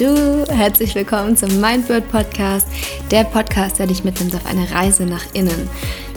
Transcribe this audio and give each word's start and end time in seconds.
du, 0.00 0.44
herzlich 0.48 0.94
willkommen 0.94 1.36
zum 1.36 1.60
Mindbird 1.60 2.08
Podcast, 2.12 2.68
der 3.10 3.24
Podcast, 3.24 3.80
der 3.80 3.88
dich 3.88 4.04
mitnimmt 4.04 4.32
auf 4.36 4.46
eine 4.46 4.70
Reise 4.70 5.04
nach 5.04 5.24
innen. 5.32 5.68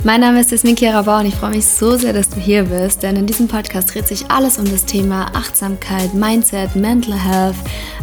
Mein 0.03 0.21
Name 0.21 0.41
ist 0.41 0.51
Jasmin 0.51 0.75
Rabau 0.79 1.19
und 1.19 1.25
ich 1.25 1.33
freue 1.33 1.51
mich 1.51 1.65
so 1.65 1.95
sehr, 1.95 2.13
dass 2.13 2.29
du 2.29 2.39
hier 2.39 2.63
bist, 2.65 3.01
denn 3.01 3.15
in 3.15 3.25
diesem 3.25 3.47
Podcast 3.47 3.93
dreht 3.93 4.07
sich 4.07 4.29
alles 4.29 4.59
um 4.59 4.65
das 4.65 4.85
Thema 4.85 5.31
Achtsamkeit, 5.33 6.13
Mindset, 6.13 6.75
Mental 6.75 7.15
Health, 7.15 7.55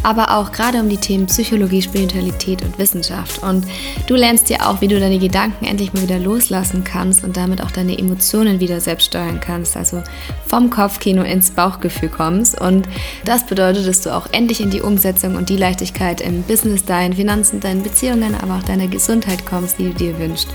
aber 0.02 0.36
auch 0.36 0.52
gerade 0.52 0.80
um 0.80 0.88
die 0.88 0.96
Themen 0.96 1.26
Psychologie, 1.26 1.82
Spiritualität 1.82 2.62
und 2.62 2.78
Wissenschaft. 2.78 3.42
Und 3.42 3.66
du 4.06 4.14
lernst 4.14 4.48
dir 4.48 4.68
auch, 4.68 4.80
wie 4.80 4.88
du 4.88 4.98
deine 4.98 5.18
Gedanken 5.18 5.64
endlich 5.64 5.92
mal 5.92 6.02
wieder 6.02 6.18
loslassen 6.18 6.84
kannst 6.84 7.24
und 7.24 7.36
damit 7.36 7.62
auch 7.62 7.70
deine 7.70 7.98
Emotionen 7.98 8.60
wieder 8.60 8.80
selbst 8.80 9.06
steuern 9.06 9.40
kannst, 9.40 9.76
also 9.76 10.02
vom 10.46 10.70
Kopfkino 10.70 11.22
ins 11.22 11.50
Bauchgefühl 11.50 12.08
kommst. 12.08 12.60
Und 12.60 12.88
das 13.24 13.46
bedeutet, 13.46 13.86
dass 13.86 14.00
du 14.00 14.14
auch 14.14 14.26
endlich 14.32 14.60
in 14.60 14.70
die 14.70 14.80
Umsetzung 14.80 15.36
und 15.36 15.48
die 15.48 15.56
Leichtigkeit 15.56 16.20
im 16.20 16.42
Business, 16.42 16.84
deinen 16.84 17.14
Finanzen, 17.14 17.60
deinen 17.60 17.82
Beziehungen, 17.82 18.34
aber 18.34 18.56
auch 18.56 18.62
deiner 18.62 18.88
Gesundheit 18.88 19.44
kommst, 19.44 19.78
die 19.78 19.84
du 19.84 19.94
dir 19.94 20.18
wünschst. 20.18 20.48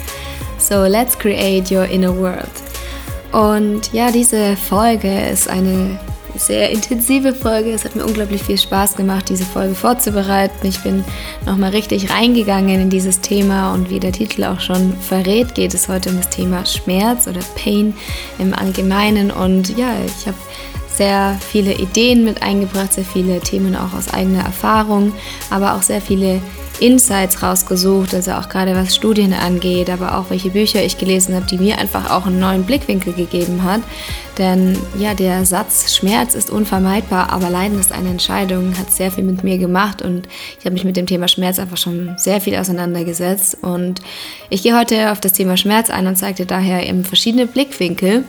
So 0.57 0.85
let's 0.85 1.17
create 1.17 1.71
your 1.71 1.85
inner 1.85 2.15
world. 2.17 2.49
Und 3.33 3.91
ja, 3.93 4.11
diese 4.11 4.55
Folge 4.55 5.11
ist 5.29 5.49
eine 5.49 5.99
sehr 6.35 6.69
intensive 6.69 7.33
Folge. 7.33 7.71
Es 7.71 7.85
hat 7.85 7.95
mir 7.95 8.05
unglaublich 8.05 8.43
viel 8.43 8.57
Spaß 8.57 8.95
gemacht, 8.95 9.29
diese 9.29 9.45
Folge 9.45 9.75
vorzubereiten. 9.75 10.67
Ich 10.67 10.79
bin 10.79 11.03
nochmal 11.45 11.71
richtig 11.71 12.09
reingegangen 12.09 12.81
in 12.81 12.89
dieses 12.89 13.21
Thema 13.21 13.73
und 13.73 13.89
wie 13.89 13.99
der 13.99 14.11
Titel 14.11 14.43
auch 14.43 14.59
schon 14.59 14.95
verrät, 14.97 15.55
geht 15.55 15.73
es 15.73 15.87
heute 15.87 16.09
um 16.09 16.17
das 16.17 16.29
Thema 16.29 16.65
Schmerz 16.65 17.27
oder 17.27 17.41
Pain 17.55 17.93
im 18.39 18.53
Allgemeinen. 18.53 19.31
Und 19.31 19.77
ja, 19.77 19.93
ich 20.05 20.27
habe 20.27 20.37
sehr 20.87 21.37
viele 21.51 21.73
Ideen 21.73 22.23
mit 22.23 22.41
eingebracht, 22.41 22.93
sehr 22.93 23.05
viele 23.05 23.39
Themen 23.39 23.75
auch 23.75 23.93
aus 23.93 24.13
eigener 24.13 24.43
Erfahrung, 24.43 25.13
aber 25.49 25.75
auch 25.75 25.81
sehr 25.81 26.01
viele 26.01 26.41
Insights 26.83 27.41
rausgesucht, 27.41 28.13
also 28.13 28.33
auch 28.33 28.49
gerade 28.49 28.75
was 28.75 28.93
Studien 28.93 29.31
angeht, 29.31 29.89
aber 29.89 30.17
auch 30.17 30.29
welche 30.29 30.49
Bücher 30.49 30.83
ich 30.83 30.97
gelesen 30.97 31.33
habe, 31.33 31.45
die 31.45 31.57
mir 31.57 31.77
einfach 31.77 32.11
auch 32.11 32.25
einen 32.25 32.41
neuen 32.41 32.65
Blickwinkel 32.65 33.13
gegeben 33.13 33.63
hat. 33.63 33.79
Denn 34.37 34.77
ja, 34.99 35.13
der 35.13 35.45
Satz 35.45 35.95
Schmerz 35.95 36.35
ist 36.35 36.49
unvermeidbar, 36.49 37.31
aber 37.31 37.49
Leiden 37.49 37.79
ist 37.79 37.93
eine 37.93 38.09
Entscheidung, 38.09 38.77
hat 38.77 38.91
sehr 38.91 39.11
viel 39.11 39.23
mit 39.23 39.45
mir 39.45 39.57
gemacht 39.57 40.01
und 40.01 40.27
ich 40.59 40.65
habe 40.65 40.73
mich 40.73 40.83
mit 40.83 40.97
dem 40.97 41.05
Thema 41.05 41.29
Schmerz 41.29 41.57
einfach 41.57 41.77
schon 41.77 42.15
sehr 42.17 42.41
viel 42.41 42.57
auseinandergesetzt. 42.57 43.59
Und 43.61 44.01
ich 44.49 44.61
gehe 44.61 44.77
heute 44.77 45.13
auf 45.13 45.21
das 45.21 45.31
Thema 45.31 45.55
Schmerz 45.55 45.89
ein 45.89 46.05
und 46.05 46.17
zeige 46.17 46.43
dir 46.43 46.47
daher 46.47 46.85
eben 46.85 47.05
verschiedene 47.05 47.47
Blickwinkel 47.47 48.25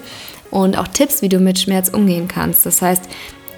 und 0.53 0.79
auch 0.79 0.87
Tipps, 0.87 1.23
wie 1.23 1.29
du 1.29 1.41
mit 1.41 1.59
Schmerz 1.59 1.89
umgehen 1.89 2.29
kannst. 2.29 2.65
Das 2.67 2.81
heißt, 2.83 3.03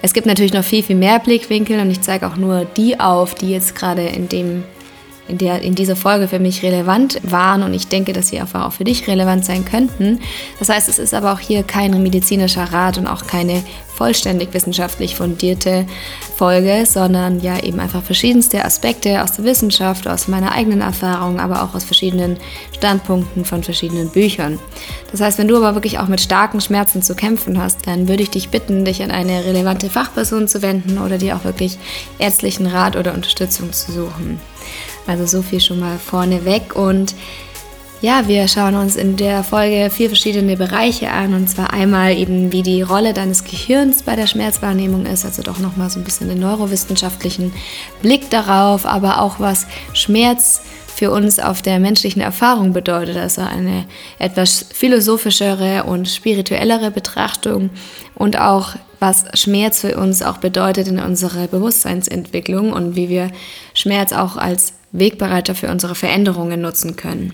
es 0.01 0.13
gibt 0.13 0.25
natürlich 0.25 0.53
noch 0.53 0.63
viel, 0.63 0.81
viel 0.81 0.95
mehr 0.95 1.19
Blickwinkel 1.19 1.79
und 1.81 1.91
ich 1.91 2.01
zeige 2.01 2.25
auch 2.25 2.35
nur 2.35 2.65
die 2.65 2.99
auf, 2.99 3.35
die 3.35 3.51
jetzt 3.51 3.75
gerade 3.75 4.01
in 4.01 4.27
dem 4.27 4.63
in, 5.27 5.37
der, 5.37 5.61
in 5.61 5.75
dieser 5.75 5.95
Folge 5.95 6.27
für 6.27 6.39
mich 6.39 6.63
relevant 6.63 7.19
waren 7.23 7.63
und 7.63 7.73
ich 7.73 7.87
denke, 7.87 8.13
dass 8.13 8.29
sie 8.29 8.41
auch 8.41 8.71
für 8.71 8.83
dich 8.83 9.07
relevant 9.07 9.45
sein 9.45 9.65
könnten. 9.65 10.19
Das 10.59 10.69
heißt, 10.69 10.89
es 10.89 10.99
ist 10.99 11.13
aber 11.13 11.33
auch 11.33 11.39
hier 11.39 11.63
kein 11.63 12.01
medizinischer 12.01 12.63
Rat 12.63 12.97
und 12.97 13.07
auch 13.07 13.27
keine 13.27 13.63
vollständig 13.97 14.53
wissenschaftlich 14.53 15.15
fundierte 15.15 15.87
Folge, 16.37 16.85
sondern 16.85 17.41
ja 17.41 17.61
eben 17.63 17.79
einfach 17.79 18.03
verschiedenste 18.03 18.63
Aspekte 18.63 19.23
aus 19.23 19.33
der 19.33 19.45
Wissenschaft, 19.45 20.07
aus 20.07 20.27
meiner 20.27 20.51
eigenen 20.51 20.81
Erfahrung, 20.81 21.39
aber 21.39 21.63
auch 21.63 21.73
aus 21.73 21.83
verschiedenen 21.83 22.37
Standpunkten 22.73 23.43
von 23.43 23.63
verschiedenen 23.63 24.09
Büchern. 24.09 24.59
Das 25.11 25.19
heißt, 25.19 25.39
wenn 25.39 25.47
du 25.47 25.57
aber 25.57 25.73
wirklich 25.73 25.97
auch 25.97 26.07
mit 26.07 26.21
starken 26.21 26.61
Schmerzen 26.61 27.01
zu 27.01 27.15
kämpfen 27.15 27.59
hast, 27.59 27.87
dann 27.87 28.07
würde 28.07 28.21
ich 28.21 28.29
dich 28.29 28.49
bitten, 28.49 28.85
dich 28.85 29.01
an 29.01 29.09
eine 29.09 29.43
relevante 29.45 29.89
Fachperson 29.89 30.47
zu 30.47 30.61
wenden 30.61 30.99
oder 30.99 31.17
dir 31.17 31.35
auch 31.35 31.43
wirklich 31.43 31.79
ärztlichen 32.19 32.67
Rat 32.67 32.95
oder 32.95 33.15
Unterstützung 33.15 33.73
zu 33.73 33.91
suchen. 33.91 34.39
Also 35.07 35.25
so 35.25 35.41
viel 35.41 35.59
schon 35.59 35.79
mal 35.79 35.97
vorneweg. 35.97 36.75
Und 36.75 37.15
ja, 38.01 38.27
wir 38.27 38.47
schauen 38.47 38.75
uns 38.75 38.95
in 38.95 39.15
der 39.15 39.43
Folge 39.43 39.89
vier 39.89 40.09
verschiedene 40.09 40.55
Bereiche 40.55 41.09
an. 41.11 41.33
Und 41.33 41.49
zwar 41.49 41.73
einmal 41.73 42.15
eben, 42.15 42.51
wie 42.51 42.61
die 42.61 42.83
Rolle 42.83 43.13
deines 43.13 43.43
Gehirns 43.43 44.03
bei 44.03 44.15
der 44.15 44.27
Schmerzwahrnehmung 44.27 45.05
ist, 45.05 45.25
also 45.25 45.41
doch 45.41 45.57
nochmal 45.57 45.89
so 45.89 45.99
ein 45.99 46.03
bisschen 46.03 46.29
den 46.29 46.39
neurowissenschaftlichen 46.39 47.53
Blick 48.01 48.29
darauf, 48.29 48.85
aber 48.85 49.21
auch 49.21 49.39
was 49.39 49.65
Schmerz 49.93 50.61
für 50.97 51.11
uns 51.11 51.39
auf 51.39 51.61
der 51.61 51.79
menschlichen 51.79 52.23
Erfahrung 52.23 52.73
bedeutet, 52.73 53.17
also 53.17 53.41
eine 53.41 53.85
etwas 54.17 54.65
philosophischere 54.73 55.83
und 55.83 56.07
spirituellere 56.09 56.89
Betrachtung. 56.89 57.69
Und 58.15 58.39
auch 58.39 58.75
was 58.99 59.25
Schmerz 59.35 59.81
für 59.81 59.95
uns 59.97 60.23
auch 60.23 60.37
bedeutet 60.37 60.87
in 60.87 60.99
unserer 60.99 61.47
Bewusstseinsentwicklung. 61.47 62.73
Und 62.73 62.95
wie 62.95 63.09
wir 63.09 63.29
Schmerz 63.75 64.11
auch 64.11 64.37
als 64.37 64.73
Wegbereiter 64.91 65.55
für 65.55 65.69
unsere 65.69 65.95
Veränderungen 65.95 66.61
nutzen 66.61 66.95
können. 66.95 67.33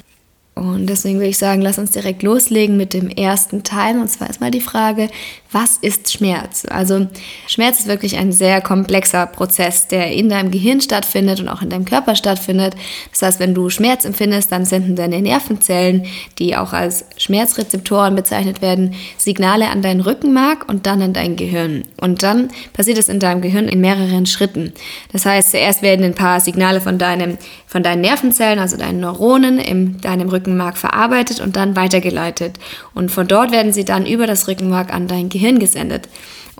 Und 0.55 0.87
deswegen 0.87 1.17
würde 1.17 1.29
ich 1.29 1.37
sagen, 1.37 1.61
lass 1.61 1.79
uns 1.79 1.91
direkt 1.91 2.21
loslegen 2.21 2.77
mit 2.77 2.93
dem 2.93 3.09
ersten 3.09 3.63
Teil. 3.63 3.99
Und 3.99 4.09
zwar 4.09 4.27
erstmal 4.27 4.51
die 4.51 4.61
Frage, 4.61 5.09
was 5.53 5.77
ist 5.77 6.11
Schmerz? 6.11 6.65
Also 6.69 7.07
Schmerz 7.47 7.79
ist 7.79 7.87
wirklich 7.87 8.17
ein 8.17 8.31
sehr 8.31 8.59
komplexer 8.59 9.27
Prozess, 9.27 9.87
der 9.87 10.11
in 10.11 10.29
deinem 10.29 10.51
Gehirn 10.51 10.81
stattfindet 10.81 11.39
und 11.39 11.47
auch 11.47 11.61
in 11.61 11.69
deinem 11.69 11.85
Körper 11.85 12.15
stattfindet. 12.15 12.75
Das 13.11 13.21
heißt, 13.21 13.39
wenn 13.39 13.53
du 13.53 13.69
Schmerz 13.69 14.03
empfindest, 14.03 14.51
dann 14.51 14.65
senden 14.65 14.95
deine 14.95 15.21
Nervenzellen, 15.21 16.05
die 16.39 16.57
auch 16.57 16.73
als 16.73 17.05
Schmerzrezeptoren 17.17 18.15
bezeichnet 18.15 18.61
werden, 18.61 18.95
Signale 19.17 19.67
an 19.69 19.83
dein 19.83 20.01
Rückenmark 20.01 20.67
und 20.67 20.87
dann 20.87 21.01
an 21.01 21.13
dein 21.13 21.35
Gehirn. 21.35 21.83
Und 22.01 22.23
dann 22.23 22.49
passiert 22.73 22.97
es 22.97 23.07
in 23.07 23.19
deinem 23.19 23.41
Gehirn 23.41 23.67
in 23.67 23.79
mehreren 23.79 24.25
Schritten. 24.25 24.73
Das 25.11 25.25
heißt, 25.25 25.51
zuerst 25.51 25.83
werden 25.83 26.03
ein 26.03 26.15
paar 26.15 26.39
Signale 26.39 26.81
von, 26.81 26.97
deinem, 26.97 27.37
von 27.67 27.83
deinen 27.83 28.01
Nervenzellen, 28.01 28.59
also 28.59 28.75
deinen 28.75 28.99
Neuronen 28.99 29.59
in 29.59 30.01
deinem 30.01 30.29
Rückenmark 30.29 30.77
verarbeitet 30.77 31.39
und 31.39 31.55
dann 31.55 31.75
weitergeleitet. 31.75 32.57
Und 32.95 33.11
von 33.11 33.27
dort 33.27 33.51
werden 33.51 33.71
sie 33.71 33.85
dann 33.85 34.07
über 34.07 34.25
das 34.25 34.47
Rückenmark 34.47 34.93
an 34.93 35.07
dein 35.07 35.29
Gehirn 35.29 35.42
gesendet. 35.59 36.07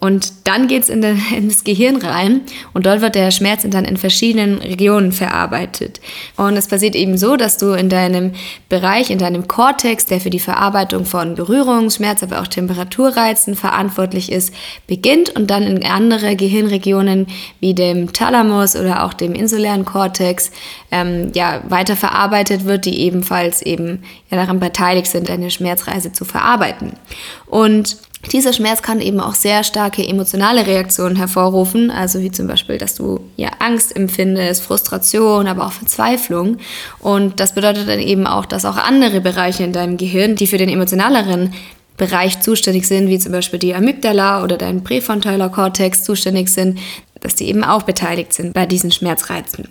Und 0.04 0.34
dann 0.44 0.68
geht 0.68 0.84
es 0.84 0.90
in, 0.90 1.02
in, 1.02 1.48
das 1.48 1.64
Gehirn 1.64 1.96
rein 1.96 2.42
und 2.74 2.86
dort 2.86 3.00
wird 3.00 3.16
der 3.16 3.32
Schmerz 3.32 3.66
dann 3.66 3.86
in 3.86 3.96
verschiedenen 3.96 4.58
Regionen 4.58 5.14
verarbeitet. 5.14 6.02
Und 6.36 6.58
es 6.58 6.68
passiert 6.68 6.96
eben 6.96 7.18
so, 7.18 7.38
dass 7.38 7.58
du 7.58 7.72
in 7.72 7.88
deinem 7.88 8.34
Bereich, 8.68 9.12
in 9.12 9.18
deinem 9.20 9.48
Kortex, 9.48 10.06
der 10.06 10.20
für 10.20 10.30
die 10.30 10.40
Verarbeitung 10.40 11.06
von 11.06 11.36
Berührung, 11.36 11.90
Schmerz, 11.90 12.22
aber 12.22 12.42
auch 12.42 12.48
Temperaturreizen 12.48 13.56
verantwortlich 13.56 14.30
ist, 14.30 14.54
beginnt 14.88 15.30
und 15.38 15.50
dann 15.50 15.64
in 15.64 15.86
andere 15.86 16.36
Gehirnregionen 16.36 17.28
wie 17.62 17.74
dem 17.74 18.12
Thalamus 18.12 18.76
oder 18.76 19.06
auch 19.06 19.14
dem 19.14 19.34
insulären 19.34 19.86
Kortex 19.86 20.52
ähm, 20.92 21.32
ja, 21.34 21.62
weiter 21.70 21.96
wird, 22.66 22.84
die 22.84 23.00
ebenfalls 23.00 23.62
eben 23.62 24.04
ja, 24.30 24.36
daran 24.36 24.60
beteiligt 24.60 25.08
sind, 25.08 25.30
eine 25.30 25.50
Schmerzreise 25.50 26.12
zu 26.12 26.26
verarbeiten. 26.26 26.98
Und 27.46 27.96
dieser 28.32 28.54
Schmerz 28.54 28.82
kann 28.82 29.02
eben 29.02 29.20
auch 29.20 29.36
sehr 29.36 29.64
starke 29.64 30.08
emotionale 30.08 30.66
Reaktionen 30.66 31.16
hervorrufen, 31.16 31.92
also 31.92 32.22
wie 32.22 32.32
zum 32.32 32.48
Beispiel, 32.48 32.78
dass 32.78 32.96
du 32.96 33.20
ja 33.36 33.50
Angst 33.60 33.96
empfindest, 33.96 34.64
Frustration, 34.64 35.48
aber 35.48 35.68
auch 35.68 35.74
Verzweiflung. 35.74 36.58
Und 37.00 37.40
das 37.40 37.54
bedeutet 37.54 37.90
dann 37.90 38.00
eben 38.00 38.26
auch, 38.26 38.46
dass 38.46 38.66
auch 38.66 38.78
andere 38.78 39.22
Bereiche 39.22 39.64
in 39.64 39.74
deinem 39.74 39.98
Gehirn, 39.98 40.36
die 40.36 40.48
für 40.48 40.58
den 40.58 40.70
emotionaleren 40.70 41.54
Bereich 41.98 42.40
zuständig 42.40 42.88
sind, 42.88 43.10
wie 43.10 43.20
zum 43.20 43.32
Beispiel 43.32 43.60
die 43.60 43.76
Amygdala 43.76 44.44
oder 44.44 44.58
dein 44.58 44.84
präfrontaler 44.84 45.50
Kortex 45.50 46.04
zuständig 46.04 46.50
sind, 46.50 46.80
dass 47.24 47.36
die 47.36 47.48
eben 47.48 47.64
auch 47.64 47.84
beteiligt 47.84 48.34
sind 48.34 48.54
bei 48.54 48.66
diesen 48.66 48.92
Schmerzreizen. 48.92 49.68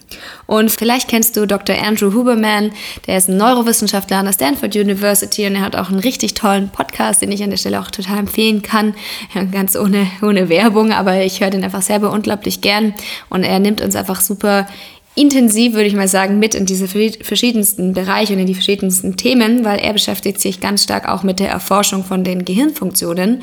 Und 0.47 0.71
vielleicht 0.71 1.09
kennst 1.09 1.37
du 1.37 1.47
Dr. 1.47 1.77
Andrew 1.77 2.13
Huberman, 2.13 2.73
der 3.07 3.19
ist 3.19 3.29
ein 3.29 3.37
Neurowissenschaftler 3.37 4.19
an 4.19 4.27
der 4.27 4.33
Stanford 4.33 4.75
University 4.75 5.47
und 5.47 5.57
er 5.57 5.63
hat 5.63 5.77
auch 5.77 5.91
einen 5.91 6.01
richtig 6.01 6.35
tollen 6.35 6.71
Podcast, 6.71 7.23
den 7.23 7.31
ich 7.31 7.43
an 7.43 7.51
der 7.51 7.57
Stelle 7.59 7.81
auch 7.81 7.91
total 7.91 8.19
empfehlen 8.19 8.63
kann. 8.63 8.95
Ganz 9.53 9.77
ohne, 9.77 10.07
ohne 10.23 10.49
Werbung, 10.49 10.93
aber 10.93 11.23
ich 11.23 11.41
höre 11.41 11.51
den 11.51 11.65
einfach 11.65 11.83
selber 11.83 12.11
unglaublich 12.11 12.61
gern 12.61 12.95
und 13.29 13.45
er 13.45 13.59
nimmt 13.59 13.81
uns 13.81 13.97
einfach 13.97 14.21
super 14.21 14.67
intensiv, 15.15 15.75
würde 15.75 15.87
ich 15.87 15.95
mal 15.95 16.09
sagen, 16.09 16.39
mit 16.39 16.55
in 16.55 16.65
diese 16.65 16.89
verschiedensten 16.89 17.93
Bereiche 17.93 18.33
und 18.33 18.39
in 18.39 18.47
die 18.47 18.55
verschiedensten 18.55 19.17
Themen, 19.17 19.65
weil 19.65 19.79
er 19.79 19.93
beschäftigt 19.93 20.41
sich 20.41 20.61
ganz 20.61 20.85
stark 20.85 21.07
auch 21.07 21.23
mit 21.23 21.39
der 21.39 21.51
Erforschung 21.51 22.03
von 22.03 22.25
den 22.25 22.47
Gehirnfunktionen 22.47 23.43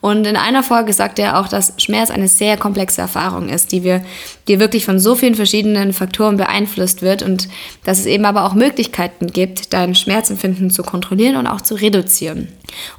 und 0.00 0.26
in 0.26 0.36
einer 0.36 0.62
Folge 0.62 0.92
sagt 0.92 1.18
er 1.18 1.40
auch, 1.40 1.48
dass 1.48 1.74
Schmerz 1.78 2.10
eine 2.10 2.28
sehr 2.28 2.56
komplexe 2.56 3.00
Erfahrung 3.00 3.48
ist, 3.48 3.72
die 3.72 3.82
wir, 3.82 4.02
die 4.46 4.60
wirklich 4.60 4.84
von 4.84 5.00
so 5.00 5.16
vielen 5.16 5.34
verschiedenen 5.34 5.92
Faktoren 5.92 6.36
beeinflusst 6.36 7.02
wird 7.02 7.22
und 7.22 7.48
dass 7.84 7.98
es 7.98 8.06
eben 8.06 8.24
aber 8.24 8.44
auch 8.44 8.54
Möglichkeiten 8.54 9.26
gibt, 9.26 9.72
dein 9.72 9.96
Schmerzempfinden 9.96 10.70
zu 10.70 10.84
kontrollieren 10.84 11.36
und 11.36 11.48
auch 11.48 11.60
zu 11.60 11.74
reduzieren. 11.74 12.48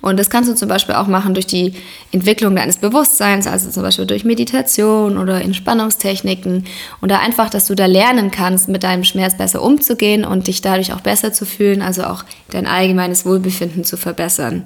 Und 0.02 0.18
das 0.20 0.30
kannst 0.30 0.50
du 0.50 0.56
zum 0.56 0.68
Beispiel 0.68 0.96
auch 0.96 1.08
machen 1.08 1.34
durch 1.34 1.48
die 1.48 1.74
Entwicklung 2.12 2.56
deines 2.56 2.78
Bewusstseins, 2.78 3.48
also 3.48 3.70
zum 3.70 3.84
Beispiel 3.84 4.06
durch 4.06 4.26
Meditation 4.26 5.18
oder 5.18 5.42
Entspannungstechniken 5.42 6.66
oder 7.02 7.20
einfach, 7.20 7.50
dass 7.50 7.68
du 7.68 7.76
da 7.76 7.86
lernen 7.86 8.32
kannst, 8.32 8.68
mit 8.68 8.84
deinem 8.84 9.04
Schmerz 9.04 9.38
besser 9.38 9.62
umzugehen 9.62 10.26
und 10.26 10.48
dich 10.48 10.62
dadurch 10.62 10.92
auch 10.92 11.02
besser 11.02 11.32
zu 11.32 11.46
fühlen, 11.46 11.82
also 11.82 12.04
auch 12.04 12.26
dein 12.50 12.68
allgemeines 12.68 13.26
Wohlbefinden 13.26 13.86
zu 13.86 13.96
verbessern. 13.96 14.66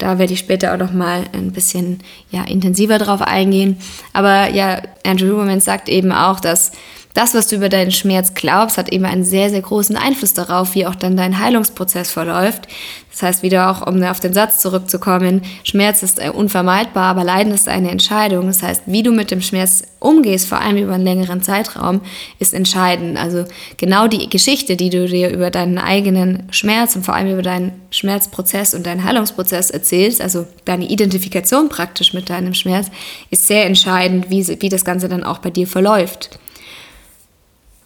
Da 0.00 0.18
werde 0.18 0.32
ich 0.32 0.38
später 0.38 0.72
auch 0.72 0.78
noch 0.78 0.92
mal 0.92 1.24
ein 1.32 1.52
bisschen 1.52 2.00
ja, 2.30 2.42
intensiver 2.44 2.98
drauf 2.98 3.20
eingehen. 3.20 3.76
Aber 4.12 4.48
ja, 4.48 4.80
Andrew 5.04 5.32
Huberman 5.32 5.60
sagt 5.60 5.88
eben 5.88 6.10
auch, 6.10 6.40
dass 6.40 6.72
das, 7.14 7.34
was 7.34 7.48
du 7.48 7.56
über 7.56 7.68
deinen 7.68 7.90
Schmerz 7.90 8.34
glaubst, 8.34 8.78
hat 8.78 8.92
eben 8.92 9.04
einen 9.04 9.24
sehr, 9.24 9.50
sehr 9.50 9.62
großen 9.62 9.96
Einfluss 9.96 10.32
darauf, 10.32 10.74
wie 10.76 10.86
auch 10.86 10.94
dann 10.94 11.16
dein 11.16 11.40
Heilungsprozess 11.40 12.10
verläuft. 12.10 12.68
Das 13.10 13.22
heißt, 13.22 13.42
wieder 13.42 13.70
auch, 13.70 13.84
um 13.84 14.00
auf 14.04 14.20
den 14.20 14.32
Satz 14.32 14.60
zurückzukommen, 14.60 15.42
Schmerz 15.64 16.04
ist 16.04 16.24
äh, 16.24 16.30
unvermeidbar, 16.30 17.10
aber 17.10 17.24
Leiden 17.24 17.52
ist 17.52 17.68
eine 17.68 17.90
Entscheidung. 17.90 18.46
Das 18.46 18.62
heißt, 18.62 18.84
wie 18.86 19.02
du 19.02 19.10
mit 19.10 19.32
dem 19.32 19.42
Schmerz 19.42 19.82
umgehst, 19.98 20.48
vor 20.48 20.60
allem 20.60 20.76
über 20.76 20.94
einen 20.94 21.04
längeren 21.04 21.42
Zeitraum, 21.42 22.00
ist 22.38 22.54
entscheidend. 22.54 23.18
Also 23.18 23.44
genau 23.76 24.06
die 24.06 24.30
Geschichte, 24.30 24.76
die 24.76 24.90
du 24.90 25.08
dir 25.08 25.30
über 25.30 25.50
deinen 25.50 25.78
eigenen 25.78 26.44
Schmerz 26.52 26.94
und 26.94 27.04
vor 27.04 27.14
allem 27.14 27.32
über 27.32 27.42
deinen 27.42 27.72
Schmerzprozess 27.90 28.72
und 28.72 28.86
deinen 28.86 29.02
Heilungsprozess 29.02 29.70
erzählst, 29.70 30.20
also 30.20 30.46
deine 30.64 30.88
Identifikation 30.88 31.68
praktisch 31.68 32.14
mit 32.14 32.30
deinem 32.30 32.54
Schmerz, 32.54 32.86
ist 33.30 33.48
sehr 33.48 33.66
entscheidend, 33.66 34.30
wie, 34.30 34.46
wie 34.62 34.68
das 34.68 34.84
Ganze 34.84 35.08
dann 35.08 35.24
auch 35.24 35.38
bei 35.38 35.50
dir 35.50 35.66
verläuft. 35.66 36.38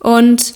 Und 0.05 0.55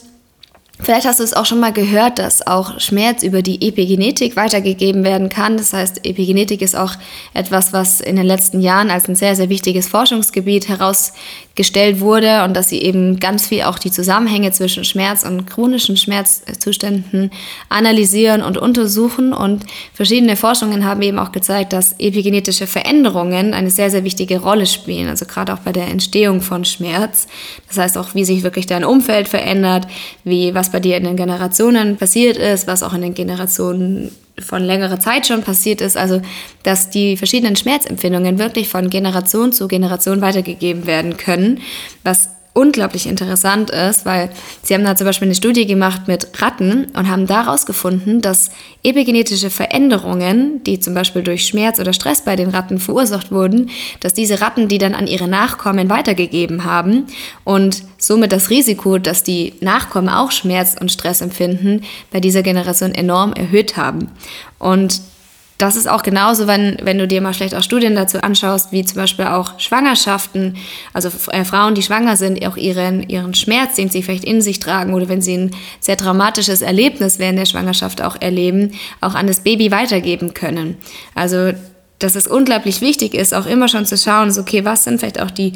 Vielleicht 0.80 1.06
hast 1.06 1.18
du 1.18 1.24
es 1.24 1.34
auch 1.34 1.44
schon 1.44 1.58
mal 1.58 1.72
gehört, 1.72 2.20
dass 2.20 2.46
auch 2.46 2.78
Schmerz 2.78 3.24
über 3.24 3.42
die 3.42 3.66
Epigenetik 3.66 4.36
weitergegeben 4.36 5.02
werden 5.02 5.28
kann. 5.28 5.56
Das 5.56 5.72
heißt, 5.72 6.06
Epigenetik 6.06 6.62
ist 6.62 6.76
auch 6.76 6.92
etwas, 7.34 7.72
was 7.72 8.00
in 8.00 8.14
den 8.14 8.24
letzten 8.24 8.60
Jahren 8.60 8.88
als 8.90 9.08
ein 9.08 9.16
sehr, 9.16 9.34
sehr 9.34 9.48
wichtiges 9.48 9.88
Forschungsgebiet 9.88 10.68
herausgestellt 10.68 12.00
wurde 12.00 12.44
und 12.44 12.54
dass 12.54 12.68
sie 12.68 12.80
eben 12.80 13.18
ganz 13.18 13.48
viel 13.48 13.62
auch 13.62 13.78
die 13.78 13.90
Zusammenhänge 13.90 14.52
zwischen 14.52 14.84
Schmerz 14.84 15.24
und 15.24 15.46
chronischen 15.46 15.96
Schmerzzuständen 15.96 17.32
analysieren 17.68 18.42
und 18.42 18.56
untersuchen. 18.56 19.32
Und 19.32 19.64
verschiedene 19.92 20.36
Forschungen 20.36 20.84
haben 20.84 21.02
eben 21.02 21.18
auch 21.18 21.32
gezeigt, 21.32 21.72
dass 21.72 21.96
epigenetische 21.98 22.68
Veränderungen 22.68 23.52
eine 23.52 23.70
sehr, 23.70 23.90
sehr 23.90 24.04
wichtige 24.04 24.38
Rolle 24.38 24.66
spielen. 24.66 25.08
Also 25.08 25.26
gerade 25.26 25.52
auch 25.52 25.58
bei 25.58 25.72
der 25.72 25.88
Entstehung 25.88 26.40
von 26.40 26.64
Schmerz. 26.64 27.26
Das 27.66 27.78
heißt 27.78 27.98
auch, 27.98 28.14
wie 28.14 28.24
sich 28.24 28.44
wirklich 28.44 28.66
dein 28.66 28.84
Umfeld 28.84 29.26
verändert, 29.26 29.88
wie 30.22 30.54
was 30.54 30.67
was 30.68 30.72
bei 30.72 30.80
dir 30.80 30.98
in 30.98 31.04
den 31.04 31.16
Generationen 31.16 31.96
passiert 31.96 32.36
ist, 32.36 32.66
was 32.66 32.82
auch 32.82 32.92
in 32.92 33.00
den 33.00 33.14
Generationen 33.14 34.10
von 34.38 34.62
längerer 34.62 35.00
Zeit 35.00 35.26
schon 35.26 35.42
passiert 35.42 35.80
ist, 35.80 35.96
also 35.96 36.20
dass 36.62 36.90
die 36.90 37.16
verschiedenen 37.16 37.56
Schmerzempfindungen 37.56 38.38
wirklich 38.38 38.68
von 38.68 38.90
Generation 38.90 39.52
zu 39.52 39.66
Generation 39.66 40.20
weitergegeben 40.20 40.86
werden 40.86 41.16
können, 41.16 41.60
was 42.04 42.28
unglaublich 42.58 43.06
interessant 43.06 43.70
ist, 43.70 44.04
weil 44.04 44.30
sie 44.62 44.74
haben 44.74 44.84
da 44.84 44.96
zum 44.96 45.06
Beispiel 45.06 45.28
eine 45.28 45.36
Studie 45.36 45.64
gemacht 45.64 46.08
mit 46.08 46.42
Ratten 46.42 46.86
und 46.96 47.08
haben 47.08 47.26
daraus 47.26 47.66
gefunden, 47.66 48.20
dass 48.20 48.50
epigenetische 48.82 49.48
Veränderungen, 49.48 50.62
die 50.64 50.80
zum 50.80 50.92
Beispiel 50.92 51.22
durch 51.22 51.46
Schmerz 51.46 51.78
oder 51.78 51.92
Stress 51.92 52.22
bei 52.22 52.34
den 52.34 52.50
Ratten 52.50 52.80
verursacht 52.80 53.30
wurden, 53.30 53.70
dass 54.00 54.12
diese 54.12 54.40
Ratten 54.40 54.66
die 54.66 54.78
dann 54.78 54.94
an 54.94 55.06
ihre 55.06 55.28
Nachkommen 55.28 55.88
weitergegeben 55.88 56.64
haben 56.64 57.06
und 57.44 57.84
somit 58.08 58.32
das 58.32 58.48
Risiko, 58.48 58.96
dass 58.96 59.22
die 59.22 59.52
Nachkommen 59.60 60.08
auch 60.08 60.32
Schmerz 60.32 60.74
und 60.80 60.90
Stress 60.90 61.20
empfinden, 61.20 61.82
bei 62.10 62.20
dieser 62.20 62.42
Generation 62.42 62.94
enorm 62.94 63.34
erhöht 63.34 63.76
haben. 63.76 64.08
Und 64.58 65.02
das 65.58 65.76
ist 65.76 65.88
auch 65.88 66.02
genauso, 66.02 66.46
wenn, 66.46 66.78
wenn 66.82 66.96
du 66.96 67.06
dir 67.06 67.20
mal 67.20 67.34
vielleicht 67.34 67.54
auch 67.54 67.62
Studien 67.62 67.94
dazu 67.94 68.22
anschaust, 68.22 68.72
wie 68.72 68.82
zum 68.82 68.96
Beispiel 68.96 69.26
auch 69.26 69.60
Schwangerschaften, 69.60 70.56
also 70.94 71.10
äh, 71.30 71.44
Frauen, 71.44 71.74
die 71.74 71.82
schwanger 71.82 72.16
sind, 72.16 72.42
auch 72.46 72.56
ihren, 72.56 73.06
ihren 73.10 73.34
Schmerz, 73.34 73.74
den 73.74 73.90
sie 73.90 74.02
vielleicht 74.02 74.24
in 74.24 74.40
sich 74.40 74.58
tragen 74.58 74.94
oder 74.94 75.10
wenn 75.10 75.20
sie 75.20 75.36
ein 75.36 75.50
sehr 75.80 75.98
traumatisches 75.98 76.62
Erlebnis 76.62 77.18
während 77.18 77.38
der 77.38 77.46
Schwangerschaft 77.46 78.00
auch 78.00 78.16
erleben, 78.20 78.72
auch 79.02 79.14
an 79.14 79.26
das 79.26 79.40
Baby 79.40 79.70
weitergeben 79.70 80.32
können. 80.32 80.78
Also, 81.14 81.52
dass 81.98 82.14
es 82.14 82.26
unglaublich 82.26 82.80
wichtig 82.80 83.12
ist, 83.12 83.34
auch 83.34 83.46
immer 83.46 83.68
schon 83.68 83.84
zu 83.84 83.98
schauen, 83.98 84.30
so, 84.30 84.40
okay, 84.40 84.64
was 84.64 84.84
sind 84.84 85.00
vielleicht 85.00 85.20
auch 85.20 85.32
die 85.32 85.52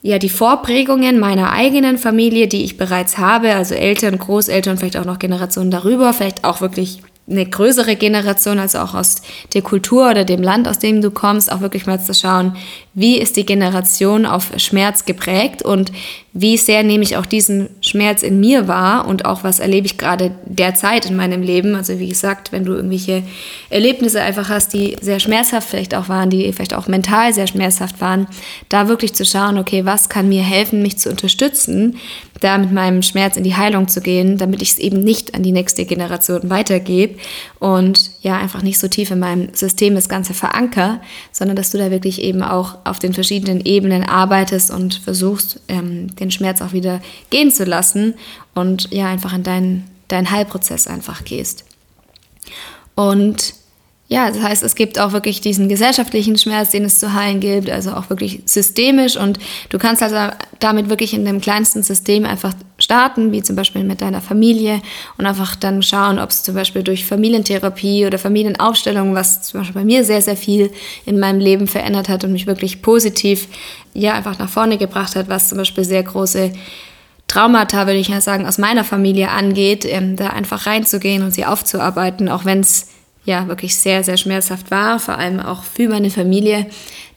ja, 0.00 0.18
die 0.18 0.28
Vorprägungen 0.28 1.18
meiner 1.18 1.52
eigenen 1.52 1.98
Familie, 1.98 2.46
die 2.46 2.64
ich 2.64 2.76
bereits 2.76 3.18
habe, 3.18 3.54
also 3.54 3.74
Eltern, 3.74 4.18
Großeltern, 4.18 4.78
vielleicht 4.78 4.96
auch 4.96 5.04
noch 5.04 5.18
Generationen 5.18 5.70
darüber, 5.70 6.12
vielleicht 6.12 6.44
auch 6.44 6.60
wirklich 6.60 7.02
eine 7.30 7.44
größere 7.44 7.96
Generation, 7.96 8.58
also 8.58 8.78
auch 8.78 8.94
aus 8.94 9.22
der 9.52 9.62
Kultur 9.62 10.10
oder 10.10 10.24
dem 10.24 10.42
Land, 10.42 10.66
aus 10.66 10.78
dem 10.78 11.02
du 11.02 11.10
kommst, 11.10 11.52
auch 11.52 11.60
wirklich 11.60 11.86
mal 11.86 12.00
zu 12.00 12.14
schauen, 12.14 12.56
wie 12.98 13.18
ist 13.18 13.36
die 13.36 13.46
Generation 13.46 14.26
auf 14.26 14.50
Schmerz 14.56 15.04
geprägt 15.04 15.62
und 15.62 15.92
wie 16.32 16.56
sehr 16.56 16.82
nehme 16.82 17.02
ich 17.02 17.16
auch 17.16 17.26
diesen 17.26 17.68
Schmerz 17.80 18.22
in 18.22 18.38
mir 18.38 18.68
wahr 18.68 19.06
und 19.06 19.24
auch 19.24 19.44
was 19.44 19.60
erlebe 19.60 19.86
ich 19.86 19.98
gerade 19.98 20.32
derzeit 20.44 21.06
in 21.06 21.16
meinem 21.16 21.42
Leben. 21.42 21.74
Also 21.74 21.98
wie 21.98 22.08
gesagt, 22.08 22.52
wenn 22.52 22.64
du 22.64 22.74
irgendwelche 22.74 23.22
Erlebnisse 23.70 24.20
einfach 24.20 24.48
hast, 24.48 24.72
die 24.72 24.96
sehr 25.00 25.20
schmerzhaft 25.20 25.68
vielleicht 25.68 25.94
auch 25.94 26.08
waren, 26.08 26.28
die 26.28 26.52
vielleicht 26.52 26.74
auch 26.74 26.86
mental 26.86 27.32
sehr 27.32 27.46
schmerzhaft 27.46 28.00
waren, 28.00 28.26
da 28.68 28.88
wirklich 28.88 29.14
zu 29.14 29.24
schauen, 29.24 29.58
okay, 29.58 29.84
was 29.84 30.08
kann 30.08 30.28
mir 30.28 30.42
helfen, 30.42 30.82
mich 30.82 30.98
zu 30.98 31.08
unterstützen, 31.08 31.96
da 32.40 32.58
mit 32.58 32.72
meinem 32.72 33.02
Schmerz 33.02 33.36
in 33.36 33.42
die 33.42 33.56
Heilung 33.56 33.88
zu 33.88 34.00
gehen, 34.00 34.38
damit 34.38 34.62
ich 34.62 34.72
es 34.72 34.78
eben 34.78 35.00
nicht 35.00 35.34
an 35.34 35.42
die 35.42 35.52
nächste 35.52 35.86
Generation 35.86 36.50
weitergebe 36.50 37.18
und 37.58 38.10
ja, 38.22 38.36
einfach 38.36 38.62
nicht 38.62 38.78
so 38.78 38.86
tief 38.88 39.10
in 39.10 39.18
meinem 39.18 39.54
System 39.54 39.94
das 39.94 40.08
Ganze 40.08 40.34
veranker, 40.34 41.00
sondern 41.32 41.56
dass 41.56 41.70
du 41.70 41.78
da 41.78 41.90
wirklich 41.90 42.22
eben 42.22 42.42
auch 42.42 42.78
auf 42.90 42.98
den 42.98 43.14
verschiedenen 43.14 43.60
Ebenen 43.64 44.04
arbeitest 44.04 44.70
und 44.70 44.94
versuchst, 44.94 45.60
ähm, 45.68 46.14
den 46.16 46.30
Schmerz 46.30 46.60
auch 46.60 46.72
wieder 46.72 47.00
gehen 47.30 47.50
zu 47.50 47.64
lassen 47.64 48.14
und 48.54 48.92
ja, 48.92 49.06
einfach 49.08 49.34
in 49.34 49.42
deinen, 49.42 49.90
deinen 50.08 50.30
Heilprozess 50.30 50.86
einfach 50.86 51.24
gehst. 51.24 51.64
Und 52.94 53.54
ja, 54.08 54.30
das 54.30 54.42
heißt, 54.42 54.62
es 54.62 54.74
gibt 54.74 54.98
auch 54.98 55.12
wirklich 55.12 55.42
diesen 55.42 55.68
gesellschaftlichen 55.68 56.38
Schmerz, 56.38 56.70
den 56.70 56.84
es 56.84 56.98
zu 56.98 57.12
heilen 57.12 57.40
gibt, 57.40 57.68
also 57.68 57.92
auch 57.92 58.08
wirklich 58.08 58.40
systemisch 58.46 59.16
und 59.16 59.38
du 59.68 59.78
kannst 59.78 60.02
also 60.02 60.34
damit 60.60 60.88
wirklich 60.88 61.12
in 61.12 61.26
dem 61.26 61.42
kleinsten 61.42 61.82
System 61.82 62.24
einfach 62.24 62.54
starten, 62.88 63.32
wie 63.32 63.42
zum 63.42 63.54
Beispiel 63.54 63.84
mit 63.84 64.00
deiner 64.00 64.22
Familie 64.22 64.80
und 65.18 65.26
einfach 65.26 65.56
dann 65.56 65.82
schauen, 65.82 66.18
ob 66.18 66.30
es 66.30 66.42
zum 66.42 66.54
Beispiel 66.54 66.82
durch 66.82 67.04
Familientherapie 67.04 68.06
oder 68.06 68.18
Familienaufstellung, 68.18 69.14
was 69.14 69.42
zum 69.42 69.60
Beispiel 69.60 69.74
bei 69.74 69.84
mir 69.84 70.04
sehr, 70.04 70.22
sehr 70.22 70.38
viel 70.38 70.70
in 71.04 71.20
meinem 71.20 71.38
Leben 71.38 71.66
verändert 71.66 72.08
hat 72.08 72.24
und 72.24 72.32
mich 72.32 72.46
wirklich 72.46 72.80
positiv, 72.80 73.48
ja, 73.92 74.14
einfach 74.14 74.38
nach 74.38 74.48
vorne 74.48 74.78
gebracht 74.78 75.16
hat, 75.16 75.28
was 75.28 75.50
zum 75.50 75.58
Beispiel 75.58 75.84
sehr 75.84 76.02
große 76.02 76.50
Traumata, 77.26 77.86
würde 77.86 77.98
ich 77.98 78.08
ja 78.08 78.22
sagen, 78.22 78.46
aus 78.46 78.56
meiner 78.56 78.84
Familie 78.84 79.28
angeht, 79.28 79.84
ähm, 79.84 80.16
da 80.16 80.28
einfach 80.28 80.64
reinzugehen 80.64 81.22
und 81.22 81.32
sie 81.32 81.44
aufzuarbeiten, 81.44 82.30
auch 82.30 82.46
wenn 82.46 82.60
es 82.60 82.88
ja 83.26 83.48
wirklich 83.48 83.76
sehr, 83.76 84.02
sehr 84.02 84.16
schmerzhaft 84.16 84.70
war, 84.70 84.98
vor 84.98 85.18
allem 85.18 85.40
auch 85.40 85.62
für 85.62 85.90
meine 85.90 86.08
Familie, 86.08 86.64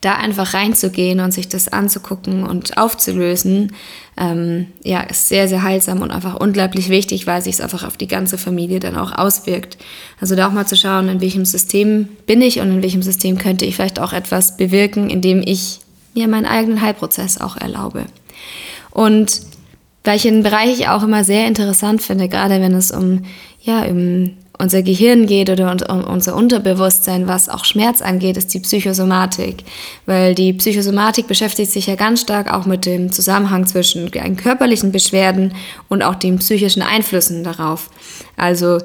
da 0.01 0.15
einfach 0.15 0.55
reinzugehen 0.55 1.19
und 1.19 1.31
sich 1.31 1.47
das 1.47 1.67
anzugucken 1.67 2.43
und 2.43 2.77
aufzulösen, 2.77 3.73
ähm, 4.17 4.67
ja, 4.83 5.01
ist 5.01 5.29
sehr, 5.29 5.47
sehr 5.47 5.61
heilsam 5.61 6.01
und 6.01 6.09
einfach 6.09 6.35
unglaublich 6.35 6.89
wichtig, 6.89 7.27
weil 7.27 7.41
sich 7.41 7.55
es 7.55 7.61
einfach 7.61 7.83
auf 7.85 7.97
die 7.97 8.07
ganze 8.07 8.39
Familie 8.39 8.79
dann 8.79 8.97
auch 8.97 9.11
auswirkt. 9.11 9.77
Also 10.19 10.35
da 10.35 10.47
auch 10.47 10.51
mal 10.51 10.65
zu 10.65 10.75
schauen, 10.75 11.07
in 11.07 11.21
welchem 11.21 11.45
System 11.45 12.09
bin 12.25 12.41
ich 12.41 12.59
und 12.59 12.71
in 12.71 12.81
welchem 12.81 13.03
System 13.03 13.37
könnte 13.37 13.65
ich 13.65 13.75
vielleicht 13.75 13.99
auch 13.99 14.11
etwas 14.11 14.57
bewirken, 14.57 15.09
indem 15.11 15.43
ich 15.45 15.79
mir 16.15 16.27
meinen 16.27 16.45
eigenen 16.45 16.81
Heilprozess 16.81 17.39
auch 17.39 17.55
erlaube. 17.55 18.05
Und 18.89 19.41
welchen 20.03 20.41
Bereich 20.41 20.79
ich 20.79 20.87
auch 20.87 21.03
immer 21.03 21.23
sehr 21.23 21.47
interessant 21.47 22.01
finde, 22.01 22.27
gerade 22.27 22.59
wenn 22.59 22.73
es 22.73 22.91
um, 22.91 23.23
ja, 23.61 23.83
um 23.83 24.31
unser 24.61 24.83
Gehirn 24.83 25.25
geht 25.25 25.49
oder 25.49 25.75
unser 26.07 26.35
Unterbewusstsein, 26.35 27.27
was 27.27 27.49
auch 27.49 27.65
Schmerz 27.65 28.01
angeht, 28.01 28.37
ist 28.37 28.53
die 28.53 28.59
Psychosomatik. 28.59 29.63
Weil 30.05 30.35
die 30.35 30.53
Psychosomatik 30.53 31.27
beschäftigt 31.27 31.71
sich 31.71 31.87
ja 31.87 31.95
ganz 31.95 32.21
stark 32.21 32.53
auch 32.53 32.65
mit 32.67 32.85
dem 32.85 33.11
Zusammenhang 33.11 33.65
zwischen 33.65 34.11
körperlichen 34.11 34.91
Beschwerden 34.91 35.55
und 35.89 36.03
auch 36.03 36.15
den 36.15 36.37
psychischen 36.37 36.83
Einflüssen 36.83 37.43
darauf. 37.43 37.89
Also 38.37 38.77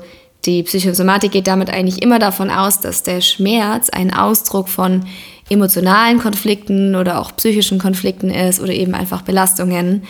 die 0.46 0.62
Psychosomatik 0.62 1.32
geht 1.32 1.46
damit 1.46 1.68
eigentlich 1.68 2.00
immer 2.00 2.18
davon 2.18 2.50
aus, 2.50 2.80
dass 2.80 3.02
der 3.02 3.20
Schmerz 3.20 3.90
ein 3.90 4.14
Ausdruck 4.14 4.68
von 4.70 5.04
emotionalen 5.50 6.18
Konflikten 6.20 6.96
oder 6.96 7.20
auch 7.20 7.36
psychischen 7.36 7.78
Konflikten 7.78 8.30
ist 8.30 8.60
oder 8.60 8.72
eben 8.72 8.94
einfach 8.94 9.22
Belastungen. 9.22 10.04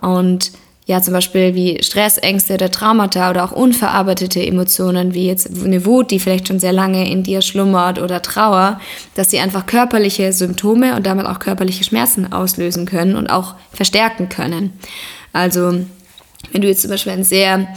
Und 0.00 0.52
ja, 0.86 1.00
zum 1.00 1.14
Beispiel 1.14 1.54
wie 1.54 1.82
Stress, 1.82 2.18
Ängste 2.18 2.54
oder 2.54 2.70
Traumata 2.70 3.30
oder 3.30 3.44
auch 3.44 3.52
unverarbeitete 3.52 4.44
Emotionen, 4.44 5.14
wie 5.14 5.26
jetzt 5.26 5.48
eine 5.64 5.84
Wut, 5.86 6.10
die 6.10 6.18
vielleicht 6.18 6.48
schon 6.48 6.58
sehr 6.58 6.72
lange 6.72 7.08
in 7.10 7.22
dir 7.22 7.42
schlummert 7.42 8.00
oder 8.00 8.22
Trauer, 8.22 8.80
dass 9.14 9.30
sie 9.30 9.38
einfach 9.38 9.66
körperliche 9.66 10.32
Symptome 10.32 10.96
und 10.96 11.06
damit 11.06 11.26
auch 11.26 11.38
körperliche 11.38 11.84
Schmerzen 11.84 12.32
auslösen 12.32 12.86
können 12.86 13.14
und 13.14 13.28
auch 13.28 13.54
verstärken 13.72 14.28
können. 14.28 14.72
Also, 15.32 15.84
wenn 16.52 16.62
du 16.62 16.68
jetzt 16.68 16.82
zum 16.82 16.90
Beispiel 16.90 17.12
ein 17.12 17.24
sehr 17.24 17.68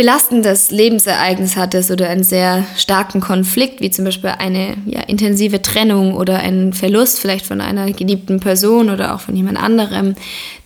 belastendes 0.00 0.70
Lebensereignis 0.70 1.56
hattest 1.56 1.90
oder 1.90 2.08
einen 2.08 2.22
sehr 2.22 2.64
starken 2.74 3.20
Konflikt, 3.20 3.82
wie 3.82 3.90
zum 3.90 4.06
Beispiel 4.06 4.30
eine 4.30 4.78
ja, 4.86 5.02
intensive 5.02 5.60
Trennung 5.60 6.14
oder 6.14 6.38
ein 6.38 6.72
Verlust 6.72 7.20
vielleicht 7.20 7.44
von 7.44 7.60
einer 7.60 7.92
geliebten 7.92 8.40
Person 8.40 8.88
oder 8.88 9.14
auch 9.14 9.20
von 9.20 9.36
jemand 9.36 9.62
anderem, 9.62 10.14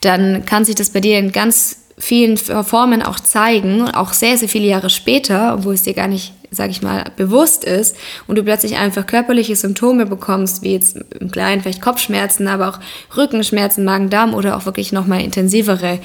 dann 0.03 0.47
kann 0.47 0.65
sich 0.65 0.77
das 0.77 0.91
bei 0.91 1.01
dir 1.01 1.19
in 1.19 1.33
ganz 1.33 1.79
vielen 1.99 2.37
Formen 2.37 3.03
auch 3.03 3.19
zeigen, 3.19 3.83
auch 3.91 4.13
sehr, 4.13 4.39
sehr 4.39 4.49
viele 4.49 4.67
Jahre 4.67 4.89
später, 4.89 5.55
obwohl 5.55 5.75
es 5.75 5.83
dir 5.83 5.95
gar 5.95 6.07
nicht, 6.07 6.33
sag 6.55 6.71
ich 6.71 6.83
mal, 6.83 7.05
bewusst 7.17 7.65
ist 7.65 7.97
und 8.27 8.37
du 8.37 8.43
plötzlich 8.43 8.77
einfach 8.77 9.07
körperliche 9.07 9.57
Symptome 9.57 10.07
bekommst, 10.07 10.63
wie 10.63 10.73
jetzt 10.73 10.97
im 11.21 11.31
Kleinen 11.31 11.63
vielleicht 11.63 11.83
Kopfschmerzen, 11.83 12.49
aber 12.49 12.69
auch 12.69 12.81
Rückenschmerzen, 13.17 13.85
Magen-Darm 13.85 14.35
oder 14.35 14.57
auch 14.57 14.67
wirklich 14.67 14.93
nochmal 14.93 15.23
intensivere 15.23 15.99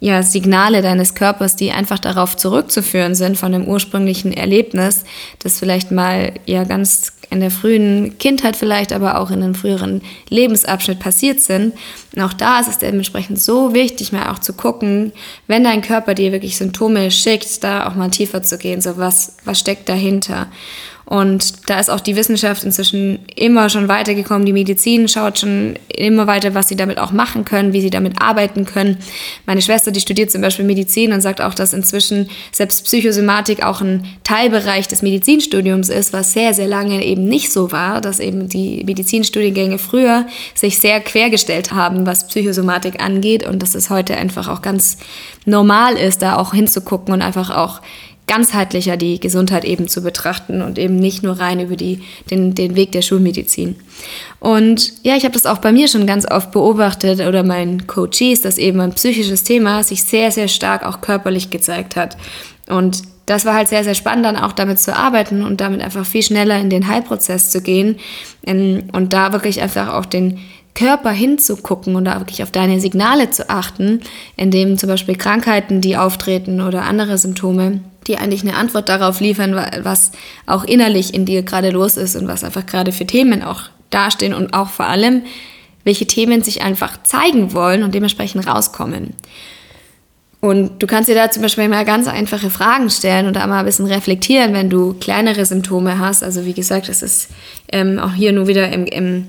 ja, 0.00 0.22
Signale 0.22 0.82
deines 0.82 1.14
Körpers, 1.14 1.56
die 1.56 1.72
einfach 1.72 1.98
darauf 1.98 2.36
zurückzuführen 2.36 3.14
sind 3.14 3.38
von 3.38 3.52
dem 3.52 3.66
ursprünglichen 3.66 4.32
Erlebnis, 4.32 5.04
das 5.38 5.58
vielleicht 5.58 5.90
mal 5.90 6.32
ja 6.46 6.64
ganz 6.64 7.13
in 7.30 7.40
der 7.40 7.50
frühen 7.50 8.18
Kindheit 8.18 8.56
vielleicht, 8.56 8.92
aber 8.92 9.18
auch 9.18 9.30
in 9.30 9.42
einem 9.42 9.54
früheren 9.54 10.02
Lebensabschnitt 10.28 10.98
passiert 10.98 11.40
sind. 11.40 11.74
Und 12.14 12.22
auch 12.22 12.32
da 12.32 12.60
ist 12.60 12.68
es 12.68 12.78
dementsprechend 12.78 13.40
so 13.40 13.74
wichtig, 13.74 14.12
mal 14.12 14.30
auch 14.30 14.38
zu 14.38 14.52
gucken, 14.52 15.12
wenn 15.46 15.64
dein 15.64 15.82
Körper 15.82 16.14
dir 16.14 16.32
wirklich 16.32 16.56
Symptome 16.56 17.10
schickt, 17.10 17.64
da 17.64 17.88
auch 17.88 17.94
mal 17.94 18.10
tiefer 18.10 18.42
zu 18.42 18.58
gehen, 18.58 18.80
so 18.80 18.96
was, 18.96 19.36
was 19.44 19.58
steckt 19.58 19.88
dahinter. 19.88 20.48
Und 21.06 21.68
da 21.68 21.78
ist 21.78 21.90
auch 21.90 22.00
die 22.00 22.16
Wissenschaft 22.16 22.64
inzwischen 22.64 23.18
immer 23.36 23.68
schon 23.68 23.88
weitergekommen. 23.88 24.46
Die 24.46 24.54
Medizin 24.54 25.06
schaut 25.06 25.38
schon 25.38 25.74
immer 25.88 26.26
weiter, 26.26 26.54
was 26.54 26.68
sie 26.68 26.76
damit 26.76 26.98
auch 26.98 27.12
machen 27.12 27.44
können, 27.44 27.72
wie 27.74 27.82
sie 27.82 27.90
damit 27.90 28.22
arbeiten 28.22 28.64
können. 28.64 28.96
Meine 29.44 29.60
Schwester, 29.60 29.90
die 29.90 30.00
studiert 30.00 30.30
zum 30.30 30.40
Beispiel 30.40 30.64
Medizin 30.64 31.12
und 31.12 31.20
sagt 31.20 31.42
auch, 31.42 31.54
dass 31.54 31.74
inzwischen 31.74 32.30
selbst 32.52 32.84
Psychosomatik 32.84 33.62
auch 33.62 33.82
ein 33.82 34.06
Teilbereich 34.24 34.88
des 34.88 35.02
Medizinstudiums 35.02 35.90
ist, 35.90 36.14
was 36.14 36.32
sehr, 36.32 36.54
sehr 36.54 36.68
lange 36.68 37.04
eben 37.04 37.26
nicht 37.26 37.52
so 37.52 37.70
war, 37.70 38.00
dass 38.00 38.18
eben 38.18 38.48
die 38.48 38.82
Medizinstudiengänge 38.84 39.78
früher 39.78 40.26
sich 40.54 40.78
sehr 40.78 41.00
quergestellt 41.00 41.72
haben, 41.72 42.06
was 42.06 42.28
Psychosomatik 42.28 43.02
angeht 43.02 43.46
und 43.46 43.62
dass 43.62 43.74
es 43.74 43.90
heute 43.90 44.16
einfach 44.16 44.48
auch 44.48 44.62
ganz 44.62 44.96
normal 45.44 45.96
ist, 45.96 46.22
da 46.22 46.36
auch 46.36 46.54
hinzugucken 46.54 47.12
und 47.12 47.20
einfach 47.20 47.50
auch 47.50 47.82
ganzheitlicher 48.26 48.96
die 48.96 49.20
Gesundheit 49.20 49.64
eben 49.64 49.86
zu 49.86 50.02
betrachten 50.02 50.62
und 50.62 50.78
eben 50.78 50.96
nicht 50.96 51.22
nur 51.22 51.38
rein 51.38 51.60
über 51.60 51.76
die, 51.76 52.00
den, 52.30 52.54
den 52.54 52.74
Weg 52.74 52.92
der 52.92 53.02
Schulmedizin. 53.02 53.76
Und 54.40 54.92
ja, 55.02 55.16
ich 55.16 55.24
habe 55.24 55.34
das 55.34 55.46
auch 55.46 55.58
bei 55.58 55.72
mir 55.72 55.88
schon 55.88 56.06
ganz 56.06 56.30
oft 56.30 56.50
beobachtet 56.50 57.20
oder 57.20 57.42
meinen 57.42 57.86
Coaches, 57.86 58.40
dass 58.42 58.58
eben 58.58 58.80
ein 58.80 58.94
psychisches 58.94 59.42
Thema 59.42 59.82
sich 59.82 60.02
sehr, 60.02 60.30
sehr 60.30 60.48
stark 60.48 60.84
auch 60.84 61.00
körperlich 61.00 61.50
gezeigt 61.50 61.96
hat. 61.96 62.16
Und 62.66 63.02
das 63.26 63.44
war 63.44 63.54
halt 63.54 63.68
sehr, 63.68 63.84
sehr 63.84 63.94
spannend, 63.94 64.24
dann 64.24 64.36
auch 64.36 64.52
damit 64.52 64.78
zu 64.78 64.94
arbeiten 64.94 65.42
und 65.42 65.60
damit 65.60 65.82
einfach 65.82 66.04
viel 66.04 66.22
schneller 66.22 66.58
in 66.58 66.70
den 66.70 66.88
Heilprozess 66.88 67.50
zu 67.50 67.62
gehen 67.62 67.96
und 68.46 69.12
da 69.12 69.32
wirklich 69.32 69.62
einfach 69.62 69.94
auch 69.94 70.04
den 70.04 70.40
Körper 70.74 71.10
hinzugucken 71.10 71.94
und 71.94 72.04
da 72.04 72.18
wirklich 72.20 72.42
auf 72.42 72.50
deine 72.50 72.80
Signale 72.80 73.30
zu 73.30 73.48
achten, 73.48 74.00
indem 74.36 74.76
zum 74.76 74.88
Beispiel 74.88 75.14
Krankheiten, 75.14 75.80
die 75.80 75.96
auftreten 75.96 76.60
oder 76.60 76.82
andere 76.82 77.16
Symptome, 77.16 77.80
die 78.06 78.18
eigentlich 78.18 78.42
eine 78.42 78.56
Antwort 78.56 78.88
darauf 78.88 79.20
liefern, 79.20 79.54
was 79.82 80.12
auch 80.46 80.64
innerlich 80.64 81.14
in 81.14 81.24
dir 81.24 81.42
gerade 81.42 81.70
los 81.70 81.96
ist 81.96 82.16
und 82.16 82.28
was 82.28 82.44
einfach 82.44 82.66
gerade 82.66 82.92
für 82.92 83.06
Themen 83.06 83.42
auch 83.42 83.62
dastehen 83.90 84.34
und 84.34 84.54
auch 84.54 84.68
vor 84.68 84.86
allem, 84.86 85.22
welche 85.84 86.06
Themen 86.06 86.42
sich 86.42 86.62
einfach 86.62 87.02
zeigen 87.02 87.52
wollen 87.52 87.82
und 87.82 87.94
dementsprechend 87.94 88.46
rauskommen. 88.46 89.14
Und 90.40 90.82
du 90.82 90.86
kannst 90.86 91.08
dir 91.08 91.14
da 91.14 91.30
zum 91.30 91.42
Beispiel 91.42 91.68
mal 91.68 91.86
ganz 91.86 92.06
einfache 92.06 92.50
Fragen 92.50 92.90
stellen 92.90 93.26
und 93.26 93.34
da 93.34 93.46
mal 93.46 93.60
ein 93.60 93.64
bisschen 93.64 93.86
reflektieren, 93.86 94.52
wenn 94.52 94.68
du 94.68 94.92
kleinere 94.92 95.46
Symptome 95.46 95.98
hast. 95.98 96.22
Also 96.22 96.44
wie 96.44 96.52
gesagt, 96.52 96.90
das 96.90 97.02
ist 97.02 97.30
ähm, 97.72 97.98
auch 97.98 98.12
hier 98.12 98.32
nur 98.32 98.46
wieder 98.46 98.70
im, 98.70 98.84
im 98.84 99.28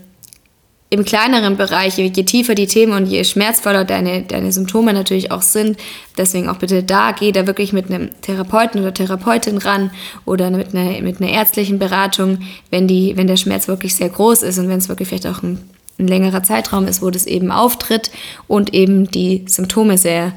im 0.92 1.04
kleineren 1.04 1.58
Bereich, 1.58 1.98
je 1.98 2.10
tiefer 2.12 2.54
die 2.54 2.68
Themen 2.68 2.94
und 2.94 3.08
je 3.08 3.24
schmerzvoller 3.24 3.86
deine, 3.86 4.22
deine 4.22 4.52
Symptome 4.52 4.94
natürlich 4.94 5.32
auch 5.32 5.42
sind, 5.42 5.78
deswegen 6.18 6.48
auch 6.48 6.58
bitte 6.58 6.84
da, 6.84 7.12
geh 7.12 7.32
da 7.32 7.48
wirklich 7.48 7.74
mit 7.74 7.90
einem 7.90 8.10
Therapeuten 8.22 8.82
oder 8.82 8.94
Therapeutin 8.94 9.58
ran 9.58 9.90
oder 10.26 10.52
mit 10.52 10.76
einer, 10.76 11.02
mit 11.02 11.20
einer 11.20 11.32
ärztlichen 11.32 11.80
Beratung, 11.80 12.40
wenn, 12.70 12.88
die, 12.88 13.18
wenn 13.18 13.28
der 13.28 13.38
Schmerz 13.38 13.68
wirklich 13.68 13.96
sehr 13.96 14.10
groß 14.10 14.44
ist 14.44 14.60
und 14.60 14.70
wenn 14.70 14.78
es 14.78 14.88
wirklich 14.88 15.08
vielleicht 15.08 15.28
auch 15.28 15.42
ein, 15.42 15.68
ein 15.98 16.08
längerer 16.08 16.44
Zeitraum 16.44 16.88
ist, 16.88 17.02
wo 17.02 17.10
das 17.10 17.26
eben 17.26 17.52
auftritt 17.52 18.12
und 18.48 18.74
eben 18.74 19.10
die 19.10 19.44
Symptome 19.48 19.98
sehr, 19.98 20.34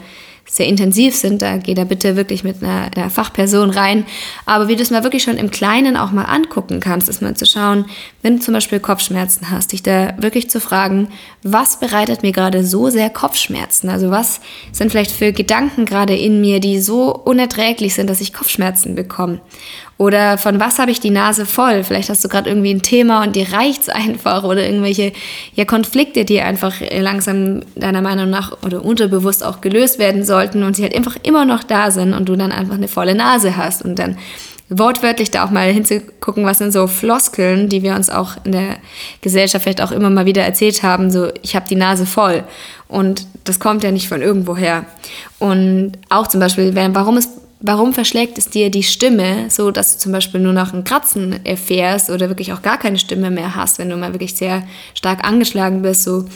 sehr 0.48 0.66
intensiv 0.66 1.14
sind, 1.14 1.42
da 1.42 1.58
geh 1.58 1.74
da 1.74 1.84
bitte 1.84 2.16
wirklich 2.16 2.42
mit 2.42 2.62
einer, 2.62 2.90
einer, 2.94 3.10
Fachperson 3.10 3.70
rein. 3.70 4.06
Aber 4.46 4.68
wie 4.68 4.76
du 4.76 4.82
es 4.82 4.90
mal 4.90 5.02
wirklich 5.02 5.22
schon 5.22 5.36
im 5.36 5.50
Kleinen 5.50 5.96
auch 5.96 6.10
mal 6.10 6.24
angucken 6.24 6.80
kannst, 6.80 7.08
ist 7.08 7.20
mal 7.20 7.36
zu 7.36 7.44
schauen, 7.44 7.84
wenn 8.22 8.36
du 8.36 8.42
zum 8.42 8.54
Beispiel 8.54 8.80
Kopfschmerzen 8.80 9.50
hast, 9.50 9.72
dich 9.72 9.82
da 9.82 10.14
wirklich 10.18 10.48
zu 10.48 10.60
fragen, 10.60 11.08
was 11.42 11.78
bereitet 11.78 12.22
mir 12.22 12.32
gerade 12.32 12.64
so 12.64 12.88
sehr 12.88 13.10
Kopfschmerzen? 13.10 13.90
Also 13.90 14.10
was 14.10 14.40
sind 14.72 14.90
vielleicht 14.90 15.10
für 15.10 15.32
Gedanken 15.32 15.84
gerade 15.84 16.16
in 16.16 16.40
mir, 16.40 16.60
die 16.60 16.80
so 16.80 17.14
unerträglich 17.14 17.94
sind, 17.94 18.08
dass 18.08 18.20
ich 18.20 18.32
Kopfschmerzen 18.32 18.94
bekomme? 18.94 19.40
Oder 19.98 20.38
von 20.38 20.60
was 20.60 20.78
habe 20.78 20.92
ich 20.92 21.00
die 21.00 21.10
Nase 21.10 21.44
voll? 21.44 21.82
Vielleicht 21.82 22.08
hast 22.08 22.24
du 22.24 22.28
gerade 22.28 22.48
irgendwie 22.48 22.72
ein 22.72 22.82
Thema 22.82 23.24
und 23.24 23.34
dir 23.34 23.52
reicht's 23.52 23.88
einfach 23.88 24.44
oder 24.44 24.64
irgendwelche 24.64 25.12
ja, 25.54 25.64
Konflikte, 25.64 26.24
die 26.24 26.40
einfach 26.40 26.74
langsam 26.98 27.62
deiner 27.74 28.00
Meinung 28.00 28.30
nach 28.30 28.62
oder 28.62 28.84
unterbewusst 28.84 29.44
auch 29.44 29.60
gelöst 29.60 29.98
werden 29.98 30.24
sollten 30.24 30.62
und 30.62 30.76
sie 30.76 30.84
halt 30.84 30.96
einfach 30.96 31.16
immer 31.24 31.44
noch 31.44 31.64
da 31.64 31.90
sind 31.90 32.14
und 32.14 32.28
du 32.28 32.36
dann 32.36 32.52
einfach 32.52 32.76
eine 32.76 32.88
volle 32.88 33.16
Nase 33.16 33.56
hast 33.56 33.82
und 33.82 33.98
dann 33.98 34.16
wortwörtlich 34.70 35.30
da 35.30 35.44
auch 35.44 35.50
mal 35.50 35.72
hinzugucken, 35.72 36.44
was 36.44 36.58
sind 36.58 36.72
so 36.72 36.86
Floskeln, 36.86 37.68
die 37.68 37.82
wir 37.82 37.94
uns 37.94 38.10
auch 38.10 38.32
in 38.44 38.52
der 38.52 38.76
Gesellschaft 39.22 39.62
vielleicht 39.62 39.80
auch 39.80 39.92
immer 39.92 40.10
mal 40.10 40.26
wieder 40.26 40.42
erzählt 40.42 40.82
haben, 40.82 41.10
so 41.10 41.32
ich 41.42 41.56
habe 41.56 41.66
die 41.68 41.74
Nase 41.74 42.06
voll 42.06 42.44
und 42.86 43.26
das 43.44 43.60
kommt 43.60 43.82
ja 43.82 43.90
nicht 43.90 44.08
von 44.08 44.20
irgendwoher. 44.20 44.84
Und 45.38 45.92
auch 46.10 46.26
zum 46.26 46.40
Beispiel, 46.40 46.74
warum 46.74 47.16
ist 47.16 47.30
Warum 47.60 47.92
verschlägt 47.92 48.38
es 48.38 48.50
dir 48.50 48.70
die 48.70 48.84
Stimme, 48.84 49.50
so 49.50 49.72
dass 49.72 49.94
du 49.94 49.98
zum 49.98 50.12
Beispiel 50.12 50.40
nur 50.40 50.52
noch 50.52 50.72
ein 50.72 50.84
Kratzen 50.84 51.44
erfährst 51.44 52.08
oder 52.08 52.28
wirklich 52.28 52.52
auch 52.52 52.62
gar 52.62 52.78
keine 52.78 52.98
Stimme 52.98 53.30
mehr 53.30 53.56
hast, 53.56 53.78
wenn 53.78 53.90
du 53.90 53.96
mal 53.96 54.14
wirklich 54.14 54.36
sehr 54.36 54.62
stark 54.94 55.26
angeschlagen 55.26 55.82
bist? 55.82 56.04
So, 56.04 56.26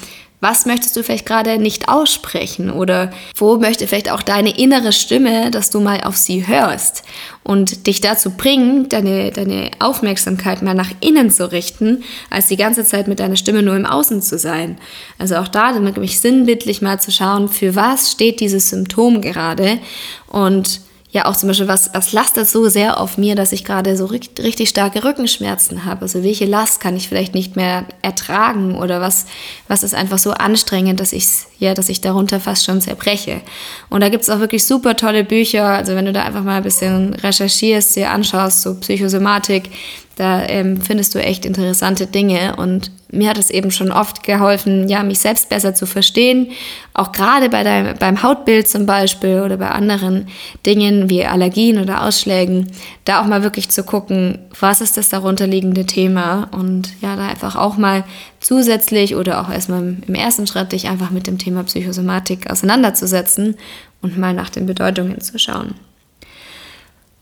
was 0.40 0.66
möchtest 0.66 0.96
du 0.96 1.04
vielleicht 1.04 1.24
gerade 1.24 1.58
nicht 1.58 1.88
aussprechen 1.88 2.72
oder 2.72 3.12
wo 3.36 3.58
möchte 3.58 3.86
vielleicht 3.86 4.10
auch 4.10 4.22
deine 4.22 4.58
innere 4.58 4.92
Stimme, 4.92 5.52
dass 5.52 5.70
du 5.70 5.78
mal 5.78 6.00
auf 6.00 6.16
sie 6.16 6.48
hörst 6.48 7.04
und 7.44 7.86
dich 7.86 8.00
dazu 8.00 8.30
bringen, 8.30 8.88
deine, 8.88 9.30
deine 9.30 9.70
Aufmerksamkeit 9.78 10.60
mal 10.60 10.74
nach 10.74 10.90
innen 10.98 11.30
zu 11.30 11.52
richten, 11.52 12.02
als 12.30 12.48
die 12.48 12.56
ganze 12.56 12.82
Zeit 12.82 13.06
mit 13.06 13.20
deiner 13.20 13.36
Stimme 13.36 13.62
nur 13.62 13.76
im 13.76 13.86
Außen 13.86 14.20
zu 14.20 14.36
sein. 14.36 14.78
Also 15.16 15.36
auch 15.36 15.46
da, 15.46 15.72
damit 15.72 15.96
mich 15.96 16.18
sinnbildlich 16.18 16.82
mal 16.82 16.98
zu 16.98 17.12
schauen, 17.12 17.48
für 17.48 17.76
was 17.76 18.10
steht 18.10 18.40
dieses 18.40 18.70
Symptom 18.70 19.20
gerade 19.20 19.78
und 20.26 20.80
ja 21.12 21.26
auch 21.26 21.36
zum 21.36 21.48
Beispiel, 21.48 21.68
was, 21.68 21.90
was 21.92 22.12
lastet 22.12 22.48
so 22.48 22.68
sehr 22.68 22.98
auf 22.98 23.18
mir, 23.18 23.34
dass 23.34 23.52
ich 23.52 23.64
gerade 23.64 23.96
so 23.96 24.06
richtig, 24.06 24.68
starke 24.68 25.04
Rückenschmerzen 25.04 25.84
habe? 25.84 26.02
Also 26.02 26.24
welche 26.24 26.46
Last 26.46 26.80
kann 26.80 26.96
ich 26.96 27.08
vielleicht 27.08 27.34
nicht 27.34 27.54
mehr 27.54 27.84
ertragen 28.00 28.76
oder 28.76 29.00
was, 29.00 29.26
was 29.68 29.82
ist 29.82 29.94
einfach 29.94 30.18
so 30.18 30.32
anstrengend, 30.32 31.00
dass 31.00 31.12
ich 31.12 31.26
ja, 31.62 31.74
dass 31.74 31.88
ich 31.88 32.00
darunter 32.00 32.40
fast 32.40 32.64
schon 32.64 32.80
zerbreche. 32.80 33.40
Und 33.88 34.00
da 34.00 34.08
gibt 34.08 34.24
es 34.24 34.30
auch 34.30 34.40
wirklich 34.40 34.64
super 34.64 34.96
tolle 34.96 35.22
Bücher. 35.22 35.64
Also 35.64 35.94
wenn 35.94 36.06
du 36.06 36.12
da 36.12 36.24
einfach 36.24 36.42
mal 36.42 36.56
ein 36.56 36.62
bisschen 36.64 37.14
recherchierst, 37.14 37.94
dir 37.94 38.10
anschaust, 38.10 38.62
so 38.62 38.74
Psychosomatik, 38.74 39.70
da 40.16 40.46
ähm, 40.46 40.80
findest 40.80 41.14
du 41.14 41.18
echt 41.18 41.44
interessante 41.44 42.06
Dinge 42.06 42.56
und 42.56 42.90
mir 43.10 43.28
hat 43.28 43.38
es 43.38 43.50
eben 43.50 43.70
schon 43.70 43.92
oft 43.92 44.22
geholfen, 44.22 44.88
ja, 44.88 45.02
mich 45.02 45.18
selbst 45.18 45.48
besser 45.48 45.74
zu 45.74 45.86
verstehen. 45.86 46.48
Auch 46.94 47.12
gerade 47.12 47.50
bei 47.50 47.62
deinem, 47.62 47.96
beim 47.98 48.22
Hautbild 48.22 48.68
zum 48.68 48.86
Beispiel 48.86 49.40
oder 49.40 49.58
bei 49.58 49.70
anderen 49.70 50.28
Dingen 50.64 51.10
wie 51.10 51.24
Allergien 51.24 51.78
oder 51.78 52.04
Ausschlägen, 52.04 52.72
da 53.04 53.20
auch 53.20 53.26
mal 53.26 53.42
wirklich 53.42 53.68
zu 53.68 53.84
gucken, 53.84 54.38
was 54.58 54.80
ist 54.80 54.96
das 54.96 55.10
darunterliegende 55.10 55.84
Thema 55.84 56.48
und 56.52 56.88
ja, 57.00 57.16
da 57.16 57.28
einfach 57.28 57.56
auch 57.56 57.76
mal 57.76 58.04
zusätzlich 58.40 59.14
oder 59.14 59.42
auch 59.42 59.50
erstmal 59.50 59.96
im 60.06 60.14
ersten 60.14 60.46
Schritt 60.46 60.72
dich 60.72 60.88
einfach 60.88 61.10
mit 61.10 61.26
dem 61.26 61.38
Thema 61.38 61.64
Psychosomatik 61.64 62.50
auseinanderzusetzen 62.50 63.56
und 64.00 64.18
mal 64.18 64.34
nach 64.34 64.50
den 64.50 64.66
Bedeutungen 64.66 65.20
zu 65.20 65.38
schauen. 65.38 65.74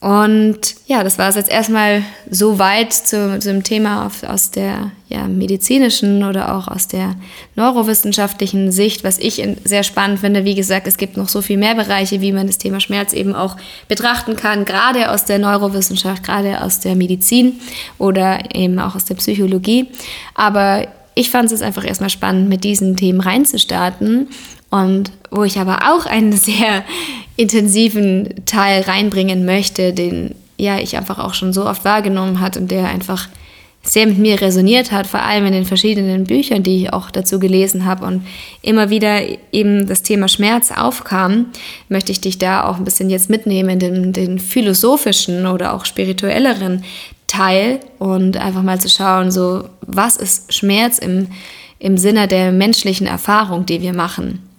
Und 0.01 0.77
ja, 0.87 1.05
das 1.05 1.19
war 1.19 1.29
es 1.29 1.37
jetzt 1.37 1.51
erstmal 1.51 2.03
so 2.31 2.59
weit 2.59 2.95
zu, 2.95 3.39
zu 3.39 3.53
dem 3.53 3.63
Thema 3.63 4.07
auf, 4.07 4.23
aus 4.23 4.51
der 4.51 4.93
ja, 5.09 5.29
medizinischen 5.29 6.25
oder 6.25 6.57
auch 6.57 6.69
aus 6.69 6.89
der 6.89 7.17
neurowissenschaftlichen 7.55 8.73
Sicht, 8.73 9.05
was 9.05 9.19
ich 9.19 9.47
sehr 9.65 9.83
spannend 9.83 10.21
finde. 10.21 10.47
Wie 10.47 10.55
gesagt, 10.55 10.87
es 10.87 10.97
gibt 10.97 11.19
noch 11.19 11.29
so 11.29 11.43
viel 11.43 11.59
mehr 11.59 11.75
Bereiche, 11.75 12.23
wie 12.23 12.33
man 12.33 12.47
das 12.47 12.57
Thema 12.57 12.81
Schmerz 12.81 13.13
eben 13.13 13.35
auch 13.35 13.59
betrachten 13.89 14.37
kann, 14.37 14.65
gerade 14.65 15.11
aus 15.11 15.27
der 15.27 15.39
Neurowissenschaft, 15.39 16.25
gerade 16.25 16.63
aus 16.63 16.81
der 16.81 16.95
Medizin 16.95 17.61
oder 17.99 18.39
eben 18.55 18.79
auch 18.79 18.95
aus 18.95 19.05
der 19.05 19.17
Psychologie. 19.17 19.89
Aber 20.35 20.89
ich 21.15 21.29
fand 21.29 21.53
es 21.53 21.61
einfach 21.61 21.85
erstmal 21.85 22.09
spannend, 22.09 22.49
mit 22.49 22.65
diesen 22.65 22.97
Themen 22.97 23.21
reinzustarten 23.21 24.29
und 24.71 25.13
wo 25.31 25.45
ich 25.45 25.59
aber 25.59 25.93
auch 25.93 26.07
einen 26.07 26.33
sehr 26.37 26.85
intensiven 27.37 28.45
Teil 28.47 28.83
reinbringen 28.83 29.45
möchte, 29.45 29.93
den 29.93 30.35
ja 30.57 30.79
ich 30.79 30.97
einfach 30.97 31.19
auch 31.19 31.35
schon 31.35 31.53
so 31.53 31.67
oft 31.67 31.85
wahrgenommen 31.85 32.41
hat 32.41 32.57
und 32.57 32.71
der 32.71 32.89
einfach 32.89 33.29
sehr 33.83 34.07
mit 34.07 34.19
mir 34.19 34.41
resoniert 34.41 34.93
hat, 34.93 35.07
vor 35.07 35.23
allem 35.23 35.47
in 35.47 35.53
den 35.53 35.65
verschiedenen 35.65 36.25
Büchern, 36.25 36.63
die 36.63 36.83
ich 36.83 36.93
auch 36.93 37.11
dazu 37.11 37.39
gelesen 37.39 37.87
habe 37.87 38.05
und 38.05 38.27
immer 38.61 38.91
wieder 38.91 39.23
eben 39.53 39.87
das 39.87 40.03
Thema 40.03 40.29
Schmerz 40.29 40.71
aufkam, 40.71 41.47
möchte 41.89 42.13
ich 42.13 42.21
dich 42.21 42.37
da 42.37 42.65
auch 42.65 42.77
ein 42.77 42.85
bisschen 42.85 43.09
jetzt 43.09 43.31
mitnehmen 43.31 43.79
den, 43.79 44.13
den 44.13 44.39
philosophischen 44.39 45.47
oder 45.47 45.73
auch 45.73 45.87
spirituelleren 45.87 46.85
Teil 47.27 47.81
und 47.99 48.37
einfach 48.37 48.63
mal 48.63 48.81
zu 48.81 48.91
schauen, 48.91 49.31
so 49.31 49.65
was 49.81 50.17
ist 50.17 50.53
Schmerz 50.53 50.99
im, 50.99 51.29
im 51.79 51.97
Sinne 51.97 52.29
der 52.29 52.53
menschlichen 52.53 53.07
Erfahrung, 53.07 53.65
die 53.65 53.81
wir 53.81 53.95
machen. 53.95 54.50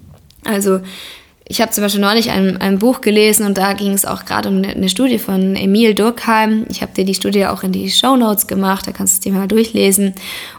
Also 0.43 0.81
ich 1.51 1.59
habe 1.59 1.71
zum 1.71 1.83
Beispiel 1.83 1.99
neulich 1.99 2.31
ein, 2.31 2.61
ein 2.61 2.79
Buch 2.79 3.01
gelesen 3.01 3.45
und 3.45 3.57
da 3.57 3.73
ging 3.73 3.91
es 3.91 4.05
auch 4.05 4.23
gerade 4.23 4.47
um 4.47 4.57
eine, 4.57 4.69
eine, 4.69 4.87
Studie 4.87 5.19
von 5.19 5.57
Emil 5.57 5.93
Durkheim. 5.93 6.65
Ich 6.69 6.81
habe 6.81 6.93
dir 6.93 7.03
die 7.03 7.13
Studie 7.13 7.45
auch 7.45 7.63
in 7.63 7.73
die 7.73 7.89
Show 7.89 8.15
Notes 8.15 8.47
gemacht, 8.47 8.87
da 8.87 8.93
kannst 8.93 9.25
du 9.25 9.29
es 9.29 9.35
mal 9.35 9.49
durchlesen. 9.49 10.13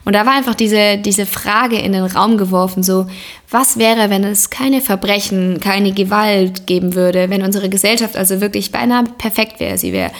Und 0.04 0.14
da 0.14 0.26
war 0.26 0.34
einfach 0.34 0.54
diese, 0.54 0.98
diese 0.98 1.24
Frage 1.24 1.78
in 1.78 1.92
den 1.92 2.04
Raum 2.04 2.36
geworfen, 2.36 2.82
so, 2.82 3.06
was 3.48 3.78
wäre, 3.78 4.10
wenn 4.10 4.22
es 4.24 4.50
keine 4.50 4.82
Verbrechen, 4.82 5.60
keine 5.60 5.92
Gewalt 5.92 6.66
geben 6.66 6.94
würde, 6.94 7.30
wenn 7.30 7.42
unsere 7.42 7.70
Gesellschaft 7.70 8.16
also 8.16 8.42
wirklich 8.42 8.70
beinahe 8.70 9.04
perfekt 9.16 9.60
wäre? 9.60 9.78
Sie 9.78 9.94
wäre 9.94 10.10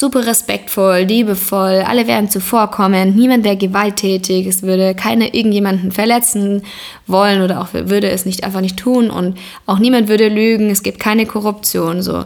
super 0.00 0.26
respektvoll, 0.26 1.00
liebevoll, 1.00 1.84
alle 1.86 2.06
wären 2.06 2.30
zuvorkommend, 2.30 3.16
niemand 3.16 3.44
wäre 3.44 3.58
gewalttätig, 3.58 4.46
es 4.46 4.62
würde 4.62 4.94
keiner 4.94 5.34
irgendjemanden 5.34 5.92
verletzen 5.92 6.62
wollen 7.06 7.42
oder 7.42 7.60
auch 7.60 7.68
würde 7.74 8.10
es 8.10 8.24
nicht 8.24 8.42
einfach 8.42 8.62
nicht 8.62 8.78
tun 8.78 9.10
und 9.10 9.36
auch 9.66 9.78
niemand 9.78 10.08
würde 10.08 10.28
lügen, 10.28 10.70
es 10.70 10.82
gibt 10.82 11.00
keine 11.00 11.26
Korruption, 11.26 12.00
so. 12.00 12.24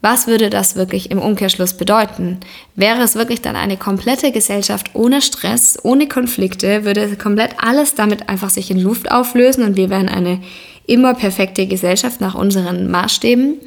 Was 0.00 0.26
würde 0.26 0.50
das 0.50 0.74
wirklich 0.74 1.12
im 1.12 1.18
Umkehrschluss 1.18 1.74
bedeuten? 1.74 2.40
Wäre 2.74 3.02
es 3.02 3.14
wirklich 3.14 3.40
dann 3.40 3.54
eine 3.54 3.76
komplette 3.76 4.32
Gesellschaft 4.32 4.90
ohne 4.94 5.22
Stress, 5.22 5.78
ohne 5.84 6.08
Konflikte, 6.08 6.84
würde 6.84 7.16
komplett 7.16 7.54
alles 7.58 7.94
damit 7.94 8.28
einfach 8.28 8.50
sich 8.50 8.72
in 8.72 8.80
Luft 8.80 9.12
auflösen 9.12 9.62
und 9.62 9.76
wir 9.76 9.90
wären 9.90 10.08
eine 10.08 10.40
immer 10.86 11.14
perfekte 11.14 11.68
Gesellschaft 11.68 12.20
nach 12.20 12.34
unseren 12.34 12.90
Maßstäben. 12.90 13.60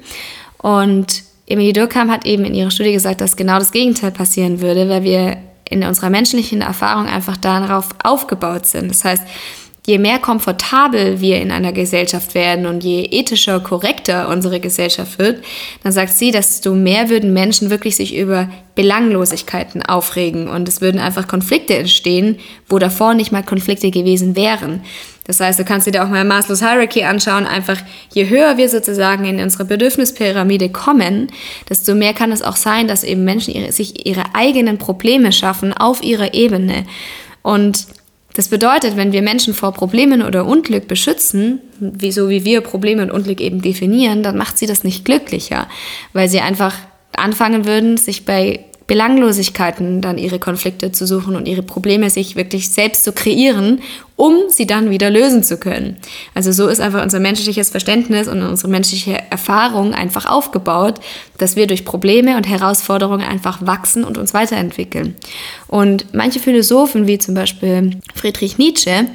Und 0.58 1.24
Emilie 1.48 1.74
Durkheim 1.74 2.12
hat 2.12 2.26
eben 2.26 2.46
in 2.46 2.56
ihrer 2.56 2.72
Studie 2.72 2.94
gesagt, 2.94 3.22
dass 3.22 3.36
genau 3.36 3.60
das 3.60 3.72
Gegenteil 3.72 4.12
passieren 4.12 4.62
würde, 4.62 4.90
weil 4.90 5.04
wir 5.04 5.38
in 5.70 5.84
unserer 5.84 6.10
menschlichen 6.10 6.62
Erfahrung 6.62 7.08
einfach 7.08 7.38
darauf 7.38 7.90
aufgebaut 8.04 8.66
sind. 8.66 8.90
Das 8.90 9.04
heißt, 9.04 9.24
je 9.86 10.00
mehr 10.00 10.20
komfortabel 10.20 11.22
wir 11.22 11.40
in 11.40 11.52
einer 11.52 11.72
Gesellschaft 11.72 12.34
werden 12.34 12.66
und 12.66 12.84
je 12.84 13.04
ethischer, 13.04 13.60
korrekter 13.60 14.30
unsere 14.30 14.60
Gesellschaft 14.60 15.20
wird, 15.20 15.44
dann 15.84 15.92
sagt 15.92 16.14
sie, 16.14 16.32
desto 16.32 16.74
mehr 16.74 17.10
würden 17.10 17.34
Menschen 17.34 17.70
wirklich 17.70 17.96
sich 17.96 18.16
über 18.16 18.50
Belanglosigkeiten 18.74 19.84
aufregen 19.84 20.48
und 20.48 20.68
es 20.68 20.82
würden 20.82 21.00
einfach 21.00 21.28
Konflikte 21.28 21.76
entstehen, 21.76 22.38
wo 22.68 22.80
davor 22.80 23.14
nicht 23.14 23.32
mal 23.32 23.44
Konflikte 23.44 23.92
gewesen 23.92 24.36
wären. 24.36 24.82
Das 25.26 25.40
heißt, 25.40 25.60
du 25.60 25.66
kannst 25.66 25.88
dir 25.88 26.04
auch 26.04 26.10
mal 26.10 26.24
Maslow's 26.24 26.60
Hierarchy 26.60 27.04
anschauen. 27.04 27.46
Einfach, 27.46 27.78
je 28.14 28.30
höher 28.30 28.58
wir 28.58 28.70
sozusagen 28.70 29.26
in 29.26 29.40
unsere 29.40 29.66
Bedürfnispyramide 29.66 30.70
kommen, 30.70 31.28
desto 31.68 31.96
mehr 31.96 32.14
kann 32.14 32.32
es 32.32 32.42
auch 32.42 32.56
sein, 32.56 32.88
dass 32.88 33.04
eben 33.04 33.24
Menschen 33.24 33.54
ihre, 33.54 33.72
sich 33.72 34.06
ihre 34.06 34.24
eigenen 34.34 34.78
Probleme 34.78 35.32
schaffen 35.32 35.74
auf 35.74 36.04
ihrer 36.04 36.34
Ebene. 36.34 36.86
Und 37.42 37.88
das 38.36 38.50
bedeutet, 38.50 38.98
wenn 38.98 39.14
wir 39.14 39.22
Menschen 39.22 39.54
vor 39.54 39.72
Problemen 39.72 40.22
oder 40.22 40.46
Unglück 40.46 40.88
beschützen, 40.88 41.60
wie, 41.80 42.12
so 42.12 42.30
wie 42.30 42.44
wir 42.46 42.62
Probleme 42.62 43.02
und 43.02 43.12
Unglück 43.12 43.42
eben 43.42 43.62
definieren, 43.62 44.24
dann 44.24 44.38
macht 44.38 44.58
sie 44.58 44.68
das 44.68 44.84
nicht 44.84 45.06
glücklicher, 45.06 45.68
weil 46.14 46.30
sie 46.30 46.42
einfach 46.42 46.76
anfangen 47.16 47.66
würden, 47.66 47.98
sich 47.98 48.26
bei 48.26 48.66
Belanglosigkeiten 48.88 50.02
dann 50.02 50.20
ihre 50.20 50.38
Konflikte 50.38 50.92
zu 50.92 51.08
suchen 51.08 51.36
und 51.36 51.48
ihre 51.48 51.64
Probleme 51.64 52.10
sich 52.12 52.36
wirklich 52.36 52.70
selbst 52.70 53.04
zu 53.04 53.14
kreieren, 53.14 53.82
um 54.16 54.36
sie 54.50 54.68
dann 54.68 54.92
wieder 54.92 55.10
lösen 55.10 55.44
zu 55.44 55.58
können. 55.58 55.98
Also 56.36 56.52
so 56.52 56.68
ist 56.68 56.80
einfach 56.80 57.04
unser 57.04 57.20
menschliches 57.20 57.70
Verständnis 57.70 58.28
und 58.28 58.44
unsere 58.44 58.70
menschliche 58.70 59.20
Erfahrung 59.32 59.94
einfach 59.96 60.28
aufgebaut, 60.28 61.00
dass 61.40 61.56
wir 61.56 61.66
durch 61.66 61.84
Probleme 61.84 62.38
und 62.38 62.48
Herausforderungen 62.48 63.28
einfach 63.28 63.66
wachsen 63.66 64.04
und 64.04 64.20
uns 64.20 64.36
weiterentwickeln. 64.36 65.16
Und 65.68 66.14
manche 66.14 66.40
Philosophen, 66.40 67.08
wie 67.08 67.18
zum 67.18 67.34
Beispiel 67.34 67.98
Friedrich 68.14 68.60
Nietzsche, 68.60 69.08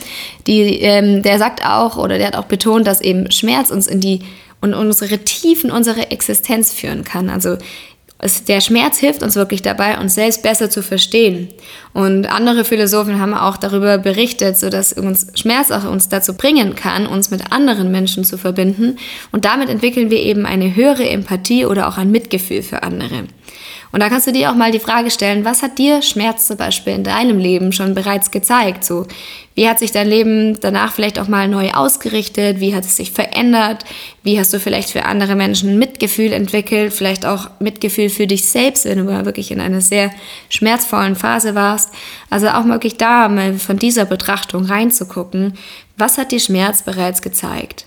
die, 0.49 0.81
ähm, 0.81 1.23
der 1.23 1.38
sagt 1.38 1.64
auch 1.64 1.97
oder 1.97 2.18
der 2.18 2.27
hat 2.27 2.37
auch 2.37 2.47
betont, 2.47 2.88
dass 2.88 3.01
eben 3.01 3.31
Schmerz 3.31 3.71
uns 3.71 3.87
in 3.87 4.01
die 4.01 4.21
und 4.61 4.75
unsere 4.75 5.18
Tiefen, 5.21 5.71
unsere 5.71 6.11
Existenz 6.11 6.73
führen 6.73 7.05
kann. 7.05 7.31
Also 7.31 7.57
es, 8.23 8.45
der 8.45 8.61
Schmerz 8.61 8.99
hilft 8.99 9.23
uns 9.23 9.35
wirklich 9.35 9.63
dabei, 9.63 9.99
uns 9.99 10.15
selbst 10.15 10.43
besser 10.43 10.69
zu 10.69 10.83
verstehen. 10.83 11.49
Und 11.95 12.27
andere 12.27 12.65
Philosophen 12.65 13.19
haben 13.19 13.35
auch 13.35 13.57
darüber 13.57 13.99
berichtet, 13.99 14.59
so 14.59 14.69
dass 14.69 14.93
uns 14.93 15.27
Schmerz 15.35 15.71
auch 15.71 15.85
uns 15.85 16.09
dazu 16.09 16.35
bringen 16.35 16.75
kann, 16.75 17.07
uns 17.07 17.31
mit 17.31 17.51
anderen 17.51 17.91
Menschen 17.91 18.25
zu 18.25 18.37
verbinden. 18.37 18.97
Und 19.33 19.45
damit 19.47 19.71
entwickeln 19.71 20.11
wir 20.11 20.21
eben 20.21 20.45
eine 20.45 20.75
höhere 20.75 21.09
Empathie 21.09 21.65
oder 21.65 21.89
auch 21.89 21.97
ein 21.97 22.11
Mitgefühl 22.11 22.63
für 22.63 22.83
andere. 22.83 23.25
Und 23.92 24.00
da 24.00 24.09
kannst 24.09 24.26
du 24.26 24.33
dir 24.33 24.50
auch 24.50 24.55
mal 24.55 24.70
die 24.70 24.79
Frage 24.79 25.11
stellen, 25.11 25.44
was 25.44 25.62
hat 25.62 25.79
dir 25.79 26.00
Schmerz 26.00 26.46
zum 26.46 26.57
Beispiel 26.57 26.92
in 26.92 27.03
deinem 27.03 27.38
Leben 27.38 27.72
schon 27.72 27.94
bereits 27.94 28.31
gezeigt? 28.31 28.85
So, 28.85 29.07
wie 29.57 29.68
hat 29.68 29.81
sich 29.81 29.90
dein 29.90 30.09
Leben 30.09 30.61
danach 30.61 30.92
vielleicht 30.92 31.18
auch 31.18 31.26
mal 31.26 31.48
neu 31.48 31.72
ausgerichtet? 31.72 32.61
Wie 32.61 32.74
hat 32.74 32.85
es 32.85 32.96
sich 32.96 33.11
verändert? 33.11 33.85
Wie 34.22 34.38
hast 34.38 34.53
du 34.53 34.61
vielleicht 34.61 34.90
für 34.90 35.07
andere 35.07 35.35
Menschen 35.35 35.76
Mitgefühl 35.79 36.33
entwickelt? 36.33 36.92
Vielleicht 36.92 37.26
auch 37.26 37.50
Mitgefühl 37.59 38.11
für 38.11 38.29
dich 38.29 38.48
selbst, 38.48 38.85
wenn 38.85 38.98
du 38.98 39.05
mal 39.05 39.24
wirklich 39.24 39.50
in 39.50 39.61
einer 39.61 39.81
sehr 39.81 40.12
schmerzvollen 40.50 41.16
Phase 41.16 41.57
warst. 41.57 41.90
Also 42.31 42.48
auch 42.48 42.64
wirklich 42.66 42.96
da 42.96 43.29
mal 43.29 43.55
von 43.55 43.76
dieser 43.76 44.05
Betrachtung 44.05 44.66
reinzugucken. 44.66 45.55
Was 45.96 46.16
hat 46.16 46.31
dir 46.31 46.40
Schmerz 46.40 46.83
bereits 46.83 47.22
gezeigt? 47.22 47.87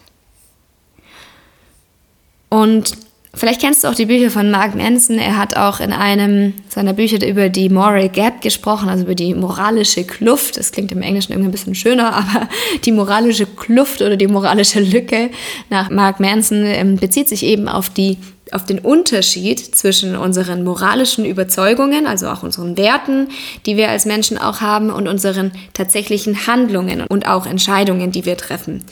Und 2.50 2.98
Vielleicht 3.36 3.62
kennst 3.62 3.84
du 3.84 3.88
auch 3.88 3.96
die 3.96 4.06
Bücher 4.06 4.30
von 4.30 4.52
Mark 4.52 4.76
Manson. 4.76 5.18
Er 5.18 5.38
hat 5.38 5.58
auch 5.58 5.80
in 5.80 5.92
einem 5.92 6.54
seiner 6.70 6.94
Bücher 6.94 7.26
über 7.28 7.50
die 7.50 7.68
Moral 7.68 8.08
Gap 8.10 8.42
gesprochen, 8.42 8.90
also 8.90 9.06
über 9.06 9.16
die 9.16 9.34
moralische 9.34 10.04
Kluft. 10.04 10.58
Das 10.58 10.72
klingt 10.72 10.92
im 10.92 11.02
Englischen 11.02 11.32
irgendwie 11.32 11.50
ein 11.50 11.52
bisschen 11.52 11.74
schöner, 11.74 12.14
aber 12.16 12.48
die 12.86 12.92
moralische 12.92 13.48
Kluft 13.48 14.02
oder 14.02 14.18
die 14.18 14.28
moralische 14.28 14.82
Lücke 14.82 15.32
nach 15.72 15.90
Mark 15.90 16.20
Manson 16.20 16.64
ähm, 16.64 16.98
bezieht 16.98 17.28
sich 17.28 17.44
eben 17.44 17.68
auf 17.68 17.90
die 17.90 18.20
auf 18.52 18.66
den 18.66 18.80
Unterschied 18.80 19.76
zwischen 19.76 20.16
unseren 20.16 20.64
moralischen 20.64 21.26
Überzeugungen, 21.26 22.06
also 22.06 22.28
auch 22.28 22.44
unseren 22.44 22.78
Werten, 22.78 23.30
die 23.66 23.78
wir 23.78 23.90
als 23.90 24.06
Menschen 24.06 24.38
auch 24.38 24.62
haben, 24.62 24.92
und 24.92 25.08
unseren 25.08 25.52
tatsächlichen 25.74 26.46
Handlungen 26.46 27.02
und 27.02 27.28
auch 27.28 27.48
Entscheidungen, 27.48 28.12
die 28.12 28.26
wir 28.26 28.38
treffen. 28.38 28.84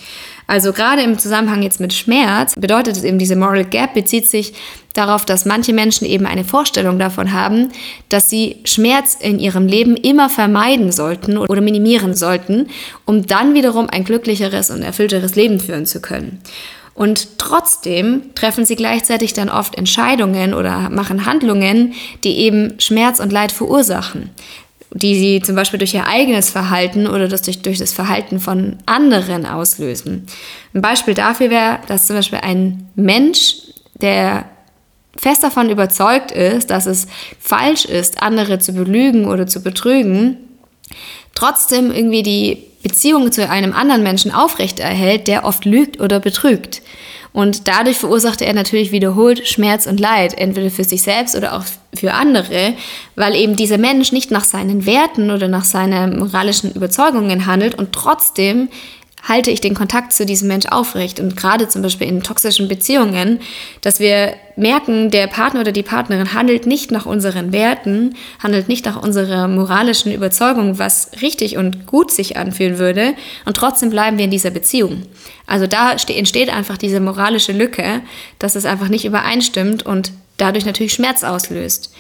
Also 0.47 0.73
gerade 0.73 1.01
im 1.01 1.17
Zusammenhang 1.17 1.61
jetzt 1.61 1.79
mit 1.79 1.93
Schmerz 1.93 2.53
bedeutet 2.55 2.97
es 2.97 3.03
eben, 3.03 3.19
diese 3.19 3.35
Moral 3.35 3.65
Gap 3.65 3.93
bezieht 3.93 4.27
sich 4.27 4.53
darauf, 4.93 5.25
dass 5.25 5.45
manche 5.45 5.73
Menschen 5.73 6.05
eben 6.05 6.25
eine 6.25 6.43
Vorstellung 6.43 6.99
davon 6.99 7.31
haben, 7.31 7.69
dass 8.09 8.29
sie 8.29 8.57
Schmerz 8.65 9.15
in 9.19 9.39
ihrem 9.39 9.67
Leben 9.67 9.95
immer 9.95 10.29
vermeiden 10.29 10.91
sollten 10.91 11.37
oder 11.37 11.61
minimieren 11.61 12.13
sollten, 12.13 12.67
um 13.05 13.25
dann 13.25 13.53
wiederum 13.53 13.89
ein 13.89 14.03
glücklicheres 14.03 14.69
und 14.69 14.83
erfüllteres 14.83 15.35
Leben 15.35 15.59
führen 15.59 15.85
zu 15.85 16.01
können. 16.01 16.41
Und 16.93 17.37
trotzdem 17.37 18.35
treffen 18.35 18.65
sie 18.65 18.75
gleichzeitig 18.75 19.33
dann 19.33 19.49
oft 19.49 19.77
Entscheidungen 19.77 20.53
oder 20.53 20.89
machen 20.89 21.25
Handlungen, 21.25 21.93
die 22.25 22.37
eben 22.39 22.79
Schmerz 22.79 23.19
und 23.21 23.31
Leid 23.31 23.53
verursachen 23.53 24.29
die 24.93 25.17
sie 25.17 25.41
zum 25.41 25.55
Beispiel 25.55 25.79
durch 25.79 25.93
ihr 25.93 26.05
eigenes 26.05 26.49
Verhalten 26.49 27.07
oder 27.07 27.27
das 27.27 27.41
durch, 27.43 27.61
durch 27.61 27.79
das 27.79 27.93
Verhalten 27.93 28.39
von 28.39 28.77
anderen 28.85 29.45
auslösen. 29.45 30.25
Ein 30.73 30.81
Beispiel 30.81 31.13
dafür 31.13 31.49
wäre, 31.49 31.79
dass 31.87 32.07
zum 32.07 32.17
Beispiel 32.17 32.39
ein 32.41 32.89
Mensch, 32.95 33.55
der 34.01 34.45
fest 35.15 35.43
davon 35.43 35.69
überzeugt 35.69 36.31
ist, 36.31 36.69
dass 36.69 36.85
es 36.85 37.07
falsch 37.39 37.85
ist, 37.85 38.21
andere 38.21 38.59
zu 38.59 38.73
belügen 38.73 39.25
oder 39.25 39.47
zu 39.47 39.61
betrügen, 39.61 40.37
trotzdem 41.35 41.91
irgendwie 41.91 42.23
die 42.23 42.63
Beziehung 42.83 43.31
zu 43.31 43.47
einem 43.47 43.73
anderen 43.73 44.03
Menschen 44.03 44.31
aufrechterhält, 44.31 45.27
der 45.27 45.45
oft 45.45 45.65
lügt 45.65 45.99
oder 46.01 46.19
betrügt. 46.19 46.81
Und 47.33 47.67
dadurch 47.67 47.97
verursachte 47.97 48.45
er 48.45 48.53
natürlich 48.53 48.91
wiederholt 48.91 49.47
Schmerz 49.47 49.85
und 49.85 49.99
Leid, 49.99 50.37
entweder 50.37 50.69
für 50.69 50.83
sich 50.83 51.01
selbst 51.01 51.35
oder 51.35 51.55
auch 51.55 51.63
für 51.93 52.13
andere, 52.13 52.73
weil 53.15 53.35
eben 53.35 53.55
dieser 53.55 53.77
Mensch 53.77 54.11
nicht 54.11 54.31
nach 54.31 54.43
seinen 54.43 54.85
Werten 54.85 55.31
oder 55.31 55.47
nach 55.47 55.63
seinen 55.63 56.19
moralischen 56.19 56.73
Überzeugungen 56.73 57.45
handelt 57.45 57.75
und 57.75 57.93
trotzdem 57.93 58.67
halte 59.23 59.51
ich 59.51 59.61
den 59.61 59.75
Kontakt 59.75 60.13
zu 60.13 60.25
diesem 60.25 60.47
Mensch 60.47 60.65
aufrecht. 60.67 61.19
Und 61.19 61.37
gerade 61.37 61.67
zum 61.67 61.81
Beispiel 61.81 62.07
in 62.07 62.23
toxischen 62.23 62.67
Beziehungen, 62.67 63.39
dass 63.81 63.99
wir 63.99 64.33
merken, 64.55 65.11
der 65.11 65.27
Partner 65.27 65.61
oder 65.61 65.71
die 65.71 65.83
Partnerin 65.83 66.33
handelt 66.33 66.65
nicht 66.65 66.91
nach 66.91 67.05
unseren 67.05 67.51
Werten, 67.51 68.15
handelt 68.39 68.67
nicht 68.67 68.85
nach 68.85 69.01
unserer 69.01 69.47
moralischen 69.47 70.11
Überzeugung, 70.11 70.79
was 70.79 71.11
richtig 71.21 71.57
und 71.57 71.85
gut 71.85 72.11
sich 72.11 72.37
anfühlen 72.37 72.79
würde. 72.79 73.13
Und 73.45 73.57
trotzdem 73.57 73.89
bleiben 73.89 74.17
wir 74.17 74.25
in 74.25 74.31
dieser 74.31 74.51
Beziehung. 74.51 75.03
Also 75.45 75.67
da 75.67 75.91
entsteht 75.93 76.49
einfach 76.49 76.77
diese 76.77 76.99
moralische 76.99 77.51
Lücke, 77.51 78.01
dass 78.39 78.55
es 78.55 78.65
einfach 78.65 78.89
nicht 78.89 79.05
übereinstimmt 79.05 79.85
und 79.85 80.11
dadurch 80.37 80.65
natürlich 80.65 80.93
Schmerz 80.93 81.23
auslöst. 81.23 81.93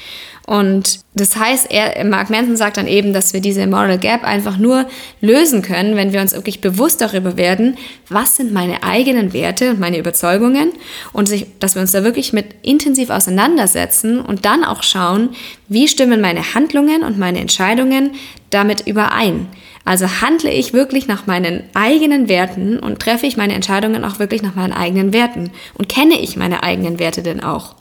Und 0.47 0.99
das 1.13 1.35
heißt, 1.35 1.67
er, 1.69 2.03
Mark 2.03 2.29
Manson 2.29 2.57
sagt 2.57 2.77
dann 2.77 2.87
eben, 2.87 3.13
dass 3.13 3.33
wir 3.33 3.41
diese 3.41 3.67
Moral 3.67 3.99
Gap 3.99 4.23
einfach 4.23 4.57
nur 4.57 4.87
lösen 5.21 5.61
können, 5.61 5.95
wenn 5.95 6.13
wir 6.13 6.21
uns 6.21 6.33
wirklich 6.33 6.61
bewusst 6.61 6.99
darüber 6.99 7.37
werden, 7.37 7.77
was 8.09 8.37
sind 8.37 8.51
meine 8.51 8.83
eigenen 8.83 9.33
Werte 9.33 9.69
und 9.69 9.79
meine 9.79 9.99
Überzeugungen 9.99 10.71
und 11.13 11.27
sich, 11.27 11.45
dass 11.59 11.75
wir 11.75 11.81
uns 11.81 11.91
da 11.91 12.03
wirklich 12.03 12.33
mit 12.33 12.47
intensiv 12.63 13.11
auseinandersetzen 13.11 14.19
und 14.19 14.43
dann 14.43 14.63
auch 14.63 14.83
schauen, 14.83 15.29
wie 15.67 15.87
stimmen 15.87 16.21
meine 16.21 16.55
Handlungen 16.55 17.03
und 17.03 17.19
meine 17.19 17.39
Entscheidungen 17.39 18.11
damit 18.49 18.87
überein. 18.87 19.47
Also 19.85 20.21
handle 20.21 20.51
ich 20.51 20.73
wirklich 20.73 21.07
nach 21.07 21.27
meinen 21.27 21.63
eigenen 21.73 22.27
Werten 22.27 22.77
und 22.77 22.99
treffe 22.99 23.25
ich 23.25 23.37
meine 23.37 23.53
Entscheidungen 23.53 24.03
auch 24.03 24.19
wirklich 24.19 24.41
nach 24.41 24.55
meinen 24.55 24.73
eigenen 24.73 25.13
Werten 25.13 25.51
und 25.75 25.87
kenne 25.87 26.19
ich 26.19 26.35
meine 26.35 26.63
eigenen 26.63 26.99
Werte 26.99 27.23
denn 27.23 27.41
auch? 27.41 27.75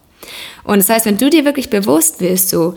Und 0.65 0.79
das 0.79 0.89
heißt, 0.89 1.07
wenn 1.07 1.19
du 1.19 1.31
dir 1.31 1.45
wirklich 1.45 1.71
bewusst 1.71 2.19
bist, 2.19 2.51
so, 2.51 2.75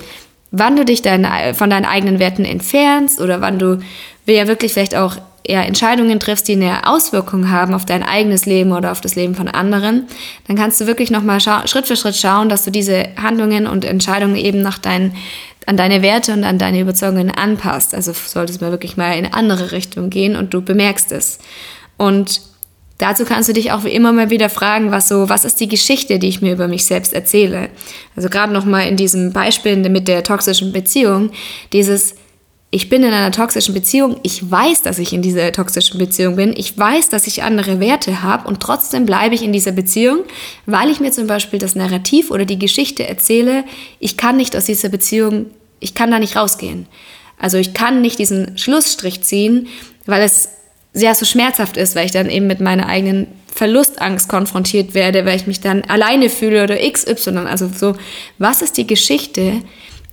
wann 0.52 0.76
du 0.76 0.86
dich 0.86 1.02
dein, 1.02 1.28
von 1.56 1.70
deinen 1.70 1.86
eigenen 1.86 2.20
Werten 2.20 2.46
entfernst 2.46 3.20
oder 3.20 3.42
wann 3.42 3.60
du 3.60 3.80
ja 4.28 4.48
wirklich 4.48 4.74
vielleicht 4.74 4.96
auch 4.96 5.18
eher 5.44 5.66
Entscheidungen 5.66 6.20
triffst, 6.20 6.48
die 6.48 6.54
eine 6.54 6.88
Auswirkung 6.88 7.50
haben 7.50 7.74
auf 7.74 7.86
dein 7.86 8.04
eigenes 8.04 8.46
Leben 8.46 8.72
oder 8.72 8.92
auf 8.92 9.02
das 9.02 9.16
Leben 9.16 9.36
von 9.36 9.48
anderen, 9.48 10.08
dann 10.48 10.56
kannst 10.56 10.80
du 10.80 10.88
wirklich 10.88 11.12
nochmal 11.12 11.42
Schritt 11.42 11.88
für 11.88 11.98
Schritt 11.98 12.16
schauen, 12.16 12.50
dass 12.50 12.64
du 12.64 12.72
diese 12.72 13.10
Handlungen 13.22 13.68
und 13.68 13.84
Entscheidungen 13.84 14.38
eben 14.38 14.62
nach 14.62 14.78
deinen, 14.78 15.16
an 15.66 15.76
deine 15.76 16.02
Werte 16.02 16.34
und 16.34 16.44
an 16.44 16.60
deine 16.60 16.80
Überzeugungen 16.80 17.30
anpasst. 17.32 17.94
Also 17.94 18.14
solltest 18.14 18.62
du 18.62 18.66
mal 18.66 18.72
wirklich 18.72 18.96
mal 18.96 19.18
in 19.18 19.26
eine 19.26 19.34
andere 19.34 19.72
Richtung 19.72 20.10
gehen 20.10 20.36
und 20.36 20.54
du 20.54 20.62
bemerkst 20.62 21.12
es. 21.12 21.40
Und 21.98 22.42
Dazu 23.00 23.26
kannst 23.26 23.50
du 23.50 23.54
dich 23.54 23.72
auch 23.72 23.84
wie 23.84 23.90
immer 23.90 24.14
mal 24.14 24.30
wieder 24.30 24.50
fragen, 24.50 24.92
was 24.92 25.08
so, 25.08 25.28
was 25.28 25.46
ist 25.46 25.60
die 25.60 25.68
Geschichte, 25.68 26.20
die 26.20 26.28
ich 26.28 26.42
mir 26.42 26.54
über 26.54 26.68
mich 26.68 26.86
selbst 26.86 27.14
erzähle? 27.14 27.70
Also 28.16 28.30
gerade 28.30 28.54
noch 28.54 28.66
mal 28.66 28.88
in 28.88 28.96
diesem 28.96 29.34
Beispiel 29.34 29.78
mit 29.90 30.08
der 30.08 30.24
toxischen 30.24 30.72
Beziehung, 30.72 31.32
dieses 31.74 32.16
ich 32.76 32.90
bin 32.90 33.04
in 33.04 33.14
einer 33.14 33.32
toxischen 33.32 33.76
Beziehung, 33.76 34.20
ich 34.24 34.50
weiß, 34.50 34.82
dass 34.82 34.98
ich 34.98 35.14
in 35.14 35.22
dieser 35.22 35.52
toxischen 35.52 36.00
Beziehung 36.00 36.38
bin, 36.38 36.56
ich 36.58 36.76
weiß, 36.76 37.10
dass 37.10 37.28
ich 37.28 37.44
andere 37.44 37.80
Werte 37.80 38.24
habe 38.24 38.48
und 38.48 38.62
trotzdem 38.62 39.06
bleibe 39.06 39.36
ich 39.36 39.44
in 39.44 39.54
dieser 39.54 39.74
Beziehung, 39.74 40.24
weil 40.66 40.90
ich 40.90 41.00
mir 41.00 41.12
zum 41.12 41.28
Beispiel 41.28 41.60
das 41.60 41.76
Narrativ 41.76 42.32
oder 42.32 42.46
die 42.46 42.58
Geschichte 42.58 43.08
erzähle, 43.08 43.64
ich 44.00 44.18
kann 44.18 44.38
nicht 44.38 44.56
aus 44.56 44.66
dieser 44.66 44.90
Beziehung, 44.90 45.52
ich 45.80 45.94
kann 45.94 46.10
da 46.10 46.18
nicht 46.18 46.36
rausgehen. 46.36 46.88
Also 47.38 47.58
ich 47.58 47.76
kann 47.76 48.02
nicht 48.02 48.18
diesen 48.18 48.58
Schlussstrich 48.58 49.22
ziehen, 49.22 49.68
weil 50.08 50.24
es 50.24 50.50
sehr 50.94 51.16
so 51.16 51.26
schmerzhaft 51.26 51.78
ist, 51.78 51.96
weil 51.96 52.06
ich 52.06 52.12
dann 52.12 52.30
eben 52.30 52.48
mit 52.48 52.60
meiner 52.60 52.88
eigenen 52.88 53.28
Verlustangst 53.54 54.30
konfrontiert 54.30 54.94
werde, 54.94 55.26
weil 55.26 55.36
ich 55.36 55.48
mich 55.48 55.60
dann 55.60 55.82
alleine 55.84 56.30
fühle 56.30 56.64
oder 56.64 56.78
XY. 56.78 57.38
Also 57.48 57.70
so, 57.76 57.96
was 58.38 58.62
ist 58.62 58.78
die 58.78 58.88
Geschichte, 58.88 59.62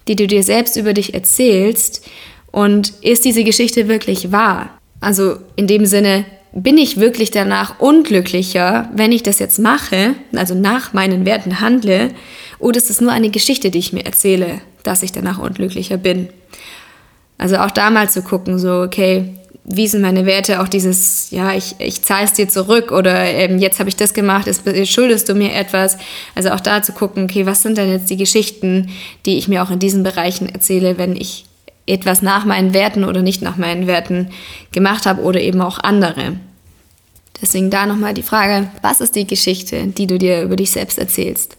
die 0.09 0.17
du 0.17 0.27
dir 0.27 0.43
selbst 0.43 0.77
über 0.77 0.93
dich 0.95 1.15
erzählst 1.15 2.09
und 2.51 2.93
ist 3.03 3.25
diese 3.25 3.45
Geschichte 3.45 3.89
wirklich 3.89 4.33
wahr? 4.33 4.79
Also 5.01 5.37
in 5.57 5.67
dem 5.67 5.87
Sinne, 5.87 6.25
bin 6.53 6.79
ich 6.79 6.99
wirklich 6.99 7.31
danach 7.31 7.79
unglücklicher, 7.79 8.89
wenn 8.95 9.13
ich 9.13 9.23
das 9.23 9.39
jetzt 9.39 9.59
mache, 9.59 10.15
also 10.35 10.55
nach 10.55 10.93
meinen 10.93 11.25
Werten 11.25 11.61
handle, 11.61 12.11
oder 12.59 12.77
ist 12.77 12.91
es 12.91 13.01
nur 13.01 13.13
eine 13.13 13.31
Geschichte, 13.31 13.71
die 13.71 13.79
ich 13.79 13.93
mir 13.93 14.05
erzähle, 14.05 14.61
dass 14.83 15.03
ich 15.03 15.13
danach 15.13 15.39
unglücklicher 15.39 15.97
bin? 15.97 16.29
Also 17.39 17.57
auch 17.57 17.71
da 17.71 17.91
mal 17.91 18.11
zu 18.11 18.23
gucken, 18.23 18.59
so, 18.59 18.83
okay, 18.83 19.35
wie 19.65 19.87
sind 19.87 20.03
meine 20.03 20.27
Werte, 20.27 20.61
auch 20.61 20.69
dieses, 20.69 21.31
ja, 21.31 21.55
ich, 21.55 21.77
ich 21.79 22.03
zahle 22.03 22.25
es 22.25 22.33
dir 22.33 22.49
zurück 22.49 22.93
oder 22.93 23.25
ähm, 23.25 23.59
jetzt 23.59 23.79
habe 23.79 23.89
ich 23.89 23.97
das 23.97 24.15
gemacht, 24.15 24.47
jetzt 24.47 24.63
schuldest 24.89 25.29
du 25.29 25.35
mir 25.35 25.55
etwas. 25.55 25.99
Also 26.35 26.51
auch 26.51 26.61
da 26.61 26.83
zu 26.83 26.93
gucken, 26.93 27.25
okay, 27.25 27.47
was 27.47 27.63
sind 27.63 27.79
denn 27.79 27.91
jetzt 27.91 28.11
die 28.11 28.17
Geschichten, 28.17 28.91
die 29.27 29.39
ich 29.39 29.49
mir 29.49 29.63
auch 29.63 29.71
in 29.71 29.79
diesen 29.79 30.03
Bereichen 30.03 30.49
erzähle, 30.49 30.99
wenn 30.99 31.15
ich 31.15 31.45
etwas 31.87 32.23
nach 32.23 32.45
meinen 32.45 32.73
Werten 32.73 33.05
oder 33.05 33.23
nicht 33.23 33.43
nach 33.43 33.57
meinen 33.57 33.87
Werten 33.87 34.31
gemacht 34.73 35.07
habe 35.07 35.23
oder 35.23 35.41
eben 35.41 35.61
auch 35.61 35.79
andere. 35.79 36.37
Deswegen 37.41 37.71
da 37.71 37.87
nochmal 37.87 38.15
die 38.15 38.23
Frage, 38.23 38.69
was 38.83 39.01
ist 39.01 39.17
die 39.17 39.27
Geschichte, 39.27 39.87
die 39.87 40.07
du 40.07 40.19
dir 40.19 40.43
über 40.43 40.57
dich 40.57 40.71
selbst 40.71 40.99
erzählst? 40.99 41.57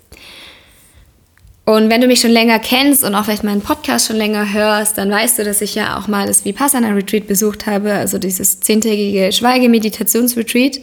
Und 1.64 1.90
wenn 1.90 2.02
du 2.02 2.08
mich 2.08 2.20
schon 2.20 2.32
länger 2.32 2.58
kennst 2.58 3.04
und 3.04 3.14
auch 3.14 3.26
vielleicht 3.26 3.44
meinen 3.44 3.62
Podcast 3.62 4.08
schon 4.08 4.16
länger 4.16 4.52
hörst, 4.52 4.98
dann 4.98 5.12
weißt 5.12 5.40
du, 5.40 5.44
dass 5.44 5.62
ich 5.62 5.76
ja 5.76 6.00
auch 6.00 6.08
mal 6.08 6.26
das 6.26 6.44
Vipassana 6.44 6.90
Retreat 6.90 7.28
besucht 7.28 7.68
habe, 7.68 7.94
also 7.94 8.18
dieses 8.18 8.60
zehntägige 8.60 9.32
Schweigemeditationsretreat. 9.32 10.80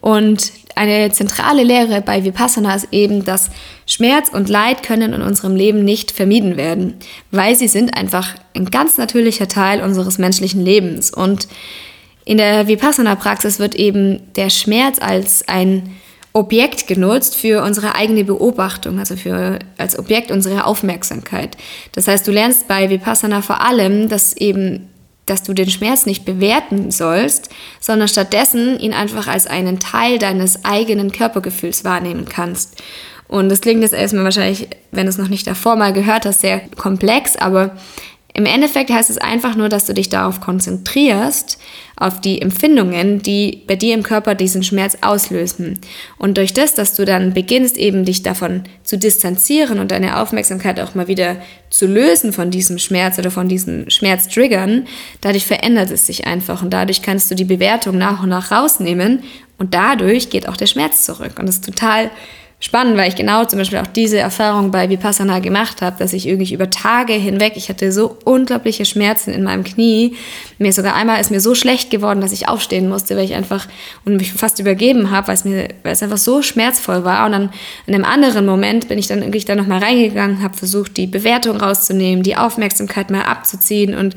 Und 0.00 0.52
eine 0.74 1.10
zentrale 1.12 1.62
Lehre 1.62 2.00
bei 2.00 2.24
Vipassana 2.24 2.74
ist 2.74 2.88
eben, 2.90 3.24
dass 3.24 3.50
Schmerz 3.86 4.30
und 4.30 4.48
Leid 4.48 4.82
können 4.82 5.12
in 5.12 5.22
unserem 5.22 5.56
Leben 5.56 5.84
nicht 5.84 6.10
vermieden 6.10 6.56
werden, 6.56 6.94
weil 7.30 7.54
sie 7.54 7.68
sind 7.68 7.96
einfach 7.96 8.34
ein 8.56 8.70
ganz 8.70 8.96
natürlicher 8.96 9.46
Teil 9.46 9.82
unseres 9.82 10.18
menschlichen 10.18 10.64
Lebens. 10.64 11.10
Und 11.10 11.48
in 12.24 12.38
der 12.38 12.66
Vipassana-Praxis 12.66 13.58
wird 13.58 13.74
eben 13.74 14.20
der 14.34 14.48
Schmerz 14.48 14.98
als 15.00 15.46
ein 15.48 15.96
Objekt 16.36 16.88
genutzt 16.88 17.36
für 17.36 17.62
unsere 17.62 17.94
eigene 17.94 18.24
Beobachtung, 18.24 18.98
also 18.98 19.14
für, 19.14 19.60
als 19.78 19.96
Objekt 19.96 20.32
unserer 20.32 20.66
Aufmerksamkeit. 20.66 21.56
Das 21.92 22.08
heißt, 22.08 22.26
du 22.26 22.32
lernst 22.32 22.66
bei 22.66 22.90
Vipassana 22.90 23.40
vor 23.40 23.60
allem, 23.60 24.08
dass 24.08 24.36
eben 24.36 24.88
dass 25.26 25.42
du 25.42 25.54
den 25.54 25.70
Schmerz 25.70 26.04
nicht 26.04 26.26
bewerten 26.26 26.90
sollst, 26.90 27.48
sondern 27.80 28.08
stattdessen 28.08 28.78
ihn 28.78 28.92
einfach 28.92 29.26
als 29.26 29.46
einen 29.46 29.78
Teil 29.78 30.18
deines 30.18 30.66
eigenen 30.66 31.12
Körpergefühls 31.12 31.82
wahrnehmen 31.82 32.26
kannst. 32.28 32.82
Und 33.26 33.48
das 33.48 33.62
klingt 33.62 33.80
jetzt 33.80 33.94
erstmal 33.94 34.24
wahrscheinlich, 34.24 34.68
wenn 34.90 35.06
du 35.06 35.10
es 35.10 35.16
noch 35.16 35.28
nicht 35.28 35.46
davor 35.46 35.76
mal 35.76 35.94
gehört 35.94 36.26
hast, 36.26 36.42
sehr 36.42 36.60
komplex, 36.76 37.36
aber 37.36 37.74
im 38.36 38.46
Endeffekt 38.46 38.90
heißt 38.90 39.10
es 39.10 39.18
einfach 39.18 39.54
nur, 39.54 39.68
dass 39.68 39.86
du 39.86 39.94
dich 39.94 40.08
darauf 40.08 40.40
konzentrierst, 40.40 41.56
auf 41.96 42.20
die 42.20 42.42
Empfindungen, 42.42 43.22
die 43.22 43.62
bei 43.68 43.76
dir 43.76 43.94
im 43.94 44.02
Körper 44.02 44.34
diesen 44.34 44.64
Schmerz 44.64 44.98
auslösen. 45.02 45.78
Und 46.18 46.36
durch 46.36 46.52
das, 46.52 46.74
dass 46.74 46.94
du 46.94 47.04
dann 47.04 47.32
beginnst, 47.32 47.76
eben 47.76 48.04
dich 48.04 48.24
davon 48.24 48.64
zu 48.82 48.98
distanzieren 48.98 49.78
und 49.78 49.92
deine 49.92 50.18
Aufmerksamkeit 50.18 50.80
auch 50.80 50.96
mal 50.96 51.06
wieder 51.06 51.36
zu 51.70 51.86
lösen 51.86 52.32
von 52.32 52.50
diesem 52.50 52.78
Schmerz 52.78 53.20
oder 53.20 53.30
von 53.30 53.48
diesen 53.48 53.88
Schmerztriggern, 53.88 54.88
dadurch 55.20 55.46
verändert 55.46 55.92
es 55.92 56.08
sich 56.08 56.26
einfach 56.26 56.60
und 56.60 56.70
dadurch 56.70 57.02
kannst 57.02 57.30
du 57.30 57.36
die 57.36 57.44
Bewertung 57.44 57.96
nach 57.96 58.24
und 58.24 58.30
nach 58.30 58.50
rausnehmen 58.50 59.22
und 59.58 59.74
dadurch 59.74 60.28
geht 60.28 60.48
auch 60.48 60.56
der 60.56 60.66
Schmerz 60.66 61.04
zurück. 61.04 61.38
Und 61.38 61.46
das 61.46 61.56
ist 61.56 61.64
total 61.64 62.10
spannend, 62.64 62.96
weil 62.96 63.10
ich 63.10 63.14
genau 63.14 63.44
zum 63.44 63.58
Beispiel 63.58 63.78
auch 63.78 63.86
diese 63.86 64.18
Erfahrung 64.18 64.70
bei 64.70 64.88
Vipassana 64.88 65.40
gemacht 65.40 65.82
habe, 65.82 65.96
dass 65.98 66.14
ich 66.14 66.26
irgendwie 66.26 66.54
über 66.54 66.70
Tage 66.70 67.12
hinweg, 67.12 67.52
ich 67.56 67.68
hatte 67.68 67.92
so 67.92 68.16
unglaubliche 68.24 68.86
Schmerzen 68.86 69.34
in 69.34 69.42
meinem 69.42 69.64
Knie. 69.64 70.16
Mir 70.56 70.72
sogar 70.72 70.94
einmal 70.94 71.20
ist 71.20 71.30
mir 71.30 71.42
so 71.42 71.54
schlecht 71.54 71.90
geworden, 71.90 72.22
dass 72.22 72.32
ich 72.32 72.48
aufstehen 72.48 72.88
musste, 72.88 73.16
weil 73.16 73.26
ich 73.26 73.34
einfach 73.34 73.68
und 74.06 74.16
mich 74.16 74.32
fast 74.32 74.60
übergeben 74.60 75.10
habe, 75.10 75.28
weil 75.28 75.34
es 75.34 75.44
mir, 75.44 75.68
weil 75.82 75.92
es 75.92 76.02
einfach 76.02 76.16
so 76.16 76.40
schmerzvoll 76.40 77.04
war. 77.04 77.26
Und 77.26 77.32
dann 77.32 77.50
in 77.86 77.94
einem 77.94 78.06
anderen 78.06 78.46
Moment 78.46 78.88
bin 78.88 78.98
ich 78.98 79.08
dann 79.08 79.18
irgendwie 79.18 79.40
da 79.40 79.54
nochmal 79.54 79.80
reingegangen, 79.80 80.42
habe 80.42 80.56
versucht, 80.56 80.96
die 80.96 81.06
Bewertung 81.06 81.58
rauszunehmen, 81.58 82.22
die 82.22 82.36
Aufmerksamkeit 82.36 83.10
mal 83.10 83.24
abzuziehen 83.24 83.94
und 83.94 84.16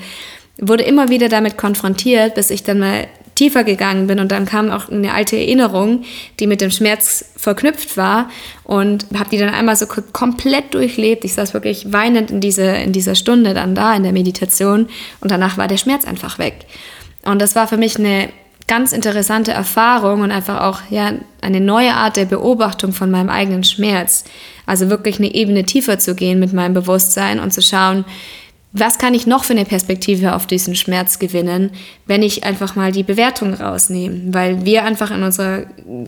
wurde 0.58 0.84
immer 0.84 1.10
wieder 1.10 1.28
damit 1.28 1.58
konfrontiert, 1.58 2.36
bis 2.36 2.50
ich 2.50 2.64
dann 2.64 2.80
mal 2.80 3.08
tiefer 3.38 3.64
gegangen 3.64 4.08
bin 4.08 4.20
und 4.20 4.32
dann 4.32 4.46
kam 4.46 4.72
auch 4.72 4.90
eine 4.90 5.14
alte 5.14 5.38
Erinnerung, 5.38 6.04
die 6.40 6.48
mit 6.48 6.60
dem 6.60 6.72
Schmerz 6.72 7.24
verknüpft 7.38 7.96
war 7.96 8.30
und 8.64 9.06
habe 9.18 9.30
die 9.30 9.38
dann 9.38 9.54
einmal 9.54 9.76
so 9.76 9.86
komplett 9.86 10.74
durchlebt. 10.74 11.24
Ich 11.24 11.34
saß 11.34 11.54
wirklich 11.54 11.94
weinend 11.94 12.32
in, 12.32 12.42
diese, 12.42 12.64
in 12.64 12.94
dieser 12.94 13.14
Stunde 13.14 13.54
dann 13.54 13.76
da 13.76 13.96
in 13.96 14.04
der 14.04 14.12
Meditation 14.12 14.90
und 15.22 15.32
danach 15.32 15.58
war 15.58 15.68
der 15.68 15.78
Schmerz 15.78 16.06
einfach 16.06 16.40
weg. 16.40 16.66
Und 17.26 17.40
das 17.42 17.56
war 17.56 17.68
für 17.68 17.78
mich 17.78 17.98
eine 17.98 18.30
ganz 18.68 18.92
interessante 18.92 19.52
Erfahrung 19.52 20.22
und 20.22 20.32
einfach 20.32 20.62
auch 20.62 20.80
ja 20.90 21.14
eine 21.42 21.62
neue 21.62 21.94
Art 21.94 22.18
der 22.18 22.26
Beobachtung 22.26 22.92
von 22.92 23.12
meinem 23.12 23.30
eigenen 23.30 23.64
Schmerz. 23.64 24.26
Also 24.66 24.90
wirklich 24.90 25.20
eine 25.20 25.34
Ebene 25.34 25.64
tiefer 25.64 26.00
zu 26.00 26.16
gehen 26.16 26.40
mit 26.40 26.54
meinem 26.54 26.74
Bewusstsein 26.74 27.40
und 27.40 27.54
zu 27.54 27.62
schauen, 27.62 28.04
was 28.80 28.98
kann 28.98 29.14
ich 29.14 29.28
noch 29.28 29.44
für 29.44 29.54
eine 29.54 29.66
Perspektive 29.66 30.36
auf 30.36 30.48
diesen 30.48 30.76
Schmerz 30.76 31.20
gewinnen, 31.20 31.72
wenn 32.06 32.24
ich 32.24 32.44
einfach 32.44 32.76
mal 32.76 32.92
die 32.92 33.04
Bewertung 33.04 33.54
rausnehme? 33.54 34.34
Weil 34.34 34.66
wir 34.66 34.84
einfach 34.84 35.12
in 35.12 35.24
unserer 35.24 35.64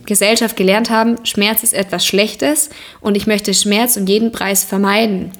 Gesellschaft 0.05 0.55
gelernt 0.55 0.89
haben, 0.89 1.17
Schmerz 1.25 1.63
ist 1.63 1.73
etwas 1.73 2.05
Schlechtes 2.05 2.69
und 3.01 3.15
ich 3.15 3.27
möchte 3.27 3.53
Schmerz 3.53 3.97
um 3.97 4.07
jeden 4.07 4.31
Preis 4.31 4.63
vermeiden. 4.63 5.31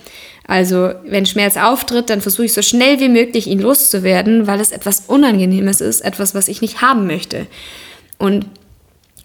Also 0.48 0.92
wenn 1.06 1.28
Schmerz 1.28 1.58
auftritt, 1.58 2.10
dann 2.10 2.22
versuche 2.22 2.46
ich 2.46 2.54
so 2.54 2.64
schnell 2.64 3.00
wie 3.00 3.10
möglich 3.10 3.46
ihn 3.46 3.60
loszuwerden, 3.60 4.48
weil 4.48 4.60
es 4.60 4.72
etwas 4.72 5.04
Unangenehmes 5.06 5.80
ist, 5.80 6.02
etwas, 6.02 6.34
was 6.34 6.48
ich 6.48 6.62
nicht 6.62 6.82
haben 6.82 7.06
möchte. 7.06 7.46
Und 8.18 8.46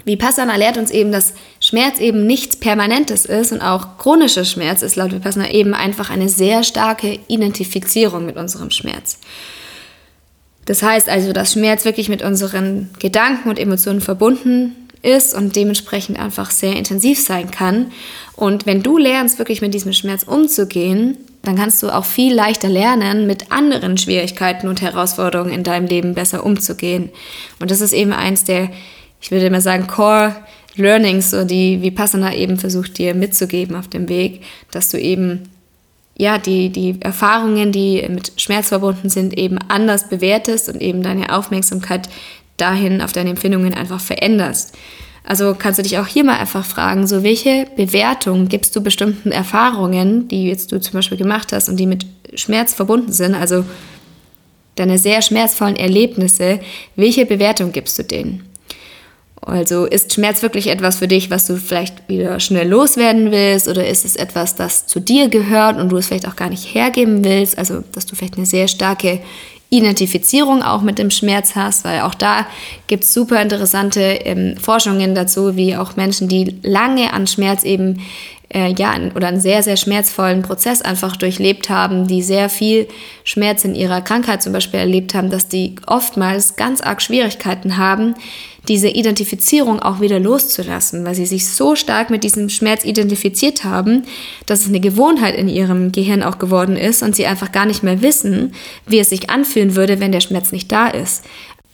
Vipassana 0.05 0.57
lehrt 0.57 0.77
uns 0.77 0.91
eben, 0.91 1.13
dass 1.13 1.33
Schmerz 1.61 1.99
eben 1.99 2.27
nichts 2.27 2.57
Permanentes 2.57 3.25
ist 3.25 3.53
und 3.53 3.63
auch 3.63 3.99
chronischer 3.99 4.45
Schmerz 4.45 4.83
ist 4.83 4.97
laut 4.97 5.13
Vipassana 5.13 5.51
eben 5.51 5.75
einfach 5.75 6.11
eine 6.11 6.29
sehr 6.29 6.63
starke 6.63 7.19
Identifizierung 7.29 8.27
mit 8.27 8.37
unserem 8.37 8.71
Schmerz. 8.71 9.19
Das 10.67 10.83
heißt 10.83 11.09
also, 11.09 11.33
dass 11.33 11.53
Schmerz 11.53 11.85
wirklich 11.85 12.09
mit 12.09 12.23
unseren 12.23 12.91
Gedanken 12.99 13.49
und 13.49 13.59
Emotionen 13.59 14.01
verbunden 14.01 14.77
ist 15.03 15.35
und 15.35 15.55
dementsprechend 15.55 16.19
einfach 16.19 16.51
sehr 16.51 16.77
intensiv 16.77 17.21
sein 17.21 17.51
kann. 17.51 17.93
Und 18.37 18.67
wenn 18.67 18.83
du 18.83 18.97
lernst, 18.97 19.39
wirklich 19.39 19.61
mit 19.61 19.75
diesem 19.75 19.93
Schmerz 19.93 20.23
umzugehen, 20.23 21.19
dann 21.43 21.57
kannst 21.57 21.83
du 21.83 21.91
auch 21.91 22.07
viel 22.07 22.35
leichter 22.35 22.71
lernen, 22.71 23.27
mit 23.27 23.53
anderen 23.53 23.99
Schwierigkeiten 23.99 24.67
und 24.67 24.81
Herausforderungen 24.81 25.53
in 25.53 25.63
deinem 25.63 25.87
Leben 25.87 26.15
besser 26.15 26.45
umzugehen. 26.45 27.11
Und 27.61 27.71
das 27.71 27.83
ist 27.83 27.93
eben 27.93 28.13
eins 28.13 28.45
der, 28.45 28.71
ich 29.25 29.31
würde 29.31 29.49
mal 29.49 29.63
sagen, 29.63 29.87
Core 29.87 30.37
Learnings, 30.77 31.31
so 31.31 31.45
die 31.45 31.81
Vipassana 31.81 32.35
eben 32.35 32.59
versucht 32.59 32.99
dir 32.99 33.15
mitzugeben 33.15 33.75
auf 33.75 33.89
dem 33.89 34.11
Weg, 34.11 34.43
dass 34.71 34.91
du 34.91 35.01
eben 35.01 35.49
ja, 36.17 36.37
die, 36.37 36.69
die 36.69 37.01
Erfahrungen, 37.01 37.73
die 37.73 38.07
mit 38.09 38.33
Schmerz 38.37 38.69
verbunden 38.69 39.09
sind, 39.09 39.37
eben 39.37 39.59
anders 39.69 40.11
bewertest 40.11 40.69
und 40.69 40.81
eben 40.83 41.03
deine 41.03 41.35
Aufmerksamkeit 41.35 42.09
dahin 42.59 43.01
auf 43.01 43.13
deine 43.13 43.31
Empfindungen 43.31 43.73
einfach 43.73 44.01
veränderst. 44.01 44.77
Also 45.25 45.57
kannst 45.59 45.79
du 45.79 45.83
dich 45.83 45.99
auch 45.99 46.07
hier 46.07 46.23
mal 46.23 46.39
einfach 46.39 46.67
fragen, 46.67 47.07
so 47.07 47.23
welche 47.23 47.67
Bewertung 47.77 48.49
gibst 48.49 48.77
du 48.77 48.83
bestimmten 48.83 49.33
Erfahrungen, 49.33 50.29
die 50.29 50.49
jetzt 50.49 50.71
du 50.71 50.79
zum 50.79 50.93
Beispiel 50.93 51.17
gemacht 51.17 51.51
hast 51.53 51.71
und 51.71 51.81
die 51.81 51.87
mit 51.87 52.05
Schmerz 52.35 52.75
verbunden 52.75 53.11
sind, 53.11 53.35
also 53.35 53.65
deine 54.75 54.99
sehr 54.99 55.23
schmerzvollen 55.23 55.77
Erlebnisse, 55.77 56.61
welche 56.95 57.25
Bewertung 57.25 57.73
gibst 57.73 57.99
du 57.99 58.05
denen? 58.05 58.54
Also 59.47 59.85
ist 59.85 60.13
Schmerz 60.13 60.43
wirklich 60.43 60.69
etwas 60.69 60.97
für 60.97 61.09
dich, 61.09 61.31
was 61.31 61.47
du 61.47 61.57
vielleicht 61.57 62.09
wieder 62.09 62.41
schnell 62.41 62.69
loswerden 62.69 63.31
willst 63.31 63.69
oder 63.69 63.87
ist 63.87 64.05
es 64.05 64.17
etwas, 64.17 64.55
das 64.55 64.87
zu 64.87 65.01
dir 65.01 65.29
gehört 65.29 65.79
und 65.79 65.91
du 65.91 65.97
es 65.97 66.07
vielleicht 66.07 66.29
auch 66.29 66.37
gar 66.37 66.49
nicht 66.49 66.75
hergeben 66.75 67.25
willst? 67.25 67.59
Also 67.59 67.83
dass 67.93 68.07
du 68.07 68.17
vielleicht 68.17 68.37
eine 68.37 68.47
sehr 68.47 68.69
starke 68.69 69.21
Identifizierung 69.71 70.63
auch 70.63 70.83
mit 70.83 70.99
dem 70.99 71.11
Schmerz 71.11 71.57
hast, 71.57 71.85
weil 71.85 72.03
auch 72.03 72.15
da 72.15 72.47
gibt 72.87 73.05
es 73.05 73.13
super 73.13 73.43
interessante 73.43 74.01
ähm, 74.01 74.57
Forschungen 74.57 75.15
dazu, 75.15 75.57
wie 75.57 75.77
auch 75.77 75.97
Menschen, 75.97 76.29
die 76.29 76.61
lange 76.63 77.13
an 77.13 77.27
Schmerz 77.27 77.65
eben 77.65 78.01
äh, 78.55 78.73
ja, 78.73 78.95
oder 79.15 79.29
einen 79.29 79.41
sehr, 79.41 79.63
sehr 79.63 79.77
schmerzvollen 79.77 80.43
Prozess 80.43 80.81
einfach 80.81 81.17
durchlebt 81.17 81.71
haben, 81.71 82.07
die 82.07 82.23
sehr 82.23 82.49
viel 82.49 82.87
Schmerz 83.25 83.65
in 83.65 83.75
ihrer 83.75 84.01
Krankheit 84.01 84.43
zum 84.43 84.53
Beispiel 84.53 84.81
erlebt 84.81 85.15
haben, 85.15 85.31
dass 85.31 85.49
die 85.49 85.75
oftmals 85.87 86.57
ganz 86.57 86.81
arg 86.81 87.03
Schwierigkeiten 87.03 87.77
haben, 87.77 88.15
diese 88.69 88.89
Identifizierung 88.89 89.81
auch 89.81 90.01
wieder 90.01 90.19
loszulassen, 90.19 91.05
weil 91.05 91.15
sie 91.15 91.27
sich 91.27 91.47
so 91.49 91.77
stark 91.77 92.11
mit 92.11 92.25
diesem 92.25 92.49
Schmerz 92.49 92.85
identifiziert 92.85 93.65
haben, 93.65 94.05
dass 94.47 94.61
es 94.61 94.69
eine 94.69 94.81
Gewohnheit 94.81 95.37
in 95.37 95.49
ihrem 95.49 95.93
Gehirn 95.93 96.23
auch 96.23 96.39
geworden 96.39 96.77
ist 96.77 97.03
und 97.03 97.15
sie 97.15 97.27
einfach 97.27 97.53
gar 97.53 97.67
nicht 97.67 97.83
mehr 97.83 98.01
wissen, 98.01 98.55
wie 98.87 98.99
es 98.99 99.11
sich 99.11 99.29
anfühlen 99.29 99.77
würde, 99.77 100.01
wenn 100.01 100.13
der 100.13 100.21
Schmerz 100.21 100.51
nicht 100.53 100.73
da 100.73 100.89
ist. 100.89 101.25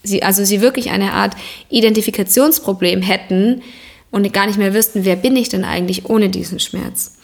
Sie, 0.02 0.22
also 0.22 0.44
sie 0.44 0.60
wirklich 0.60 0.90
eine 0.90 1.12
Art 1.12 1.36
Identifikationsproblem 1.68 3.02
hätten 3.02 3.62
und 4.10 4.32
gar 4.32 4.46
nicht 4.46 4.58
mehr 4.58 4.74
wüssten, 4.74 5.04
wer 5.04 5.16
bin 5.16 5.36
ich 5.36 5.48
denn 5.48 5.64
eigentlich 5.64 6.08
ohne 6.08 6.28
diesen 6.28 6.58
Schmerz. 6.58 7.16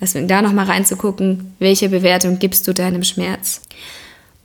Deswegen 0.00 0.28
da 0.28 0.42
nochmal 0.42 0.66
reinzugucken, 0.66 1.54
welche 1.60 1.88
Bewertung 1.88 2.38
gibst 2.38 2.68
du 2.68 2.74
deinem 2.74 3.04
Schmerz. 3.04 3.62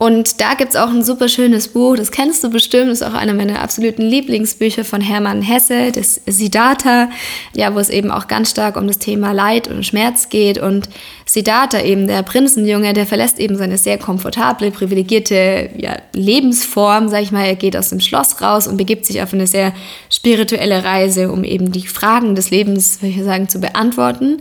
Und 0.02 0.40
da 0.40 0.54
gibt 0.54 0.70
es 0.70 0.76
auch 0.76 0.88
ein 0.88 1.04
super 1.04 1.28
schönes 1.28 1.68
Buch, 1.68 1.94
das 1.94 2.10
kennst 2.10 2.42
du 2.42 2.48
bestimmt, 2.48 2.90
ist 2.90 3.02
auch 3.02 3.12
einer 3.12 3.34
meiner 3.34 3.60
absoluten 3.60 4.00
Lieblingsbücher 4.00 4.82
von 4.82 5.02
Hermann 5.02 5.42
Hesse, 5.42 5.92
das 5.92 6.22
Siddhartha, 6.24 7.10
ja, 7.54 7.74
wo 7.74 7.80
es 7.80 7.90
eben 7.90 8.10
auch 8.10 8.26
ganz 8.26 8.48
stark 8.48 8.78
um 8.78 8.86
das 8.86 8.98
Thema 8.98 9.32
Leid 9.32 9.68
und 9.68 9.84
Schmerz 9.84 10.30
geht. 10.30 10.56
Und 10.56 10.88
Siddhartha, 11.26 11.82
eben 11.82 12.06
der 12.06 12.22
Prinzenjunge, 12.22 12.94
der 12.94 13.04
verlässt 13.04 13.38
eben 13.38 13.58
seine 13.58 13.76
sehr 13.76 13.98
komfortable, 13.98 14.70
privilegierte 14.70 15.68
ja, 15.76 15.98
Lebensform, 16.14 17.10
sag 17.10 17.22
ich 17.22 17.30
mal, 17.30 17.44
er 17.44 17.56
geht 17.56 17.76
aus 17.76 17.90
dem 17.90 18.00
Schloss 18.00 18.40
raus 18.40 18.68
und 18.68 18.78
begibt 18.78 19.04
sich 19.04 19.20
auf 19.20 19.34
eine 19.34 19.46
sehr 19.46 19.74
spirituelle 20.08 20.82
Reise, 20.82 21.30
um 21.30 21.44
eben 21.44 21.72
die 21.72 21.86
Fragen 21.86 22.34
des 22.34 22.50
Lebens, 22.50 23.02
würde 23.02 23.14
ich 23.14 23.22
sagen, 23.22 23.50
zu 23.50 23.60
beantworten. 23.60 24.38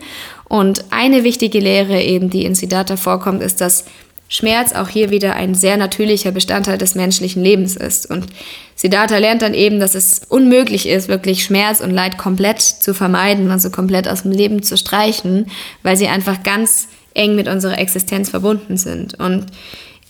Und 0.48 0.86
eine 0.90 1.26
wichtige 1.26 1.60
Lehre 1.60 2.02
eben, 2.02 2.30
die 2.30 2.46
in 2.46 2.56
Siddhartha 2.56 2.96
vorkommt, 2.96 3.44
ist, 3.44 3.60
dass 3.60 3.84
Schmerz 4.32 4.74
auch 4.74 4.88
hier 4.88 5.10
wieder 5.10 5.36
ein 5.36 5.56
sehr 5.56 5.76
natürlicher 5.76 6.32
Bestandteil 6.32 6.78
des 6.78 6.94
menschlichen 6.94 7.44
Lebens 7.44 7.76
ist. 7.76 8.10
Und 8.10 8.28
Siddhartha 8.76 9.18
lernt 9.18 9.42
dann 9.42 9.56
eben, 9.56 9.80
dass 9.80 9.96
es 9.96 10.22
unmöglich 10.30 10.88
ist, 10.88 11.10
wirklich 11.10 11.44
Schmerz 11.44 11.82
und 11.82 11.90
Leid 11.90 12.20
komplett 12.20 12.62
zu 12.62 12.94
vermeiden, 12.94 13.50
also 13.50 13.72
komplett 13.72 14.08
aus 14.08 14.22
dem 14.22 14.32
Leben 14.32 14.62
zu 14.62 14.78
streichen, 14.78 15.48
weil 15.82 15.98
sie 15.98 16.08
einfach 16.08 16.44
ganz 16.44 16.88
eng 17.16 17.36
mit 17.36 17.48
unserer 17.48 17.80
Existenz 17.80 18.30
verbunden 18.30 18.78
sind. 18.78 19.20
Und 19.20 19.48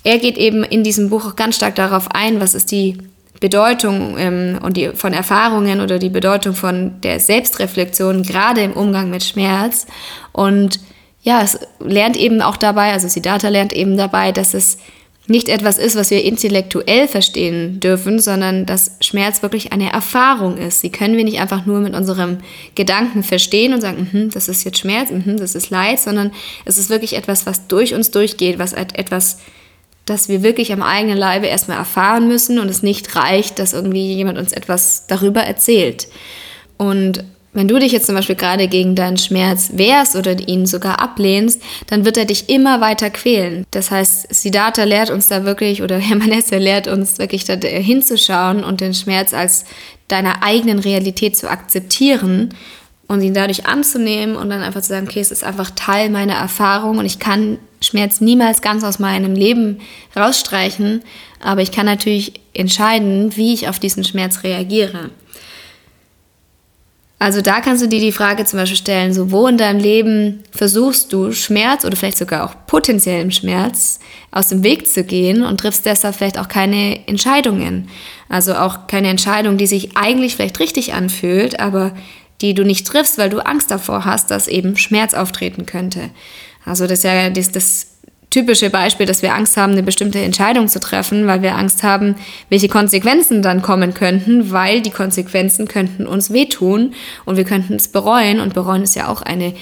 er 0.03 0.19
geht 0.19 0.38
eben 0.38 0.63
in 0.65 0.84
diesem 0.84 1.10
Buch 1.10 1.25
auch 1.25 1.36
ganz 1.38 1.55
stark 1.55 1.75
darauf 1.75 2.12
ein, 2.12 2.41
was 2.41 2.55
ist 2.55 2.71
die 2.71 2.97
Bedeutung 3.39 4.17
ähm, 4.17 4.60
und 4.62 4.75
die 4.75 4.89
von 4.89 5.13
Erfahrungen 5.13 5.79
oder 5.79 5.97
die 5.97 6.10
Bedeutung 6.10 6.55
von 6.55 6.99
der 7.01 7.21
Selbstreflexion 7.21 8.23
gerade 8.23 8.62
im 8.62 8.73
Umgang 8.73 9.10
mit 9.10 9.23
Schmerz 9.23 9.88
und 10.34 10.82
ja, 11.21 11.41
es 11.41 11.60
lernt 11.79 12.15
eben 12.15 12.41
auch 12.41 12.58
dabei, 12.58 12.91
also 12.91 13.08
Siddhartha 13.08 13.49
lernt 13.49 13.73
eben 13.73 13.97
dabei, 13.97 14.32
dass 14.32 14.53
es 14.53 14.77
nicht 15.29 15.47
etwas 15.47 15.77
ist, 15.77 15.95
was 15.95 16.10
wir 16.10 16.23
intellektuell 16.23 17.08
verstehen 17.08 17.79
dürfen, 17.79 18.19
sondern 18.19 18.65
dass 18.65 18.97
Schmerz 18.99 19.43
wirklich 19.43 19.71
eine 19.71 19.91
Erfahrung 19.91 20.58
ist. 20.58 20.82
Sie 20.82 20.89
können 20.89 21.17
wir 21.17 21.23
nicht 21.23 21.39
einfach 21.39 21.67
nur 21.67 21.82
mit 21.82 21.93
unserem 21.93 22.39
Gedanken 22.73 23.21
verstehen 23.21 23.73
und 23.73 23.82
sagen, 23.82 24.10
mm 24.12 24.29
das 24.34 24.47
ist 24.47 24.63
jetzt 24.63 24.79
Schmerz, 24.79 25.12
mm 25.12 25.38
das 25.38 25.53
ist 25.53 25.69
Leid, 25.69 25.99
sondern 25.99 26.32
es 26.65 26.79
ist 26.79 26.89
wirklich 26.89 27.15
etwas, 27.15 27.45
was 27.45 27.67
durch 27.67 27.93
uns 27.93 28.10
durchgeht, 28.10 28.58
was 28.58 28.73
etwas, 28.73 29.38
das 30.05 30.29
wir 30.29 30.41
wirklich 30.41 30.73
am 30.73 30.82
eigenen 30.82 31.17
Leibe 31.17 31.45
erstmal 31.45 31.77
erfahren 31.77 32.27
müssen 32.27 32.58
und 32.58 32.67
es 32.67 32.82
nicht 32.82 33.15
reicht, 33.15 33.60
dass 33.60 33.73
irgendwie 33.73 34.15
jemand 34.15 34.39
uns 34.39 34.51
etwas 34.51 35.05
darüber 35.05 35.41
erzählt. 35.41 36.08
Und 36.77 37.23
wenn 37.54 37.68
du 37.68 37.80
dich 37.80 37.92
jetzt 37.92 38.06
zum 38.06 38.16
Beispiel 38.16 38.36
gerade 38.36 38.68
gegen 38.68 38.96
deinen 38.96 39.18
Schmerz 39.18 39.72
wehrst 39.74 40.16
oder 40.16 40.38
ihn 40.48 40.66
sogar 40.66 41.02
ablehnst, 41.02 41.62
dann 41.88 42.06
wird 42.06 42.18
er 42.18 42.26
dich 42.26 42.50
immer 42.50 42.80
weiter 42.80 43.10
quälen. 43.10 43.66
Das 43.72 43.90
heißt, 43.90 44.34
Siddhartha 44.34 44.84
lehrt 44.84 45.10
uns 45.10 45.28
da 45.28 45.46
wirklich, 45.46 45.82
oder 45.82 45.98
Hermanesse 46.00 46.58
lehrt 46.58 46.88
uns 46.88 47.18
wirklich 47.18 47.46
da 47.46 47.56
hinzuschauen 47.56 48.64
und 48.64 48.82
den 48.82 48.94
Schmerz 48.94 49.34
als 49.34 49.66
deiner 50.08 50.44
eigenen 50.44 50.80
Realität 50.80 51.38
zu 51.38 51.50
akzeptieren 51.50 52.54
und 53.08 53.22
ihn 53.22 53.34
dadurch 53.34 53.66
anzunehmen 53.66 54.36
und 54.36 54.50
dann 54.50 54.62
einfach 54.62 54.82
zu 54.82 54.90
sagen, 54.90 55.08
okay, 55.08 55.20
es 55.20 55.32
ist 55.32 55.44
einfach 55.44 55.72
Teil 55.72 56.10
meiner 56.12 56.36
Erfahrung 56.36 57.00
und 57.00 57.06
ich 57.06 57.18
kann 57.18 57.58
Schmerz 57.82 58.22
niemals 58.22 58.62
ganz 58.62 58.84
aus 58.84 59.00
meinem 59.00 59.34
Leben 59.34 59.80
rausstreichen, 60.16 61.02
aber 61.42 61.62
ich 61.62 61.72
kann 61.72 61.88
natürlich 61.88 62.34
entscheiden, 62.54 63.36
wie 63.36 63.54
ich 63.54 63.68
auf 63.68 63.80
diesen 63.80 64.04
Schmerz 64.04 64.44
reagiere. 64.44 65.10
Also 67.21 67.41
da 67.41 67.60
kannst 67.60 67.84
du 67.84 67.88
dir 67.88 67.99
die 67.99 68.13
Frage 68.13 68.45
zum 68.45 68.60
Beispiel 68.60 68.77
stellen, 68.77 69.13
so 69.13 69.29
wo 69.29 69.45
in 69.47 69.58
deinem 69.58 69.82
Leben 69.82 70.41
versuchst 70.51 71.12
du 71.12 71.34
Schmerz 71.34 71.84
oder 71.84 71.97
vielleicht 71.97 72.17
sogar 72.17 72.45
auch 72.45 72.55
potenziellen 72.65 73.32
Schmerz 73.32 73.99
aus 74.32 74.47
dem 74.47 74.63
Weg 74.63 74.88
zu 74.88 75.03
gehen 75.03 75.43
und 75.43 75.60
triffst 75.60 75.86
deshalb 75.86 76.15
vielleicht 76.15 76.39
auch 76.39 76.47
keine 76.47 77.05
Entscheidungen. 77.08 77.89
Also 78.29 78.53
auch 78.53 78.88
keine 78.88 79.10
Entscheidung, 79.10 79.58
die 79.58 79.67
sich 79.67 79.97
eigentlich 79.97 80.38
vielleicht 80.38 80.62
richtig 80.62 80.93
anfühlt, 80.93 81.60
aber 81.60 81.93
die 82.39 82.53
du 82.53 82.63
nicht 82.63 82.88
triffst, 82.88 83.17
weil 83.17 83.29
du 83.29 83.45
Angst 83.45 83.69
davor 83.69 84.05
hast, 84.05 84.32
dass 84.32 84.47
eben 84.47 84.77
Schmerz 84.77 85.13
auftreten 85.13 85.65
könnte. 85.65 86.12
Also 86.63 86.88
das 86.88 86.99
ist 86.99 87.03
ja 87.03 87.29
das, 87.29 87.51
das 87.51 87.88
typische 88.30 88.70
Beispiel, 88.70 89.06
dass 89.06 89.22
wir 89.22 89.34
Angst 89.34 89.58
haben, 89.58 89.74
eine 89.74 89.84
bestimmte 89.84 90.20
Entscheidung 90.20 90.68
zu 90.68 90.80
treffen, 90.80 91.28
weil 91.28 91.42
wir 91.42 91.56
Angst 91.56 91.84
haben, 91.84 92.15
welche 92.50 92.68
Konsequenzen 92.68 93.42
dann 93.42 93.62
kommen 93.62 93.94
könnten, 93.94 94.52
weil 94.52 94.82
die 94.82 94.92
Konsequenzen 94.92 95.68
könnten 95.68 96.06
uns 96.06 96.32
wehtun 96.32 96.94
und 97.26 97.38
wir 97.38 97.44
könnten 97.44 97.76
es 97.76 97.88
bereuen 97.88 98.39
und 98.39 98.54
bereuen 98.54 98.84
ist 98.84 98.96
ja 98.96 99.08
auch 99.08 99.22
eine 99.22 99.54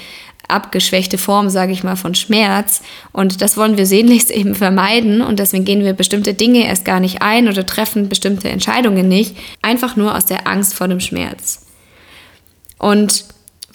abgeschwächte 0.48 1.18
Form, 1.18 1.50
sage 1.50 1.72
ich 1.72 1.84
mal, 1.84 1.96
von 1.96 2.14
Schmerz. 2.14 2.82
Und 3.12 3.42
das 3.42 3.56
wollen 3.56 3.76
wir 3.76 3.86
sehnlichst 3.86 4.30
eben 4.30 4.54
vermeiden. 4.54 5.20
Und 5.20 5.38
deswegen 5.38 5.66
gehen 5.66 5.84
wir 5.84 5.92
bestimmte 5.92 6.34
Dinge 6.34 6.66
erst 6.66 6.86
gar 6.86 7.00
nicht 7.00 7.22
ein 7.22 7.48
oder 7.48 7.66
treffen 7.66 8.08
bestimmte 8.08 8.48
Entscheidungen 8.48 9.08
nicht. 9.08 9.36
Einfach 9.60 9.96
nur 9.96 10.16
aus 10.16 10.24
der 10.24 10.46
Angst 10.46 10.74
vor 10.74 10.88
dem 10.88 11.00
Schmerz. 11.00 11.66
Und 12.78 13.24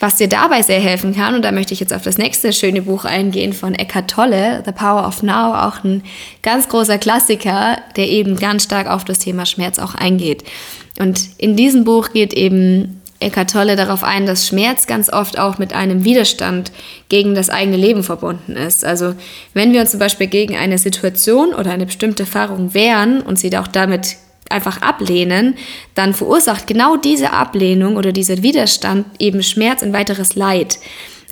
was 0.04 0.16
dir 0.16 0.28
dabei 0.28 0.60
sehr 0.60 0.80
helfen 0.80 1.16
kann, 1.16 1.34
und 1.34 1.42
da 1.42 1.50
möchte 1.50 1.72
ich 1.72 1.80
jetzt 1.80 1.94
auf 1.94 2.02
das 2.02 2.18
nächste 2.18 2.52
schöne 2.52 2.82
Buch 2.82 3.06
eingehen 3.06 3.54
von 3.54 3.74
Eckhart 3.74 4.10
Tolle, 4.10 4.62
The 4.66 4.72
Power 4.72 5.08
of 5.08 5.22
Now, 5.22 5.54
auch 5.54 5.82
ein 5.82 6.02
ganz 6.42 6.68
großer 6.68 6.98
Klassiker, 6.98 7.78
der 7.96 8.08
eben 8.08 8.36
ganz 8.36 8.64
stark 8.64 8.86
auf 8.86 9.04
das 9.04 9.18
Thema 9.18 9.46
Schmerz 9.46 9.78
auch 9.78 9.94
eingeht. 9.94 10.44
Und 11.00 11.30
in 11.38 11.56
diesem 11.56 11.84
Buch 11.84 12.10
geht 12.12 12.34
eben 12.34 13.00
Eckhart 13.18 13.50
Tolle 13.50 13.76
darauf 13.76 14.04
ein, 14.04 14.26
dass 14.26 14.46
Schmerz 14.46 14.86
ganz 14.86 15.10
oft 15.10 15.38
auch 15.38 15.56
mit 15.56 15.72
einem 15.72 16.04
Widerstand 16.04 16.70
gegen 17.08 17.34
das 17.34 17.48
eigene 17.48 17.78
Leben 17.78 18.02
verbunden 18.02 18.56
ist. 18.56 18.84
Also 18.84 19.14
wenn 19.54 19.72
wir 19.72 19.80
uns 19.80 19.92
zum 19.92 20.00
Beispiel 20.00 20.26
gegen 20.26 20.54
eine 20.54 20.76
Situation 20.76 21.54
oder 21.54 21.70
eine 21.70 21.86
bestimmte 21.86 22.24
Erfahrung 22.24 22.74
wehren 22.74 23.22
und 23.22 23.38
sie 23.38 23.56
auch 23.56 23.68
damit 23.68 24.16
einfach 24.50 24.82
ablehnen, 24.82 25.56
dann 25.94 26.14
verursacht 26.14 26.66
genau 26.66 26.96
diese 26.96 27.32
Ablehnung 27.32 27.96
oder 27.96 28.12
dieser 28.12 28.42
Widerstand 28.42 29.06
eben 29.18 29.42
Schmerz 29.42 29.82
und 29.82 29.92
weiteres 29.92 30.34
Leid. 30.34 30.78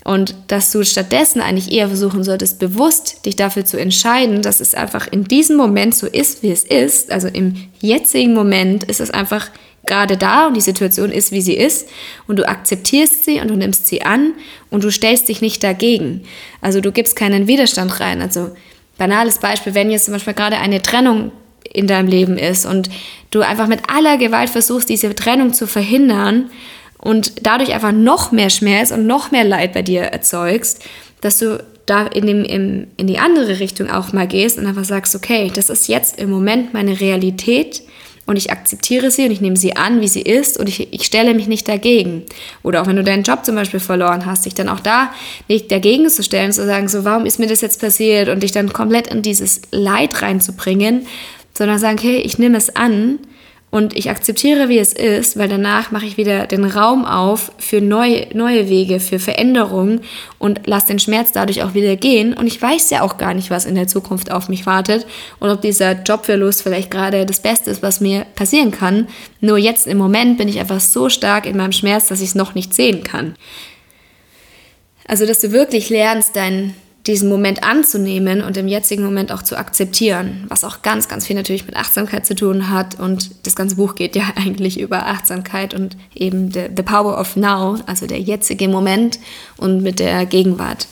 Und 0.03 0.35
dass 0.47 0.71
du 0.71 0.83
stattdessen 0.83 1.39
eigentlich 1.39 1.71
eher 1.71 1.87
versuchen 1.87 2.25
solltest, 2.25 2.59
bewusst 2.59 3.25
dich 3.25 3.37
dafür 3.37 3.63
zu 3.63 3.77
entscheiden, 3.77 4.41
dass 4.41 4.59
es 4.59 4.75
einfach 4.75 5.07
in 5.09 5.23
diesem 5.23 5.55
Moment 5.55 5.95
so 5.95 6.07
ist, 6.07 6.43
wie 6.43 6.51
es 6.51 6.63
ist. 6.63 7.09
Also 7.09 7.29
im 7.29 7.55
jetzigen 7.79 8.33
Moment 8.33 8.83
ist 8.83 8.99
es 8.99 9.11
einfach 9.11 9.49
gerade 9.85 10.17
da 10.17 10.47
und 10.47 10.55
die 10.55 10.61
Situation 10.61 11.11
ist, 11.11 11.31
wie 11.31 11.41
sie 11.41 11.55
ist 11.55 11.87
und 12.27 12.37
du 12.37 12.47
akzeptierst 12.47 13.25
sie 13.25 13.39
und 13.39 13.49
du 13.49 13.55
nimmst 13.55 13.87
sie 13.87 14.01
an 14.01 14.33
und 14.69 14.83
du 14.83 14.91
stellst 14.91 15.29
dich 15.29 15.41
nicht 15.41 15.63
dagegen. 15.63 16.23
Also 16.61 16.81
du 16.81 16.91
gibst 16.91 17.15
keinen 17.15 17.47
Widerstand 17.47 17.99
rein. 17.99 18.21
Also 18.21 18.51
banales 18.97 19.39
Beispiel, 19.39 19.73
wenn 19.73 19.91
jetzt 19.91 20.05
zum 20.05 20.13
Beispiel 20.13 20.33
gerade 20.33 20.57
eine 20.57 20.81
Trennung 20.81 21.31
in 21.71 21.87
deinem 21.87 22.07
Leben 22.07 22.37
ist 22.37 22.65
und 22.65 22.89
du 23.31 23.41
einfach 23.41 23.67
mit 23.67 23.81
aller 23.87 24.17
Gewalt 24.17 24.49
versuchst, 24.49 24.89
diese 24.89 25.13
Trennung 25.15 25.53
zu 25.53 25.67
verhindern 25.67 26.49
und 26.97 27.45
dadurch 27.45 27.73
einfach 27.73 27.91
noch 27.91 28.31
mehr 28.31 28.49
Schmerz 28.49 28.91
und 28.91 29.07
noch 29.07 29.31
mehr 29.31 29.43
Leid 29.43 29.73
bei 29.73 29.81
dir 29.81 30.01
erzeugst, 30.01 30.83
dass 31.21 31.39
du 31.39 31.63
da 31.85 32.07
in, 32.07 32.27
dem, 32.27 32.45
in, 32.45 32.87
in 32.97 33.07
die 33.07 33.19
andere 33.19 33.59
Richtung 33.59 33.89
auch 33.89 34.13
mal 34.13 34.27
gehst 34.27 34.57
und 34.57 34.65
einfach 34.65 34.85
sagst, 34.85 35.15
okay, 35.15 35.51
das 35.53 35.69
ist 35.69 35.87
jetzt 35.87 36.19
im 36.19 36.29
Moment 36.29 36.73
meine 36.73 36.99
Realität 36.99 37.81
und 38.25 38.37
ich 38.37 38.51
akzeptiere 38.51 39.11
sie 39.11 39.25
und 39.25 39.31
ich 39.31 39.41
nehme 39.41 39.57
sie 39.57 39.75
an, 39.75 39.99
wie 39.99 40.07
sie 40.07 40.21
ist 40.21 40.57
und 40.57 40.69
ich, 40.69 40.93
ich 40.93 41.03
stelle 41.03 41.33
mich 41.33 41.47
nicht 41.47 41.67
dagegen. 41.67 42.23
Oder 42.63 42.81
auch 42.81 42.87
wenn 42.87 42.95
du 42.95 43.03
deinen 43.03 43.23
Job 43.23 43.43
zum 43.43 43.55
Beispiel 43.55 43.81
verloren 43.81 44.25
hast, 44.25 44.45
dich 44.45 44.53
dann 44.53 44.69
auch 44.69 44.79
da 44.79 45.13
nicht 45.49 45.69
dagegen 45.71 46.07
zu 46.09 46.23
stellen, 46.23 46.53
zu 46.53 46.65
sagen, 46.65 46.87
so 46.87 47.03
warum 47.03 47.25
ist 47.25 47.39
mir 47.39 47.47
das 47.47 47.59
jetzt 47.59 47.81
passiert 47.81 48.29
und 48.29 48.41
dich 48.41 48.53
dann 48.53 48.71
komplett 48.71 49.07
in 49.07 49.21
dieses 49.21 49.61
Leid 49.71 50.21
reinzubringen, 50.21 51.05
sondern 51.57 51.79
sagen, 51.79 51.97
hey, 51.99 52.17
ich 52.17 52.37
nehme 52.37 52.57
es 52.57 52.75
an 52.75 53.19
und 53.73 53.97
ich 53.97 54.11
akzeptiere, 54.11 54.69
wie 54.69 54.77
es 54.77 54.93
ist, 54.93 55.35
weil 55.35 55.49
danach 55.49 55.89
mache 55.89 56.05
ich 56.05 56.15
wieder 56.15 56.45
den 56.45 56.63
Raum 56.63 57.05
auf 57.05 57.51
für 57.57 57.81
neue, 57.81 58.27
neue 58.35 58.69
Wege, 58.69 58.99
für 58.99 59.17
Veränderungen 59.17 60.01
und 60.37 60.67
lasse 60.67 60.85
den 60.85 60.99
Schmerz 60.99 61.31
dadurch 61.31 61.63
auch 61.63 61.73
wieder 61.73 61.95
gehen. 61.95 62.35
Und 62.35 62.45
ich 62.45 62.61
weiß 62.61 62.91
ja 62.91 63.01
auch 63.01 63.17
gar 63.17 63.33
nicht, 63.33 63.49
was 63.49 63.65
in 63.65 63.73
der 63.73 63.87
Zukunft 63.87 64.31
auf 64.31 64.47
mich 64.47 64.67
wartet 64.67 65.07
und 65.39 65.49
ob 65.49 65.63
dieser 65.63 66.03
Jobverlust 66.03 66.61
vielleicht 66.61 66.91
gerade 66.91 67.25
das 67.25 67.41
Beste 67.41 67.71
ist, 67.71 67.81
was 67.81 67.99
mir 67.99 68.27
passieren 68.35 68.69
kann. 68.69 69.07
Nur 69.41 69.57
jetzt 69.57 69.87
im 69.87 69.97
Moment 69.97 70.37
bin 70.37 70.47
ich 70.47 70.59
einfach 70.59 70.79
so 70.79 71.09
stark 71.09 71.47
in 71.47 71.57
meinem 71.57 71.71
Schmerz, 71.71 72.07
dass 72.07 72.21
ich 72.21 72.29
es 72.29 72.35
noch 72.35 72.53
nicht 72.53 72.75
sehen 72.75 73.03
kann. 73.03 73.33
Also, 75.07 75.25
dass 75.25 75.39
du 75.39 75.51
wirklich 75.51 75.89
lernst, 75.89 76.35
dein, 76.35 76.75
diesen 77.07 77.27
Moment 77.27 77.63
anzunehmen 77.63 78.41
und 78.41 78.55
im 78.55 78.67
jetzigen 78.67 79.03
Moment 79.03 79.31
auch 79.31 79.41
zu 79.41 79.57
akzeptieren, 79.57 80.45
was 80.47 80.63
auch 80.63 80.81
ganz, 80.81 81.09
ganz 81.09 81.27
viel 81.27 81.35
natürlich 81.35 81.65
mit 81.65 81.75
Achtsamkeit 81.75 82.25
zu 82.25 82.33
tun 82.33 82.69
hat. 82.69 82.97
Und 82.97 83.45
das 83.45 83.55
ganze 83.55 83.75
Buch 83.75 83.95
geht 83.95 84.15
ja 84.15 84.23
eigentlich 84.35 84.79
über 84.79 85.07
Achtsamkeit 85.07 85.73
und 85.73 85.97
eben 86.15 86.51
the, 86.51 86.67
the 86.75 86.83
Power 86.83 87.19
of 87.19 87.35
Now, 87.35 87.77
also 87.87 88.07
der 88.07 88.19
jetzige 88.19 88.67
Moment 88.69 89.19
und 89.57 89.83
mit 89.83 89.99
der 89.99 90.25
Gegenwart. 90.25 90.87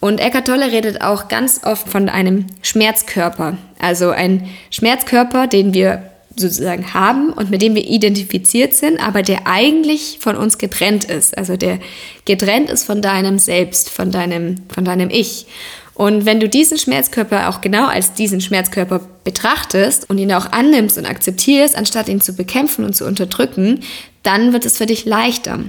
Und 0.00 0.18
Eckhart 0.18 0.48
Tolle 0.48 0.72
redet 0.72 1.00
auch 1.00 1.28
ganz 1.28 1.60
oft 1.62 1.88
von 1.88 2.08
einem 2.08 2.46
Schmerzkörper, 2.62 3.56
also 3.78 4.10
ein 4.10 4.48
Schmerzkörper, 4.70 5.46
den 5.46 5.74
wir 5.74 6.11
sozusagen 6.36 6.94
haben 6.94 7.32
und 7.32 7.50
mit 7.50 7.62
dem 7.62 7.74
wir 7.74 7.88
identifiziert 7.88 8.74
sind, 8.74 9.00
aber 9.04 9.22
der 9.22 9.46
eigentlich 9.46 10.18
von 10.20 10.36
uns 10.36 10.58
getrennt 10.58 11.04
ist. 11.04 11.36
Also 11.36 11.56
der 11.56 11.78
getrennt 12.24 12.70
ist 12.70 12.84
von 12.84 13.02
deinem 13.02 13.38
Selbst, 13.38 13.90
von 13.90 14.10
deinem, 14.10 14.56
von 14.72 14.84
deinem 14.84 15.10
Ich. 15.10 15.46
Und 15.94 16.24
wenn 16.24 16.40
du 16.40 16.48
diesen 16.48 16.78
Schmerzkörper 16.78 17.48
auch 17.48 17.60
genau 17.60 17.86
als 17.86 18.14
diesen 18.14 18.40
Schmerzkörper 18.40 19.00
betrachtest 19.24 20.08
und 20.08 20.18
ihn 20.18 20.32
auch 20.32 20.50
annimmst 20.50 20.96
und 20.96 21.04
akzeptierst, 21.04 21.76
anstatt 21.76 22.08
ihn 22.08 22.20
zu 22.20 22.34
bekämpfen 22.34 22.84
und 22.84 22.96
zu 22.96 23.06
unterdrücken, 23.06 23.80
dann 24.22 24.52
wird 24.52 24.64
es 24.64 24.78
für 24.78 24.86
dich 24.86 25.04
leichter. 25.04 25.60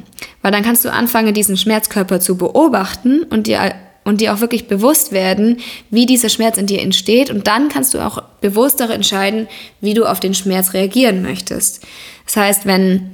Weil 0.41 0.52
dann 0.52 0.63
kannst 0.63 0.86
du 0.86 0.91
anfangen, 0.91 1.34
diesen 1.34 1.58
Schmerzkörper 1.58 2.19
zu 2.19 2.38
beobachten 2.38 3.23
und 3.23 3.47
dir 3.47 3.73
und 4.03 4.21
dir 4.21 4.33
auch 4.33 4.41
wirklich 4.41 4.67
bewusst 4.67 5.11
werden, 5.11 5.59
wie 5.89 6.05
dieser 6.05 6.29
Schmerz 6.29 6.57
in 6.57 6.67
dir 6.67 6.81
entsteht. 6.81 7.29
Und 7.29 7.47
dann 7.47 7.69
kannst 7.69 7.93
du 7.93 7.99
auch 7.99 8.21
bewusster 8.41 8.89
entscheiden, 8.89 9.47
wie 9.81 9.93
du 9.93 10.05
auf 10.05 10.19
den 10.19 10.33
Schmerz 10.33 10.73
reagieren 10.73 11.21
möchtest. 11.21 11.85
Das 12.25 12.37
heißt, 12.37 12.65
wenn 12.65 13.11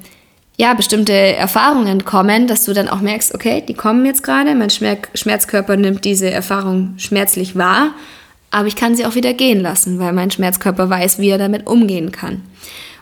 ja 0.58 0.73
bestimmte 0.73 1.13
Erfahrungen 1.13 2.04
kommen, 2.04 2.47
dass 2.47 2.65
du 2.65 2.73
dann 2.73 2.89
auch 2.89 2.99
merkst, 2.99 3.34
okay, 3.34 3.63
die 3.65 3.73
kommen 3.73 4.06
jetzt 4.06 4.23
gerade, 4.23 4.54
mein 4.56 4.69
Schmerzkörper 4.69 5.78
nimmt 5.78 6.04
diese 6.04 6.30
Erfahrung 6.30 6.95
schmerzlich 6.97 7.56
wahr, 7.56 7.91
aber 8.52 8.67
ich 8.67 8.75
kann 8.75 8.95
sie 8.95 9.06
auch 9.06 9.15
wieder 9.15 9.34
gehen 9.34 9.62
lassen, 9.62 9.99
weil 9.99 10.12
mein 10.12 10.32
Schmerzkörper 10.32 10.89
weiß, 10.89 11.19
wie 11.19 11.30
er 11.30 11.38
damit 11.38 11.67
umgehen 11.67 12.12
kann. 12.12 12.41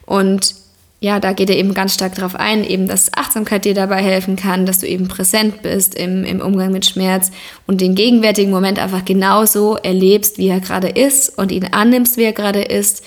Und 0.06 0.54
ja, 1.00 1.20
da 1.20 1.34
geht 1.34 1.50
er 1.50 1.58
eben 1.58 1.76
ganz 1.76 1.94
stark 1.94 2.16
darauf 2.16 2.36
ein, 2.36 2.64
eben, 2.64 2.88
dass 2.88 3.14
Achtsamkeit 3.14 3.66
dir 3.66 3.76
dabei 3.76 4.02
helfen 4.02 4.36
kann, 4.36 4.66
dass 4.66 4.80
du 4.80 4.88
eben 4.88 5.08
präsent 5.08 5.62
bist 5.62 5.94
im, 5.94 6.24
im 6.24 6.42
Umgang 6.42 6.72
mit 6.72 6.88
Schmerz 6.88 7.32
und 7.68 7.82
den 7.82 7.94
gegenwärtigen 7.94 8.50
Moment 8.50 8.80
einfach 8.80 9.06
genauso 9.06 9.76
erlebst, 9.76 10.40
wie 10.40 10.48
er 10.48 10.60
gerade 10.60 10.90
ist 10.90 11.38
und 11.38 11.52
ihn 11.52 11.66
annimmst, 11.66 12.18
wie 12.18 12.24
er 12.24 12.34
gerade 12.34 12.62
ist, 12.62 13.06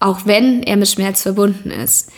auch 0.00 0.20
wenn 0.24 0.62
er 0.62 0.76
mit 0.76 0.88
Schmerz 0.88 1.22
verbunden 1.22 1.70
ist. 1.70 2.10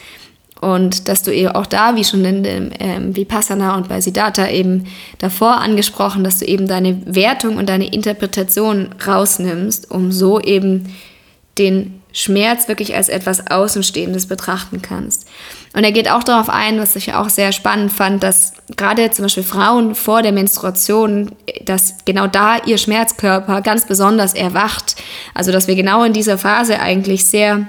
Und 0.60 1.08
dass 1.08 1.22
du 1.22 1.34
eben 1.34 1.48
auch 1.48 1.66
da, 1.66 1.96
wie 1.96 2.04
schon 2.04 2.24
in 2.24 2.42
dem 2.42 2.70
ähm, 2.78 3.16
Vipassana 3.16 3.76
und 3.76 3.88
bei 3.88 4.00
Siddhartha 4.00 4.46
eben 4.48 4.86
davor 5.18 5.56
angesprochen, 5.56 6.22
dass 6.22 6.38
du 6.38 6.44
eben 6.44 6.68
deine 6.68 7.00
Wertung 7.06 7.56
und 7.56 7.68
deine 7.68 7.92
Interpretation 7.92 8.90
rausnimmst, 9.04 9.90
um 9.90 10.12
so 10.12 10.38
eben 10.38 10.94
den 11.58 11.99
Schmerz 12.12 12.68
wirklich 12.68 12.94
als 12.94 13.08
etwas 13.08 13.50
Außenstehendes 13.50 14.26
betrachten 14.26 14.82
kannst. 14.82 15.28
Und 15.72 15.84
er 15.84 15.92
geht 15.92 16.10
auch 16.10 16.24
darauf 16.24 16.48
ein, 16.48 16.80
was 16.80 16.96
ich 16.96 17.14
auch 17.14 17.28
sehr 17.28 17.52
spannend 17.52 17.92
fand, 17.92 18.22
dass 18.22 18.54
gerade 18.76 19.10
zum 19.12 19.24
Beispiel 19.24 19.44
Frauen 19.44 19.94
vor 19.94 20.22
der 20.22 20.32
Menstruation, 20.32 21.32
dass 21.64 21.94
genau 22.04 22.26
da 22.26 22.58
ihr 22.64 22.78
Schmerzkörper 22.78 23.60
ganz 23.62 23.86
besonders 23.86 24.34
erwacht. 24.34 24.96
Also 25.34 25.52
dass 25.52 25.68
wir 25.68 25.76
genau 25.76 26.02
in 26.02 26.12
dieser 26.12 26.38
Phase 26.38 26.80
eigentlich 26.80 27.24
sehr 27.24 27.66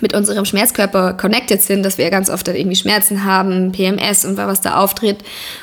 mit 0.00 0.12
unserem 0.14 0.44
Schmerzkörper 0.44 1.14
connected 1.14 1.62
sind, 1.62 1.84
dass 1.84 1.98
wir 1.98 2.10
ganz 2.10 2.28
oft 2.28 2.46
dann 2.48 2.56
irgendwie 2.56 2.76
Schmerzen 2.76 3.24
haben, 3.24 3.70
PMS 3.70 4.24
und 4.24 4.36
was 4.36 4.60
da 4.60 4.76
auftritt. 4.76 5.18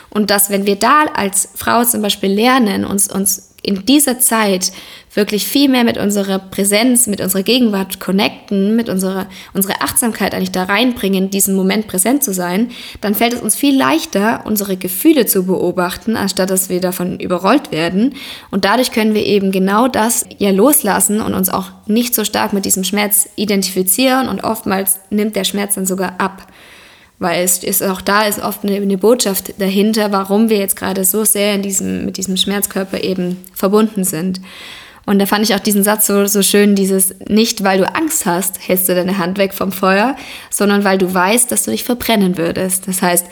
Und 0.09 0.29
dass, 0.29 0.49
wenn 0.49 0.65
wir 0.65 0.77
da 0.77 1.05
als 1.13 1.49
Frau 1.55 1.83
zum 1.83 2.01
Beispiel 2.01 2.31
lernen, 2.31 2.85
uns, 2.85 3.11
uns 3.11 3.51
in 3.61 3.85
dieser 3.85 4.19
Zeit 4.19 4.71
wirklich 5.13 5.45
viel 5.45 5.67
mehr 5.67 5.83
mit 5.83 5.97
unserer 5.97 6.39
Präsenz, 6.39 7.05
mit 7.07 7.19
unserer 7.19 7.43
Gegenwart 7.43 7.99
connecten, 7.99 8.75
mit 8.75 8.87
unserer, 8.87 9.27
unserer 9.53 9.81
Achtsamkeit 9.81 10.33
eigentlich 10.33 10.51
da 10.51 10.63
reinbringen, 10.63 11.25
in 11.25 11.29
diesem 11.29 11.55
Moment 11.55 11.87
präsent 11.87 12.23
zu 12.23 12.33
sein, 12.33 12.71
dann 13.01 13.13
fällt 13.13 13.33
es 13.33 13.41
uns 13.41 13.55
viel 13.55 13.77
leichter, 13.77 14.43
unsere 14.45 14.77
Gefühle 14.77 15.25
zu 15.25 15.45
beobachten, 15.45 16.15
anstatt 16.15 16.49
dass 16.49 16.69
wir 16.69 16.79
davon 16.79 17.19
überrollt 17.19 17.71
werden. 17.71 18.15
Und 18.51 18.63
dadurch 18.63 18.91
können 18.91 19.13
wir 19.13 19.25
eben 19.25 19.51
genau 19.51 19.89
das 19.89 20.25
ja 20.37 20.51
loslassen 20.51 21.19
und 21.19 21.33
uns 21.33 21.49
auch 21.49 21.67
nicht 21.87 22.15
so 22.15 22.23
stark 22.23 22.53
mit 22.53 22.63
diesem 22.63 22.85
Schmerz 22.85 23.27
identifizieren 23.35 24.29
und 24.29 24.43
oftmals 24.43 24.99
nimmt 25.09 25.35
der 25.35 25.43
Schmerz 25.43 25.75
dann 25.75 25.85
sogar 25.85 26.19
ab 26.19 26.47
weil 27.21 27.43
es 27.43 27.63
ist 27.63 27.83
auch 27.83 28.01
da 28.01 28.23
ist 28.23 28.41
oft 28.41 28.63
eine, 28.63 28.77
eine, 28.77 28.97
Botschaft 28.97 29.53
dahinter, 29.61 30.11
warum 30.11 30.49
wir 30.49 30.57
jetzt 30.57 30.75
gerade 30.75 31.05
so 31.05 31.23
sehr 31.23 31.53
in 31.53 31.61
diesem, 31.61 32.03
mit 32.03 32.17
diesem 32.17 32.35
Schmerzkörper 32.35 33.03
eben 33.03 33.37
verbunden 33.53 34.03
sind. 34.03 34.41
Und 35.05 35.19
da 35.19 35.25
fand 35.25 35.43
ich 35.43 35.55
auch 35.55 35.59
diesen 35.59 35.83
Satz 35.83 36.07
so, 36.07 36.25
so 36.27 36.41
schön, 36.41 36.75
dieses 36.75 37.15
nicht, 37.27 37.63
weil 37.63 37.79
du 37.79 37.95
Angst 37.95 38.25
hast, 38.25 38.59
hältst 38.67 38.87
du 38.87 38.95
deine 38.95 39.17
Hand 39.17 39.37
weg 39.37 39.53
vom 39.53 39.71
Feuer, 39.71 40.15
sondern 40.49 40.83
weil 40.83 40.97
du 40.97 41.11
weißt, 41.13 41.51
dass 41.51 41.63
du 41.63 41.71
dich 41.71 41.83
verbrennen 41.83 42.37
würdest. 42.37 42.87
Das 42.87 43.01
heißt, 43.01 43.25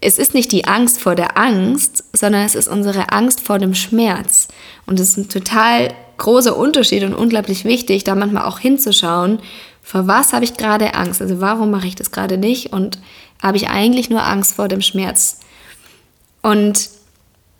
es 0.00 0.18
ist 0.18 0.34
nicht 0.34 0.52
die 0.52 0.66
Angst 0.66 1.00
vor 1.00 1.14
der 1.14 1.36
Angst, 1.36 2.04
sondern 2.12 2.44
es 2.44 2.54
ist 2.54 2.68
unsere 2.68 3.12
Angst 3.12 3.40
vor 3.40 3.58
dem 3.58 3.74
Schmerz. 3.74 4.48
Und 4.86 5.00
es 5.00 5.10
ist 5.10 5.16
ein 5.16 5.28
total 5.28 5.92
großer 6.16 6.56
Unterschied 6.56 7.02
und 7.02 7.14
unglaublich 7.14 7.64
wichtig, 7.64 8.04
da 8.04 8.14
manchmal 8.14 8.44
auch 8.44 8.58
hinzuschauen 8.58 9.40
vor 9.84 10.08
was 10.08 10.32
habe 10.32 10.46
ich 10.46 10.56
gerade 10.56 10.94
Angst? 10.94 11.20
Also 11.20 11.40
warum 11.40 11.70
mache 11.70 11.86
ich 11.86 11.94
das 11.94 12.10
gerade 12.10 12.38
nicht? 12.38 12.72
Und 12.72 12.98
habe 13.40 13.58
ich 13.58 13.68
eigentlich 13.68 14.08
nur 14.08 14.24
Angst 14.24 14.54
vor 14.56 14.66
dem 14.66 14.80
Schmerz? 14.80 15.40
Und 16.40 16.88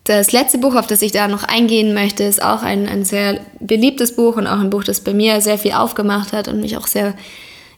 das 0.05 0.33
letzte 0.33 0.59
Buch, 0.59 0.75
auf 0.75 0.87
das 0.87 1.01
ich 1.01 1.13
da 1.13 1.29
noch 1.29 1.45
eingehen 1.45 1.95
möchte, 1.95 2.25
ist 2.25 2.43
auch 2.43 2.63
ein, 2.63 2.87
ein 2.89 3.05
sehr 3.05 3.41
beliebtes 3.59 4.15
Buch 4.15 4.37
und 4.37 4.47
auch 4.47 4.61
ein 4.61 4.71
Buch, 4.71 4.85
das 4.85 5.01
bei 5.01 5.15
mir 5.15 5.41
sehr 5.41 5.59
viel 5.59 5.73
aufgemacht 5.73 6.33
hat 6.33 6.47
und 6.47 6.61
mich 6.61 6.77
auch 6.77 6.87
sehr, 6.87 7.15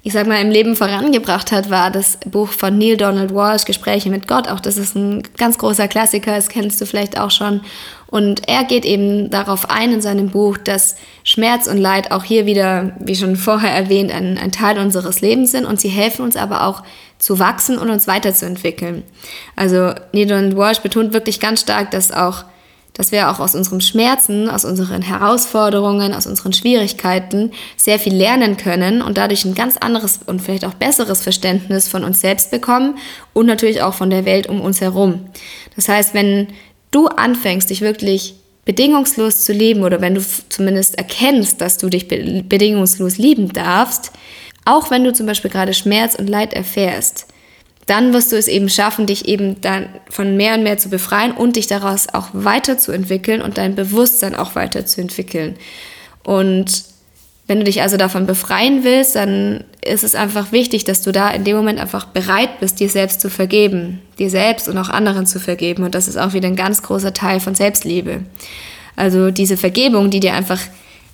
ich 0.06 0.12
sag 0.12 0.28
mal, 0.28 0.40
im 0.40 0.52
Leben 0.52 0.76
vorangebracht 0.76 1.50
hat, 1.50 1.68
war 1.68 1.90
das 1.90 2.16
Buch 2.30 2.50
von 2.50 2.78
Neil 2.78 2.96
Donald 2.96 3.34
Walsh, 3.34 3.64
Gespräche 3.64 4.08
mit 4.08 4.28
Gott. 4.28 4.46
Auch 4.46 4.60
das 4.60 4.76
ist 4.76 4.94
ein 4.94 5.24
ganz 5.36 5.58
großer 5.58 5.88
Klassiker, 5.88 6.36
das 6.36 6.48
kennst 6.48 6.80
du 6.80 6.86
vielleicht 6.86 7.18
auch 7.18 7.32
schon. 7.32 7.62
Und 8.06 8.48
er 8.48 8.62
geht 8.62 8.84
eben 8.84 9.30
darauf 9.30 9.68
ein 9.68 9.92
in 9.92 10.00
seinem 10.00 10.28
Buch, 10.28 10.58
dass 10.58 10.94
Schmerz 11.24 11.66
und 11.66 11.78
Leid 11.78 12.12
auch 12.12 12.22
hier 12.22 12.46
wieder, 12.46 12.92
wie 13.00 13.16
schon 13.16 13.34
vorher 13.34 13.72
erwähnt, 13.72 14.12
ein, 14.12 14.38
ein 14.38 14.52
Teil 14.52 14.78
unseres 14.78 15.22
Lebens 15.22 15.50
sind 15.50 15.64
und 15.64 15.80
sie 15.80 15.88
helfen 15.88 16.24
uns 16.24 16.36
aber 16.36 16.68
auch 16.68 16.84
zu 17.18 17.40
wachsen 17.40 17.76
und 17.76 17.90
uns 17.90 18.06
weiterzuentwickeln. 18.06 19.02
Also 19.56 19.92
Needle 20.12 20.56
Walsh 20.56 20.82
betont 20.82 21.14
wirklich 21.14 21.40
ganz 21.40 21.62
stark, 21.62 21.90
dass 21.90 22.12
auch 22.12 22.44
dass 22.96 23.12
wir 23.12 23.30
auch 23.30 23.40
aus 23.40 23.54
unseren 23.54 23.82
Schmerzen, 23.82 24.48
aus 24.48 24.64
unseren 24.64 25.02
Herausforderungen, 25.02 26.14
aus 26.14 26.26
unseren 26.26 26.54
Schwierigkeiten 26.54 27.52
sehr 27.76 27.98
viel 27.98 28.14
lernen 28.14 28.56
können 28.56 29.02
und 29.02 29.18
dadurch 29.18 29.44
ein 29.44 29.54
ganz 29.54 29.76
anderes 29.76 30.20
und 30.24 30.40
vielleicht 30.40 30.64
auch 30.64 30.74
besseres 30.74 31.22
Verständnis 31.22 31.88
von 31.88 32.04
uns 32.04 32.20
selbst 32.20 32.50
bekommen 32.50 32.96
und 33.34 33.46
natürlich 33.46 33.82
auch 33.82 33.92
von 33.92 34.08
der 34.08 34.24
Welt 34.24 34.46
um 34.46 34.62
uns 34.62 34.80
herum. 34.80 35.26
Das 35.76 35.88
heißt, 35.90 36.14
wenn 36.14 36.48
du 36.90 37.06
anfängst, 37.06 37.68
dich 37.68 37.82
wirklich 37.82 38.36
bedingungslos 38.64 39.44
zu 39.44 39.52
lieben 39.52 39.82
oder 39.82 40.00
wenn 40.00 40.14
du 40.14 40.22
zumindest 40.48 40.96
erkennst, 40.96 41.60
dass 41.60 41.76
du 41.76 41.90
dich 41.90 42.08
bedingungslos 42.08 43.18
lieben 43.18 43.52
darfst, 43.52 44.10
auch 44.64 44.90
wenn 44.90 45.04
du 45.04 45.12
zum 45.12 45.26
Beispiel 45.26 45.50
gerade 45.50 45.74
Schmerz 45.74 46.14
und 46.14 46.28
Leid 46.28 46.54
erfährst, 46.54 47.26
dann 47.86 48.12
wirst 48.12 48.32
du 48.32 48.36
es 48.36 48.48
eben 48.48 48.68
schaffen, 48.68 49.06
dich 49.06 49.28
eben 49.28 49.60
dann 49.60 49.88
von 50.10 50.36
mehr 50.36 50.54
und 50.54 50.64
mehr 50.64 50.76
zu 50.76 50.88
befreien 50.90 51.32
und 51.32 51.56
dich 51.56 51.68
daraus 51.68 52.08
auch 52.12 52.28
weiterzuentwickeln 52.32 53.40
und 53.40 53.58
dein 53.58 53.76
Bewusstsein 53.76 54.34
auch 54.34 54.56
weiterzuentwickeln. 54.56 55.56
Und 56.24 56.84
wenn 57.46 57.58
du 57.58 57.64
dich 57.64 57.80
also 57.82 57.96
davon 57.96 58.26
befreien 58.26 58.82
willst, 58.82 59.14
dann 59.14 59.62
ist 59.84 60.02
es 60.02 60.16
einfach 60.16 60.50
wichtig, 60.50 60.82
dass 60.82 61.02
du 61.02 61.12
da 61.12 61.30
in 61.30 61.44
dem 61.44 61.56
Moment 61.56 61.78
einfach 61.78 62.06
bereit 62.06 62.58
bist, 62.58 62.80
dir 62.80 62.88
selbst 62.88 63.20
zu 63.20 63.30
vergeben, 63.30 64.02
dir 64.18 64.30
selbst 64.30 64.68
und 64.68 64.76
auch 64.78 64.88
anderen 64.88 65.26
zu 65.26 65.38
vergeben. 65.38 65.84
Und 65.84 65.94
das 65.94 66.08
ist 66.08 66.16
auch 66.16 66.32
wieder 66.32 66.48
ein 66.48 66.56
ganz 66.56 66.82
großer 66.82 67.14
Teil 67.14 67.38
von 67.38 67.54
Selbstliebe. 67.54 68.22
Also 68.96 69.30
diese 69.30 69.56
Vergebung, 69.56 70.10
die 70.10 70.18
dir 70.18 70.34
einfach 70.34 70.60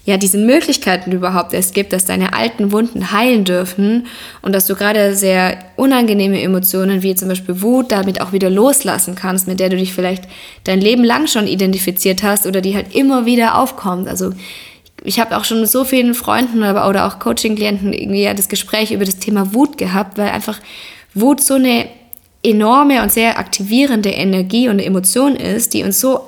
ja 0.05 0.17
diese 0.17 0.39
Möglichkeiten 0.39 1.13
überhaupt 1.13 1.53
erst 1.53 1.75
gibt, 1.75 1.93
dass 1.93 2.05
deine 2.05 2.33
alten 2.33 2.73
Wunden 2.73 3.13
heilen 3.13 3.45
dürfen 3.45 4.07
und 4.43 4.53
dass 4.53 4.67
du 4.67 4.75
gerade 4.75 5.15
sehr 5.15 5.59
unangenehme 5.77 6.41
Emotionen 6.41 7.03
wie 7.03 7.15
zum 7.15 7.29
Beispiel 7.29 7.63
Wut 7.63 7.93
damit 7.93 8.21
auch 8.21 8.33
wieder 8.33 8.51
loslassen 8.51 9.15
kannst, 9.15 9.47
mit 9.47 9.61
der 9.61 9.69
du 9.69 9.77
dich 9.77 9.95
vielleicht 9.95 10.25
dein 10.65 10.81
Leben 10.81 11.05
lang 11.05 11.29
schon 11.29 11.47
identifiziert 11.47 12.23
hast 12.23 12.47
oder 12.47 12.61
die 12.61 12.75
halt 12.75 12.95
immer 12.95 13.27
wieder 13.27 13.59
aufkommt. 13.59 14.09
Also 14.09 14.33
ich 15.05 15.21
habe 15.21 15.37
auch 15.37 15.45
schon 15.45 15.61
mit 15.61 15.71
so 15.71 15.85
vielen 15.85 16.15
Freunden 16.15 16.63
aber, 16.63 16.89
oder 16.89 17.07
auch 17.07 17.19
Coaching-Klienten 17.19 17.93
irgendwie 17.93 18.23
ja 18.23 18.35
das 18.35 18.49
Gespräch 18.49 18.91
über 18.93 19.05
das 19.05 19.19
Thema 19.19 19.55
Wut 19.55 19.79
gehabt, 19.79 20.19
weil 20.19 20.31
einfach 20.31 20.59
Wut 21.15 21.41
so 21.41 21.55
eine 21.55 21.87
enorme 22.45 23.03
und 23.03 23.13
sehr 23.13 23.39
aktivierende 23.39 24.11
Energie 24.11 24.69
und 24.69 24.81
Emotion 24.81 25.37
ist, 25.37 25.75
die 25.75 25.85
uns 25.85 26.01
so, 26.01 26.21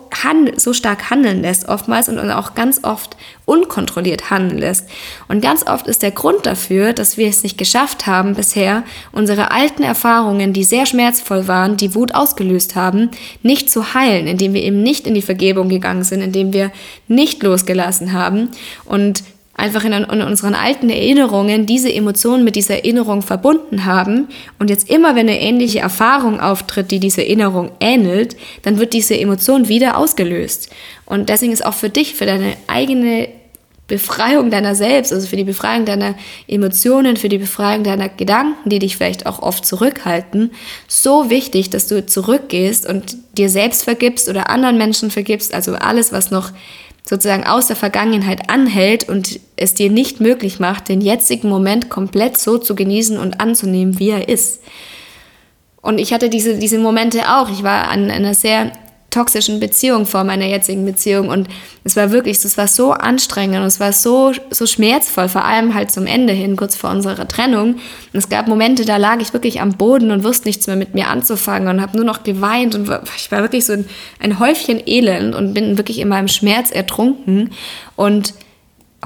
so 0.57 0.73
stark 0.73 1.11
handeln 1.11 1.43
lässt 1.43 1.69
oftmals 1.69 2.09
und 2.09 2.19
auch 2.31 2.55
ganz 2.55 2.85
oft 2.85 3.17
unkontrolliert 3.47 4.31
handeln 4.31 4.59
lässt. 4.59 4.89
Und 5.27 5.43
ganz 5.43 5.67
oft 5.67 5.89
ist 5.89 6.03
der 6.03 6.13
Grund 6.13 6.47
dafür, 6.47 6.93
dass 6.93 7.17
wir 7.17 7.29
es 7.29 7.43
nicht 7.43 7.59
geschafft 7.59 8.07
haben 8.07 8.35
bisher, 8.35 8.85
unsere 9.11 9.51
alten 9.51 9.83
Erfahrungen, 9.83 10.53
die 10.53 10.63
sehr 10.63 10.87
schmerzvoll 10.87 11.49
waren, 11.49 11.77
die 11.77 11.97
Wut 11.97 12.15
ausgelöst 12.15 12.77
haben, 12.77 13.11
nicht 13.43 13.69
zu 13.69 13.95
heilen, 13.95 14.29
indem 14.29 14.55
wir 14.55 14.63
eben 14.63 14.85
nicht 14.85 15.09
in 15.09 15.15
die 15.15 15.23
Vergebung 15.23 15.69
gegangen 15.69 16.05
sind, 16.05 16.21
indem 16.21 16.53
wir 16.53 16.71
nicht 17.09 17.43
losgelassen 17.43 18.13
haben 18.13 18.51
und 18.85 19.25
einfach 19.55 19.85
in, 19.85 19.93
in, 19.93 20.23
unseren 20.23 20.55
alten 20.55 20.91
Erinnerungen 20.91 21.67
diese 21.67 21.93
Emotionen 21.93 22.45
mit 22.45 22.57
dieser 22.57 22.77
Erinnerung 22.77 23.23
verbunden 23.23 23.85
haben 23.85 24.29
und 24.59 24.71
jetzt 24.71 24.91
immer, 24.91 25.15
wenn 25.15 25.29
eine 25.29 25.41
ähnliche 25.41 25.81
Erfahrung 25.81 26.41
auftritt, 26.41 26.91
die 26.91 27.01
dieser 27.01 27.23
Erinnerung 27.23 27.71
ähnelt, 27.81 28.37
dann 28.63 28.79
wird 28.79 28.93
diese 28.93 29.19
Emotion 29.19 29.69
wieder 29.69 29.97
ausgelöst. 29.97 30.71
Und 31.07 31.29
deswegen 31.29 31.53
ist 31.53 31.65
auch 31.65 31.75
für 31.75 31.91
dich, 31.91 32.15
für 32.15 32.27
deine 32.27 32.57
eigene 32.67 33.29
Befreiung 33.87 34.51
deiner 34.51 34.75
selbst, 34.75 35.13
also 35.13 35.27
für 35.27 35.37
die 35.37 35.45
Befreiung 35.45 35.85
deiner 35.85 36.15
Emotionen, 36.49 37.19
für 37.19 37.29
die 37.29 37.39
Befreiung 37.39 37.85
deiner 37.85 38.09
Gedanken, 38.09 38.71
die 38.71 38.79
dich 38.79 38.97
vielleicht 38.97 39.27
auch 39.27 39.41
oft 39.41 39.67
zurückhalten, 39.67 40.53
so 40.89 41.29
wichtig, 41.29 41.69
dass 41.69 41.87
du 41.87 42.05
zurückgehst 42.07 42.89
und 42.89 43.17
dir 43.37 43.51
selbst 43.51 43.85
vergibst 43.85 44.31
oder 44.31 44.49
anderen 44.49 44.79
Menschen 44.79 45.11
vergibst, 45.11 45.53
also 45.53 45.75
alles, 45.75 46.13
was 46.13 46.31
noch 46.31 46.53
sozusagen 47.07 47.45
aus 47.45 47.67
der 47.67 47.77
Vergangenheit 47.77 48.49
anhält 48.49 49.09
und 49.09 49.39
es 49.57 49.75
dir 49.75 49.91
nicht 49.91 50.21
möglich 50.21 50.59
macht, 50.59 50.89
den 50.89 51.01
jetzigen 51.01 51.49
Moment 51.49 51.91
komplett 51.91 52.39
so 52.39 52.59
zu 52.59 52.75
genießen 52.75 53.19
und 53.19 53.41
anzunehmen, 53.41 53.99
wie 53.99 54.11
er 54.11 54.29
ist. 54.29 54.63
Und 55.83 55.99
ich 55.99 56.15
hatte 56.15 56.31
diese, 56.31 56.59
diese 56.59 56.79
Momente 56.79 57.29
auch. 57.29 57.51
Ich 57.51 57.63
war 57.63 57.89
an 57.89 58.11
einer 58.11 58.33
sehr 58.33 58.73
toxischen 59.15 59.61
Beziehung 59.61 60.07
vor 60.07 60.25
meiner 60.25 60.47
jetzigen 60.47 60.85
Beziehung 60.85 61.29
und 61.29 61.49
es 61.85 61.97
war 61.97 62.11
wirklich, 62.11 62.45
es 62.45 62.59
war 62.59 62.67
so 62.67 62.93
anstrengend 62.93 63.59
und 63.59 63.65
es 63.65 63.79
war 63.79 63.93
so, 63.93 64.33
so 64.51 64.67
schmerzvoll, 64.67 65.29
vor 65.29 65.45
allem 65.45 65.75
halt 65.75 65.91
zum 65.91 66.07
Ende 66.07 66.33
hin, 66.33 66.57
kurz 66.57 66.75
vor 66.75 66.91
unserer 66.91 67.29
Trennung. 67.29 67.75
Und 67.75 67.81
es 68.13 68.29
gab 68.29 68.49
Momente, 68.49 68.85
da 68.85 68.97
lag 68.97 69.21
ich 69.21 69.33
wirklich 69.33 69.61
am 69.61 69.73
Boden 69.73 70.11
und 70.11 70.25
wusste 70.25 70.49
nichts 70.49 70.67
mehr 70.67 70.77
mit 70.77 70.95
mir 70.95 71.09
anzufangen 71.09 71.69
und 71.69 71.81
habe 71.81 71.97
nur 71.97 72.07
noch 72.07 72.25
geweint 72.25 72.75
und 72.75 72.91
ich 73.17 73.31
war 73.31 73.43
wirklich 73.43 73.65
so 73.65 73.75
ein, 73.75 73.87
ein 74.19 74.39
Häufchen 74.39 74.83
Elend 74.85 75.35
und 75.35 75.55
bin 75.55 75.79
wirklich 75.79 75.99
in 76.01 76.09
meinem 76.09 76.29
Schmerz 76.29 76.71
ertrunken 76.71 77.51
und 77.97 78.35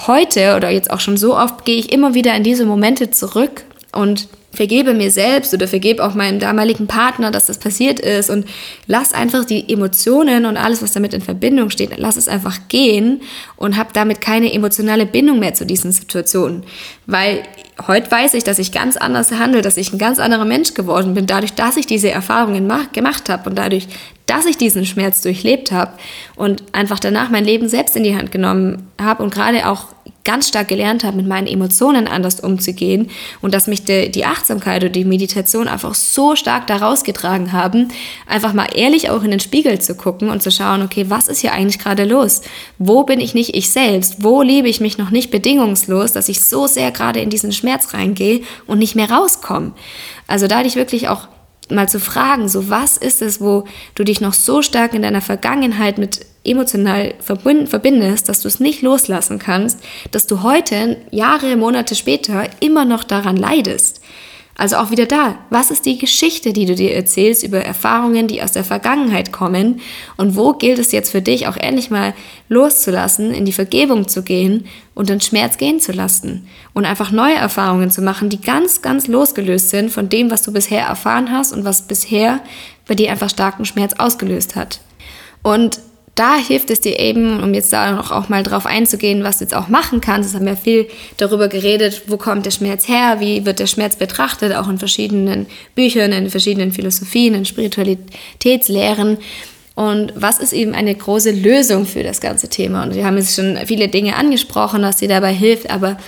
heute 0.06 0.56
oder 0.56 0.70
jetzt 0.70 0.90
auch 0.90 1.00
schon 1.00 1.16
so 1.16 1.36
oft 1.36 1.64
gehe 1.64 1.76
ich 1.76 1.92
immer 1.92 2.14
wieder 2.14 2.34
in 2.34 2.44
diese 2.44 2.64
Momente 2.64 3.10
zurück 3.10 3.64
und 3.92 4.28
vergebe 4.58 4.92
mir 4.92 5.12
selbst 5.12 5.54
oder 5.54 5.68
vergebe 5.68 6.04
auch 6.04 6.14
meinem 6.14 6.40
damaligen 6.40 6.88
Partner, 6.88 7.30
dass 7.30 7.46
das 7.46 7.58
passiert 7.58 8.00
ist 8.00 8.28
und 8.28 8.44
lass 8.88 9.14
einfach 9.14 9.44
die 9.44 9.72
Emotionen 9.72 10.46
und 10.46 10.56
alles, 10.56 10.82
was 10.82 10.90
damit 10.90 11.14
in 11.14 11.20
Verbindung 11.20 11.70
steht, 11.70 11.96
lass 11.96 12.16
es 12.16 12.26
einfach 12.26 12.58
gehen 12.66 13.20
und 13.54 13.76
habe 13.76 13.90
damit 13.92 14.20
keine 14.20 14.52
emotionale 14.52 15.06
Bindung 15.06 15.38
mehr 15.38 15.54
zu 15.54 15.64
diesen 15.64 15.92
Situationen. 15.92 16.64
Weil 17.06 17.44
heute 17.86 18.10
weiß 18.10 18.34
ich, 18.34 18.42
dass 18.42 18.58
ich 18.58 18.72
ganz 18.72 18.96
anders 18.96 19.30
handle, 19.30 19.62
dass 19.62 19.76
ich 19.76 19.92
ein 19.92 19.98
ganz 19.98 20.18
anderer 20.18 20.44
Mensch 20.44 20.74
geworden 20.74 21.14
bin, 21.14 21.26
dadurch, 21.26 21.54
dass 21.54 21.76
ich 21.76 21.86
diese 21.86 22.10
Erfahrungen 22.10 22.68
gemacht 22.92 23.28
habe 23.28 23.48
und 23.48 23.56
dadurch, 23.56 23.86
dass 24.26 24.44
ich 24.44 24.56
diesen 24.56 24.84
Schmerz 24.86 25.20
durchlebt 25.20 25.70
habe 25.70 25.92
und 26.34 26.64
einfach 26.72 26.98
danach 26.98 27.30
mein 27.30 27.44
Leben 27.44 27.68
selbst 27.68 27.94
in 27.94 28.02
die 28.02 28.16
Hand 28.16 28.32
genommen 28.32 28.88
habe 29.00 29.22
und 29.22 29.32
gerade 29.32 29.68
auch 29.68 29.86
ganz 30.28 30.48
stark 30.48 30.68
gelernt 30.68 31.04
habe, 31.04 31.16
mit 31.16 31.26
meinen 31.26 31.46
Emotionen 31.46 32.06
anders 32.06 32.40
umzugehen 32.40 33.08
und 33.40 33.54
dass 33.54 33.66
mich 33.66 33.84
die, 33.84 34.10
die 34.10 34.26
Achtsamkeit 34.26 34.82
oder 34.82 34.92
die 34.92 35.06
Meditation 35.06 35.68
einfach 35.68 35.94
so 35.94 36.36
stark 36.36 36.66
daraus 36.66 37.02
getragen 37.02 37.52
haben, 37.52 37.88
einfach 38.26 38.52
mal 38.52 38.68
ehrlich 38.74 39.08
auch 39.08 39.22
in 39.22 39.30
den 39.30 39.40
Spiegel 39.40 39.80
zu 39.80 39.94
gucken 39.94 40.28
und 40.28 40.42
zu 40.42 40.50
schauen, 40.50 40.82
okay, 40.82 41.06
was 41.08 41.28
ist 41.28 41.40
hier 41.40 41.52
eigentlich 41.52 41.78
gerade 41.78 42.04
los? 42.04 42.42
Wo 42.76 43.04
bin 43.04 43.20
ich 43.20 43.32
nicht 43.32 43.56
ich 43.56 43.70
selbst? 43.70 44.22
Wo 44.22 44.42
liebe 44.42 44.68
ich 44.68 44.80
mich 44.80 44.98
noch 44.98 45.08
nicht 45.08 45.30
bedingungslos, 45.30 46.12
dass 46.12 46.28
ich 46.28 46.44
so 46.44 46.66
sehr 46.66 46.90
gerade 46.90 47.20
in 47.20 47.30
diesen 47.30 47.52
Schmerz 47.52 47.94
reingehe 47.94 48.42
und 48.66 48.80
nicht 48.80 48.96
mehr 48.96 49.10
rauskomme? 49.10 49.72
Also 50.26 50.46
da 50.46 50.60
ich 50.60 50.76
wirklich 50.76 51.08
auch 51.08 51.28
mal 51.70 51.88
zu 51.88 52.00
fragen, 52.00 52.48
so 52.48 52.70
was 52.70 52.96
ist 52.96 53.22
es, 53.22 53.40
wo 53.40 53.64
du 53.94 54.04
dich 54.04 54.20
noch 54.20 54.34
so 54.34 54.62
stark 54.62 54.94
in 54.94 55.02
deiner 55.02 55.20
Vergangenheit 55.20 55.98
mit 55.98 56.26
emotional 56.44 57.14
verbindest, 57.20 58.28
dass 58.28 58.40
du 58.40 58.48
es 58.48 58.60
nicht 58.60 58.82
loslassen 58.82 59.38
kannst, 59.38 59.80
dass 60.10 60.26
du 60.26 60.42
heute, 60.42 60.96
Jahre, 61.10 61.56
Monate 61.56 61.94
später, 61.94 62.46
immer 62.60 62.84
noch 62.84 63.04
daran 63.04 63.36
leidest. 63.36 64.00
Also 64.58 64.76
auch 64.76 64.90
wieder 64.90 65.06
da, 65.06 65.36
was 65.50 65.70
ist 65.70 65.86
die 65.86 65.98
Geschichte, 65.98 66.52
die 66.52 66.66
du 66.66 66.74
dir 66.74 66.92
erzählst 66.92 67.44
über 67.44 67.60
Erfahrungen, 67.60 68.26
die 68.26 68.42
aus 68.42 68.50
der 68.50 68.64
Vergangenheit 68.64 69.32
kommen? 69.32 69.80
Und 70.16 70.34
wo 70.34 70.52
gilt 70.52 70.80
es 70.80 70.90
jetzt 70.90 71.10
für 71.10 71.22
dich 71.22 71.46
auch 71.46 71.56
endlich 71.56 71.90
mal 71.90 72.12
loszulassen, 72.48 73.30
in 73.30 73.44
die 73.44 73.52
Vergebung 73.52 74.08
zu 74.08 74.24
gehen 74.24 74.66
und 74.96 75.10
den 75.10 75.20
Schmerz 75.20 75.58
gehen 75.58 75.78
zu 75.78 75.92
lassen? 75.92 76.48
Und 76.74 76.86
einfach 76.86 77.12
neue 77.12 77.36
Erfahrungen 77.36 77.92
zu 77.92 78.02
machen, 78.02 78.30
die 78.30 78.40
ganz, 78.40 78.82
ganz 78.82 79.06
losgelöst 79.06 79.70
sind 79.70 79.90
von 79.90 80.08
dem, 80.08 80.28
was 80.28 80.42
du 80.42 80.52
bisher 80.52 80.84
erfahren 80.84 81.30
hast 81.30 81.52
und 81.52 81.64
was 81.64 81.82
bisher 81.82 82.40
bei 82.88 82.96
dir 82.96 83.12
einfach 83.12 83.30
starken 83.30 83.64
Schmerz 83.64 83.94
ausgelöst 83.96 84.56
hat. 84.56 84.80
Und 85.44 85.78
da 86.18 86.36
hilft 86.36 86.70
es 86.70 86.80
dir 86.80 86.98
eben, 86.98 87.42
um 87.42 87.54
jetzt 87.54 87.72
da 87.72 87.92
noch 87.92 88.10
auch 88.10 88.28
mal 88.28 88.42
drauf 88.42 88.66
einzugehen, 88.66 89.22
was 89.22 89.38
du 89.38 89.44
jetzt 89.44 89.54
auch 89.54 89.68
machen 89.68 90.00
kannst. 90.00 90.28
Es 90.28 90.34
haben 90.34 90.46
ja 90.46 90.56
viel 90.56 90.88
darüber 91.16 91.48
geredet, 91.48 92.02
wo 92.08 92.16
kommt 92.16 92.44
der 92.44 92.50
Schmerz 92.50 92.88
her, 92.88 93.18
wie 93.20 93.46
wird 93.46 93.60
der 93.60 93.66
Schmerz 93.66 93.96
betrachtet, 93.96 94.54
auch 94.54 94.68
in 94.68 94.78
verschiedenen 94.78 95.46
Büchern, 95.74 96.12
in 96.12 96.28
verschiedenen 96.28 96.72
Philosophien, 96.72 97.34
in 97.34 97.44
Spiritualitätslehren. 97.44 99.18
Und 99.76 100.12
was 100.16 100.40
ist 100.40 100.52
eben 100.52 100.74
eine 100.74 100.92
große 100.92 101.30
Lösung 101.30 101.86
für 101.86 102.02
das 102.02 102.20
ganze 102.20 102.48
Thema? 102.48 102.82
Und 102.82 102.96
wir 102.96 103.06
haben 103.06 103.16
jetzt 103.16 103.36
schon 103.36 103.56
viele 103.66 103.86
Dinge 103.86 104.16
angesprochen, 104.16 104.82
was 104.82 104.96
dir 104.96 105.08
dabei 105.08 105.32
hilft, 105.32 105.70
aber 105.70 105.98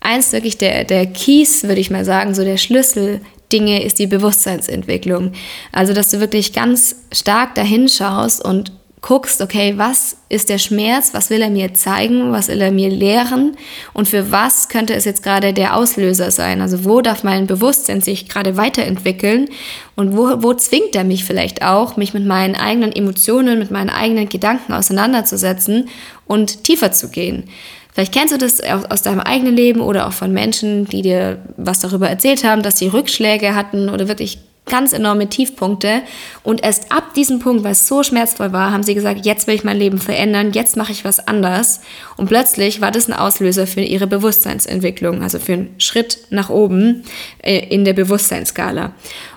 eins 0.00 0.32
wirklich 0.32 0.56
der, 0.56 0.84
der 0.84 1.04
Keys, 1.04 1.64
würde 1.64 1.80
ich 1.80 1.90
mal 1.90 2.06
sagen, 2.06 2.34
so 2.34 2.42
der 2.42 2.56
Schlüssel 2.56 3.20
Dinge 3.52 3.82
ist 3.82 3.98
die 3.98 4.06
Bewusstseinsentwicklung. 4.06 5.32
Also, 5.72 5.92
dass 5.94 6.10
du 6.10 6.20
wirklich 6.20 6.52
ganz 6.52 6.96
stark 7.12 7.54
dahin 7.54 7.88
schaust 7.88 8.44
und 8.44 8.72
guckst, 9.00 9.40
okay, 9.40 9.74
was 9.76 10.16
ist 10.28 10.48
der 10.48 10.58
Schmerz, 10.58 11.14
was 11.14 11.30
will 11.30 11.40
er 11.40 11.50
mir 11.50 11.74
zeigen, 11.74 12.32
was 12.32 12.48
will 12.48 12.60
er 12.60 12.72
mir 12.72 12.90
lehren 12.90 13.56
und 13.92 14.08
für 14.08 14.30
was 14.30 14.68
könnte 14.68 14.94
es 14.94 15.04
jetzt 15.04 15.22
gerade 15.22 15.52
der 15.52 15.76
Auslöser 15.76 16.30
sein? 16.30 16.60
Also 16.60 16.84
wo 16.84 17.00
darf 17.00 17.22
mein 17.22 17.46
Bewusstsein 17.46 18.00
sich 18.00 18.28
gerade 18.28 18.56
weiterentwickeln 18.56 19.48
und 19.94 20.16
wo, 20.16 20.42
wo 20.42 20.54
zwingt 20.54 20.94
er 20.94 21.04
mich 21.04 21.24
vielleicht 21.24 21.62
auch, 21.62 21.96
mich 21.96 22.14
mit 22.14 22.26
meinen 22.26 22.56
eigenen 22.56 22.92
Emotionen, 22.92 23.58
mit 23.58 23.70
meinen 23.70 23.90
eigenen 23.90 24.28
Gedanken 24.28 24.72
auseinanderzusetzen 24.72 25.88
und 26.26 26.64
tiefer 26.64 26.92
zu 26.92 27.10
gehen? 27.10 27.44
Vielleicht 27.92 28.14
kennst 28.14 28.32
du 28.32 28.38
das 28.38 28.60
aus 28.62 29.02
deinem 29.02 29.20
eigenen 29.20 29.56
Leben 29.56 29.80
oder 29.80 30.06
auch 30.06 30.12
von 30.12 30.32
Menschen, 30.32 30.84
die 30.84 31.02
dir 31.02 31.38
was 31.56 31.80
darüber 31.80 32.08
erzählt 32.08 32.44
haben, 32.44 32.62
dass 32.62 32.78
sie 32.78 32.86
Rückschläge 32.86 33.56
hatten 33.56 33.88
oder 33.88 34.06
wirklich 34.06 34.38
ganz 34.68 34.92
enorme 34.92 35.28
Tiefpunkte. 35.28 36.02
Und 36.42 36.62
erst 36.62 36.92
ab 36.92 37.14
diesem 37.14 37.38
Punkt, 37.40 37.64
weil 37.64 37.72
es 37.72 37.86
so 37.88 38.02
schmerzvoll 38.02 38.52
war, 38.52 38.72
haben 38.72 38.82
sie 38.82 38.94
gesagt, 38.94 39.26
jetzt 39.26 39.46
will 39.46 39.54
ich 39.54 39.64
mein 39.64 39.78
Leben 39.78 39.98
verändern, 39.98 40.52
jetzt 40.52 40.76
mache 40.76 40.92
ich 40.92 41.04
was 41.04 41.26
anders. 41.26 41.80
Und 42.16 42.28
plötzlich 42.28 42.80
war 42.80 42.90
das 42.90 43.08
ein 43.08 43.14
Auslöser 43.14 43.66
für 43.66 43.80
ihre 43.80 44.06
Bewusstseinsentwicklung, 44.06 45.22
also 45.22 45.38
für 45.38 45.54
einen 45.54 45.74
Schritt 45.78 46.18
nach 46.30 46.50
oben 46.50 47.04
äh, 47.42 47.58
in 47.68 47.84
der 47.84 47.94
Bewusstseinsskala. 47.94 48.92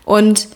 Und 0.06 0.48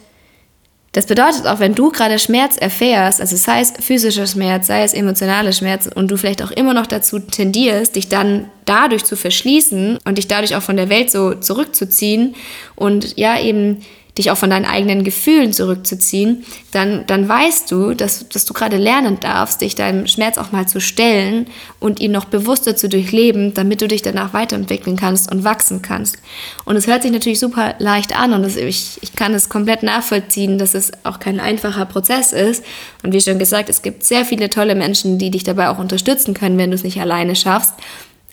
Das 0.96 1.08
bedeutet 1.08 1.46
auch, 1.46 1.60
wenn 1.60 1.76
du 1.76 1.92
gerade 1.92 2.18
Schmerz 2.20 2.56
erfährst, 2.56 3.20
also 3.20 3.36
sei 3.36 3.60
es 3.60 3.74
physischer 3.82 4.28
Schmerz, 4.28 4.68
sei 4.68 4.82
es 4.82 4.94
emotionaler 4.94 5.52
Schmerz 5.52 5.90
und 5.94 6.10
du 6.10 6.16
vielleicht 6.16 6.42
auch 6.42 6.52
immer 6.52 6.74
noch 6.74 6.88
dazu 6.88 7.20
tendierst, 7.20 7.98
dich 7.98 8.08
dann 8.08 8.50
dadurch 8.64 9.04
zu 9.04 9.18
verschließen 9.18 10.00
und 10.06 10.18
dich 10.18 10.30
dadurch 10.30 10.56
auch 10.56 10.62
von 10.62 10.78
der 10.78 10.88
Welt 10.88 11.12
so 11.12 11.34
zurückzuziehen 11.34 12.36
und 12.78 13.18
ja 13.18 13.38
eben 13.38 13.82
dich 14.18 14.32
auch 14.32 14.38
von 14.38 14.50
deinen 14.50 14.66
eigenen 14.66 15.04
Gefühlen 15.04 15.52
zurückzuziehen, 15.52 16.46
dann, 16.72 17.06
dann 17.06 17.28
weißt 17.28 17.70
du, 17.70 17.94
dass, 17.94 18.30
dass 18.30 18.46
du 18.46 18.54
gerade 18.54 18.78
lernen 18.78 19.20
darfst, 19.20 19.60
dich 19.60 19.76
deinem 19.76 20.08
Schmerz 20.08 20.38
auch 20.38 20.54
mal 20.54 20.68
zu 20.68 20.80
stellen 20.80 21.48
und 21.80 22.00
ihn 22.00 22.14
noch 22.14 22.26
bewusster 22.26 22.78
zu 22.78 22.88
durchleben, 22.88 23.54
damit 23.54 23.82
du 23.82 23.88
dich 23.88 24.02
danach 24.02 24.34
weiterentwickeln 24.34 24.96
kannst 24.96 25.30
und 25.32 25.44
wachsen 25.44 25.82
kannst. 25.82 26.18
Und 26.64 26.78
es 26.78 26.88
hört 26.88 27.04
sich 27.04 27.12
natürlich 27.12 27.40
super 27.40 27.76
leicht 27.80 28.18
an 28.18 28.32
und 28.32 28.44
das, 28.44 28.56
ich, 28.56 29.00
ich 29.02 29.14
kann 29.14 29.34
es 29.34 29.50
komplett 29.50 29.84
nachvollziehen, 29.84 30.58
dass 30.58 30.76
es 30.76 30.92
auch 31.04 31.20
kein 31.20 31.42
einfacher 31.42 31.86
Prozess 31.86 32.32
ist. 32.32 32.64
Und 33.04 33.14
wie 33.14 33.20
schon 33.20 33.38
gesagt, 33.38 33.70
es 33.70 33.82
gibt 33.82 34.06
sehr 34.06 34.24
viele 34.24 34.50
tolle 34.50 34.76
Menschen, 34.76 35.18
die 35.18 35.30
dich 35.30 35.44
dabei 35.44 35.68
auch 35.70 35.78
unterstützen 35.78 36.34
können, 36.34 36.58
wenn 36.58 36.72
du 36.72 36.76
es 36.76 36.84
nicht 36.84 37.02
alleine 37.02 37.36
schaffst. 37.36 37.74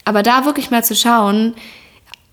Aber 0.05 0.23
da 0.23 0.45
wirklich 0.45 0.71
mal 0.71 0.85
zu 0.85 0.95
schauen, 0.95 1.55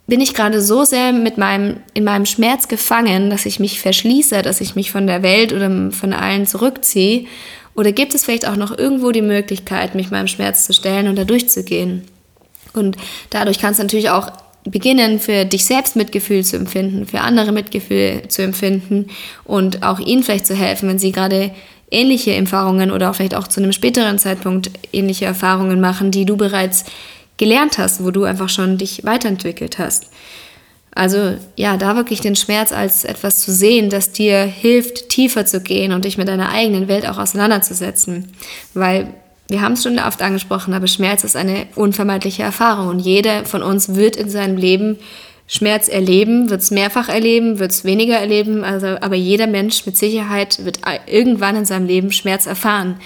bin 0.10 0.22
ich 0.22 0.34
gerade 0.34 0.60
so 0.60 0.84
sehr 0.84 1.14
mit 1.14 1.38
meinem, 1.38 1.78
in 1.93 2.03
meinem 2.03 2.26
Schmerz 2.26 2.68
gefangen, 2.68 3.30
dass 3.30 3.45
ich 3.45 3.60
mich 3.60 3.80
verschließe, 3.80 4.41
dass 4.41 4.60
ich 4.60 4.76
mich 4.76 4.91
von 4.91 5.05
der 5.05 5.22
Welt 5.22 5.53
oder 5.53 5.91
von 5.91 6.14
allen 6.14 6.47
zurückziehe? 6.47 7.26
Oder 7.76 7.91
gibt 7.91 8.16
es 8.16 8.26
vielleicht 8.26 8.47
auch 8.47 8.55
noch 8.55 8.76
irgendwo 8.76 9.12
die 9.12 9.22
Möglichkeit, 9.22 9.95
mich 9.95 10.10
meinem 10.10 10.28
Schmerz 10.28 10.66
zu 10.66 10.74
stellen 10.74 11.07
und 11.07 11.16
da 11.16 11.24
durchzugehen? 11.24 12.03
Und 12.74 12.97
dadurch 13.30 13.60
kannst 13.60 13.80
du 13.80 13.84
natürlich 13.84 14.10
auch 14.10 14.32
beginnen, 14.64 15.20
für 15.20 15.45
dich 15.45 15.66
selbst 15.66 15.95
Mitgefühl 15.95 16.43
zu 16.43 16.57
empfinden, 16.57 17.05
für 17.05 17.22
andere 17.22 17.51
Mitgefühl 17.51 18.24
zu 18.28 18.41
empfinden 18.41 19.07
und 19.45 19.84
auch 19.84 19.99
ihnen 19.99 20.24
vielleicht 20.24 20.47
zu 20.47 20.55
helfen, 20.55 20.89
wenn 20.89 20.99
sie 20.99 21.12
gerade 21.12 21.51
ähnliche 21.91 22.34
Erfahrungen 22.34 22.91
oder 22.91 23.10
auch 23.10 23.16
vielleicht 23.16 23.36
auch 23.36 23.47
zu 23.47 23.62
einem 23.62 23.72
späteren 23.72 24.20
Zeitpunkt 24.20 24.72
ähnliche 24.91 25.26
Erfahrungen 25.26 25.80
machen, 25.80 26.12
die 26.12 26.26
du 26.26 26.36
bereits 26.36 26.86
gelernt 27.40 27.80
hast, 27.80 28.04
wo 28.04 28.12
du 28.12 28.26
einfach 28.26 28.50
schon 28.50 28.78
dich 28.78 29.04
weiterentwickelt 29.04 29.80
hast. 29.80 30.12
Also 30.94 31.36
ja, 31.56 31.78
da 31.78 31.96
wirklich 31.96 32.20
den 32.20 32.36
Schmerz 32.36 32.72
als 32.72 33.06
etwas 33.06 33.42
zu 33.42 33.52
sehen, 33.52 33.90
das 33.90 34.12
dir 34.12 34.44
hilft, 34.44 35.10
tiefer 35.10 35.46
zu 35.46 35.62
gehen 35.62 35.94
und 35.94 36.06
dich 36.06 36.18
mit 36.18 36.28
deiner 36.28 36.50
eigenen 36.50 36.88
Welt 36.88 37.08
auch 37.08 37.18
auseinanderzusetzen. 37.18 38.34
Weil 38.74 39.14
wir 39.48 39.62
haben 39.62 39.74
es 39.74 39.84
schon 39.84 39.98
oft 39.98 40.22
angesprochen, 40.22 40.74
aber 40.74 40.88
Schmerz 40.88 41.24
ist 41.24 41.36
eine 41.36 41.68
unvermeidliche 41.76 42.44
Erfahrung 42.44 42.88
und 42.88 43.00
jeder 43.00 43.46
von 43.46 43.64
uns 43.64 43.96
wird 43.96 44.16
in 44.16 44.30
seinem 44.30 44.58
Leben 44.58 44.98
Schmerz 45.48 45.88
erleben, 45.88 46.52
wird 46.52 46.62
es 46.62 46.70
mehrfach 46.70 47.10
erleben, 47.10 47.58
wird 47.58 47.72
es 47.72 47.84
weniger 47.84 48.18
erleben, 48.18 48.64
also, 48.64 48.88
aber 48.88 49.16
jeder 49.16 49.48
Mensch 49.48 49.84
mit 49.88 49.98
Sicherheit 49.98 50.64
wird 50.64 50.82
irgendwann 51.08 51.56
in 51.56 51.66
seinem 51.66 51.88
Leben 51.88 52.12
Schmerz 52.12 52.46
erfahren. 52.46 53.00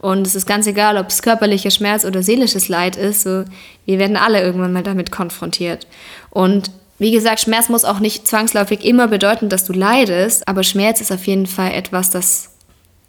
Und 0.00 0.26
es 0.26 0.34
ist 0.34 0.46
ganz 0.46 0.66
egal, 0.66 0.96
ob 0.96 1.08
es 1.08 1.22
körperlicher 1.22 1.70
Schmerz 1.70 2.04
oder 2.04 2.22
seelisches 2.22 2.68
Leid 2.68 2.96
ist. 2.96 3.22
So, 3.22 3.44
wir 3.84 3.98
werden 3.98 4.16
alle 4.16 4.40
irgendwann 4.42 4.72
mal 4.72 4.82
damit 4.82 5.10
konfrontiert. 5.10 5.86
Und 6.30 6.70
wie 6.98 7.12
gesagt, 7.12 7.40
Schmerz 7.40 7.68
muss 7.68 7.84
auch 7.84 8.00
nicht 8.00 8.26
zwangsläufig 8.26 8.84
immer 8.84 9.08
bedeuten, 9.08 9.48
dass 9.48 9.64
du 9.64 9.72
leidest, 9.72 10.46
aber 10.48 10.62
Schmerz 10.62 11.00
ist 11.00 11.12
auf 11.12 11.26
jeden 11.26 11.46
Fall 11.46 11.72
etwas, 11.72 12.10
das 12.10 12.50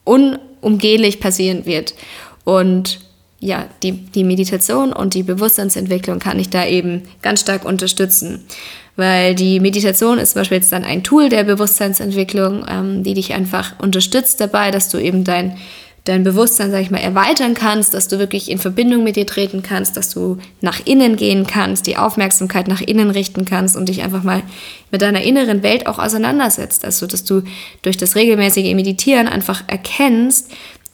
unumgehlich 0.03 1.19
passieren 1.19 1.65
wird. 1.65 1.95
Und 2.43 2.99
ja, 3.39 3.67
die, 3.83 3.93
die 3.93 4.23
Meditation 4.23 4.91
und 4.91 5.13
die 5.13 5.23
Bewusstseinsentwicklung 5.23 6.19
kann 6.19 6.39
ich 6.39 6.49
da 6.49 6.65
eben 6.65 7.03
ganz 7.21 7.41
stark 7.41 7.65
unterstützen. 7.65 8.45
Weil 8.95 9.33
die 9.33 9.61
Meditation 9.61 10.17
ist 10.17 10.33
zum 10.33 10.41
Beispiel 10.41 10.57
jetzt 10.57 10.73
dann 10.73 10.83
ein 10.83 11.03
Tool 11.03 11.29
der 11.29 11.45
Bewusstseinsentwicklung, 11.45 12.65
ähm, 12.69 13.03
die 13.03 13.13
dich 13.13 13.33
einfach 13.33 13.79
unterstützt 13.79 14.41
dabei, 14.41 14.71
dass 14.71 14.89
du 14.89 14.97
eben 14.97 15.23
dein 15.23 15.57
dein 16.05 16.23
Bewusstsein, 16.23 16.71
sag 16.71 16.81
ich 16.81 16.91
mal, 16.91 16.99
erweitern 16.99 17.53
kannst, 17.53 17.93
dass 17.93 18.07
du 18.07 18.19
wirklich 18.19 18.49
in 18.49 18.57
Verbindung 18.57 19.03
mit 19.03 19.15
dir 19.15 19.27
treten 19.27 19.63
kannst, 19.63 19.97
dass 19.97 20.09
du 20.09 20.37
nach 20.61 20.79
innen 20.85 21.15
gehen 21.15 21.45
kannst, 21.45 21.87
die 21.87 21.97
Aufmerksamkeit 21.97 22.67
nach 22.67 22.81
innen 22.81 23.09
richten 23.09 23.45
kannst 23.45 23.75
und 23.75 23.89
dich 23.89 24.01
einfach 24.01 24.23
mal 24.23 24.41
mit 24.91 25.01
deiner 25.01 25.21
inneren 25.21 25.61
Welt 25.61 25.87
auch 25.87 25.99
auseinandersetzt. 25.99 26.85
Also, 26.85 27.05
dass 27.05 27.23
du 27.23 27.43
durch 27.81 27.97
das 27.97 28.15
regelmäßige 28.15 28.73
Meditieren 28.73 29.27
einfach 29.27 29.63
erkennst, 29.67 30.51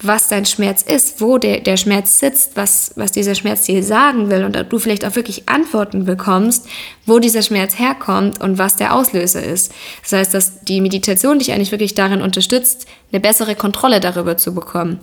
was 0.08 0.28
dein 0.28 0.46
Schmerz 0.46 0.82
ist, 0.82 1.22
wo 1.22 1.38
der, 1.38 1.60
der 1.60 1.78
Schmerz 1.78 2.20
sitzt, 2.20 2.56
was, 2.56 2.92
was 2.96 3.12
dieser 3.12 3.36
Schmerz 3.36 3.64
dir 3.64 3.84
sagen 3.84 4.30
will 4.30 4.44
und 4.44 4.56
du 4.70 4.80
vielleicht 4.80 5.06
auch 5.06 5.16
wirklich 5.16 5.48
Antworten 5.48 6.06
bekommst, 6.06 6.68
wo 7.06 7.20
dieser 7.20 7.42
Schmerz 7.42 7.78
herkommt 7.78 8.42
und 8.42 8.58
was 8.58 8.76
der 8.76 8.94
Auslöser 8.94 9.44
ist. 9.44 9.72
Das 10.02 10.14
heißt, 10.14 10.34
dass 10.34 10.62
die 10.62 10.82
Meditation 10.82 11.40
dich 11.40 11.52
eigentlich 11.52 11.72
wirklich 11.72 11.94
darin 11.94 12.22
unterstützt, 12.22 12.88
eine 13.12 13.20
bessere 13.20 13.56
Kontrolle 13.56 14.00
darüber 14.00 14.38
zu 14.38 14.54
bekommen. 14.54 15.00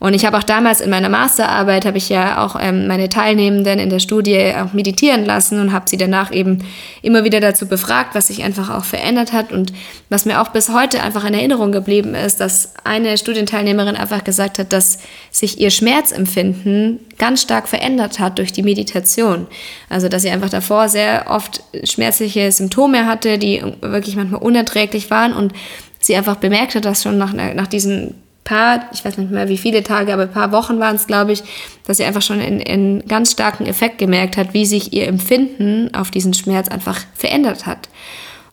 Und 0.00 0.14
ich 0.14 0.24
habe 0.24 0.38
auch 0.38 0.42
damals 0.42 0.80
in 0.80 0.88
meiner 0.88 1.10
Masterarbeit, 1.10 1.84
habe 1.84 1.98
ich 1.98 2.08
ja 2.08 2.42
auch 2.42 2.56
ähm, 2.58 2.86
meine 2.86 3.10
Teilnehmenden 3.10 3.78
in 3.78 3.90
der 3.90 3.98
Studie 3.98 4.54
auch 4.56 4.72
meditieren 4.72 5.26
lassen 5.26 5.60
und 5.60 5.72
habe 5.72 5.90
sie 5.90 5.98
danach 5.98 6.32
eben 6.32 6.64
immer 7.02 7.22
wieder 7.22 7.38
dazu 7.38 7.68
befragt, 7.68 8.14
was 8.14 8.28
sich 8.28 8.42
einfach 8.42 8.70
auch 8.70 8.84
verändert 8.84 9.34
hat 9.34 9.52
und 9.52 9.74
was 10.08 10.24
mir 10.24 10.40
auch 10.40 10.48
bis 10.48 10.70
heute 10.70 11.02
einfach 11.02 11.26
in 11.26 11.34
Erinnerung 11.34 11.70
geblieben 11.70 12.14
ist, 12.14 12.40
dass 12.40 12.72
eine 12.82 13.18
Studienteilnehmerin 13.18 13.94
einfach 13.94 14.24
gesagt 14.24 14.58
hat, 14.58 14.72
dass 14.72 15.00
sich 15.30 15.60
ihr 15.60 15.70
Schmerzempfinden 15.70 17.00
ganz 17.18 17.42
stark 17.42 17.68
verändert 17.68 18.18
hat 18.18 18.38
durch 18.38 18.52
die 18.52 18.62
Meditation. 18.62 19.48
Also 19.90 20.08
dass 20.08 20.22
sie 20.22 20.30
einfach 20.30 20.48
davor 20.48 20.88
sehr 20.88 21.26
oft 21.28 21.62
schmerzliche 21.84 22.50
Symptome 22.52 23.04
hatte, 23.04 23.36
die 23.36 23.62
wirklich 23.82 24.16
manchmal 24.16 24.40
unerträglich 24.40 25.10
waren 25.10 25.34
und 25.34 25.52
sie 25.98 26.16
einfach 26.16 26.36
bemerkt 26.36 26.74
hat, 26.74 26.86
dass 26.86 27.02
schon 27.02 27.18
nach, 27.18 27.34
nach 27.34 27.66
diesen 27.66 28.14
paar, 28.50 28.80
ich 28.92 29.04
weiß 29.04 29.16
nicht 29.16 29.30
mehr 29.30 29.48
wie 29.48 29.56
viele 29.56 29.84
Tage, 29.84 30.12
aber 30.12 30.22
ein 30.22 30.32
paar 30.32 30.50
Wochen 30.50 30.80
waren 30.80 30.96
es, 30.96 31.06
glaube 31.06 31.30
ich, 31.30 31.44
dass 31.86 31.98
sie 31.98 32.04
einfach 32.04 32.20
schon 32.20 32.40
einen 32.40 33.06
ganz 33.06 33.30
starken 33.30 33.64
Effekt 33.64 33.98
gemerkt 33.98 34.36
hat, 34.36 34.54
wie 34.54 34.66
sich 34.66 34.92
ihr 34.92 35.06
Empfinden 35.06 35.94
auf 35.94 36.10
diesen 36.10 36.34
Schmerz 36.34 36.68
einfach 36.68 36.98
verändert 37.14 37.66
hat. 37.66 37.88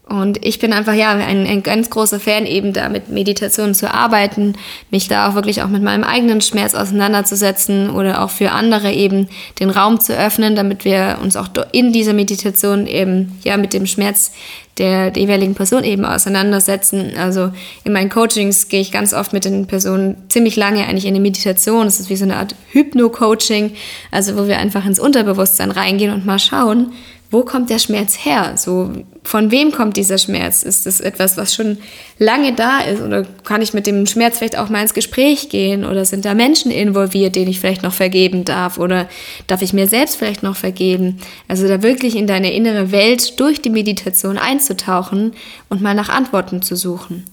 Und 0.10 0.45
ich 0.45 0.60
bin 0.60 0.72
einfach 0.72 0.93
ja 0.93 1.12
ein, 1.12 1.45
ein 1.45 1.64
ganz 1.64 1.89
großer 1.89 2.20
Fan, 2.20 2.45
eben 2.45 2.72
da 2.72 2.88
mit 2.88 3.10
Meditation 3.10 3.74
zu 3.74 3.93
arbeiten, 3.93 4.53
mich 4.89 5.08
da 5.08 5.30
auch 5.30 5.36
wirklich 5.36 5.62
auch 5.62 5.68
mit 5.68 5.84
meinem 5.84 6.03
eigenen 6.03 6.39
Schmerz 6.39 6.76
auseinanderzusetzen 6.76 7.89
oder 7.89 8.24
auch 8.24 8.30
für 8.30 8.51
andere 8.51 8.91
eben 8.93 9.28
den 9.60 9.70
Raum 9.70 9.99
zu 9.99 10.18
öffnen, 10.18 10.55
damit 10.55 10.86
wir 10.86 11.20
uns 11.22 11.36
auch 11.36 11.49
in 11.74 11.91
dieser 11.91 12.14
Meditation 12.14 12.88
eben 12.88 13.38
ja 13.43 13.58
mit 13.58 13.74
dem 13.74 13.86
Schmerz 13.86 14.32
der, 14.78 15.12
der 15.12 15.24
jeweiligen 15.24 15.55
Person 15.55 15.84
eben 15.84 16.05
auseinandersetzen. 16.05 17.14
Also 17.18 17.51
in 17.84 17.93
meinen 17.93 18.10
Coachings 18.10 18.70
gehe 18.70 18.82
ich 18.82 18.91
ganz 18.91 19.14
oft 19.14 19.34
mit 19.34 19.45
den 19.45 19.68
Personen 19.68 20.18
ziemlich 20.30 20.55
lange 20.55 20.86
eigentlich 20.86 21.05
in 21.05 21.14
die 21.14 21.20
Meditation. 21.20 21.86
Das 21.86 21.99
ist 21.99 22.10
wie 22.10 22.16
so 22.16 22.26
eine 22.26 22.38
Art 22.38 22.55
Hypno-Coaching, 22.72 23.72
also 24.12 24.38
wo 24.38 24.47
wir 24.47 24.58
einfach 24.60 24.86
ins 24.86 24.99
Unterbewusstsein 24.99 25.72
reingehen 25.72 26.14
und 26.14 26.26
mal 26.26 26.39
schauen, 26.39 26.93
wo 27.30 27.43
kommt 27.43 27.70
der 27.70 27.80
Schmerz 27.80 28.18
her? 28.24 28.53
So, 28.55 28.91
von 29.28 29.51
wem 29.51 29.73
kommt 29.73 29.97
dieser 29.97 30.17
Schmerz? 30.17 30.63
Ist 30.63 30.86
das 30.86 31.01
etwas, 31.01 31.36
was 31.36 31.53
schon 31.53 31.80
lange 32.17 32.53
da 32.53 32.80
ist? 32.80 33.01
Oder 33.01 33.25
kann 33.43 33.61
ich 33.61 33.73
mit 33.73 33.86
dem 33.86 34.05
Schmerz 34.05 34.38
vielleicht 34.38 34.57
auch 34.57 34.69
mal 34.69 34.82
ins 34.82 34.93
Gespräch 34.93 35.49
gehen? 35.49 35.84
Oder 35.84 36.05
sind 36.05 36.23
da 36.23 36.34
Menschen 36.34 36.71
involviert, 36.71 37.36
denen 37.36 37.51
ich 37.51 37.59
vielleicht 37.59 37.84
noch 37.84 37.91
vergeben 37.91 38.45
darf? 38.45 38.78
Oder 38.78 39.09
darf 39.47 39.61
ich 39.61 39.73
mir 39.73 39.89
selbst 39.89 40.15
vielleicht 40.15 40.43
noch 40.43 40.55
vergeben? 40.55 41.19
Also 41.49 41.67
da 41.67 41.84
wirklich 41.84 42.15
in 42.15 42.25
deine 42.25 42.53
innere 42.53 42.93
Welt 42.93 43.38
durch 43.38 43.61
die 43.61 43.69
Meditation 43.69 44.38
einzutauchen 44.38 45.34
und 45.67 45.82
mal 45.82 45.93
nach 45.93 46.07
Antworten 46.07 46.61
zu 46.61 46.78
suchen. 46.78 47.25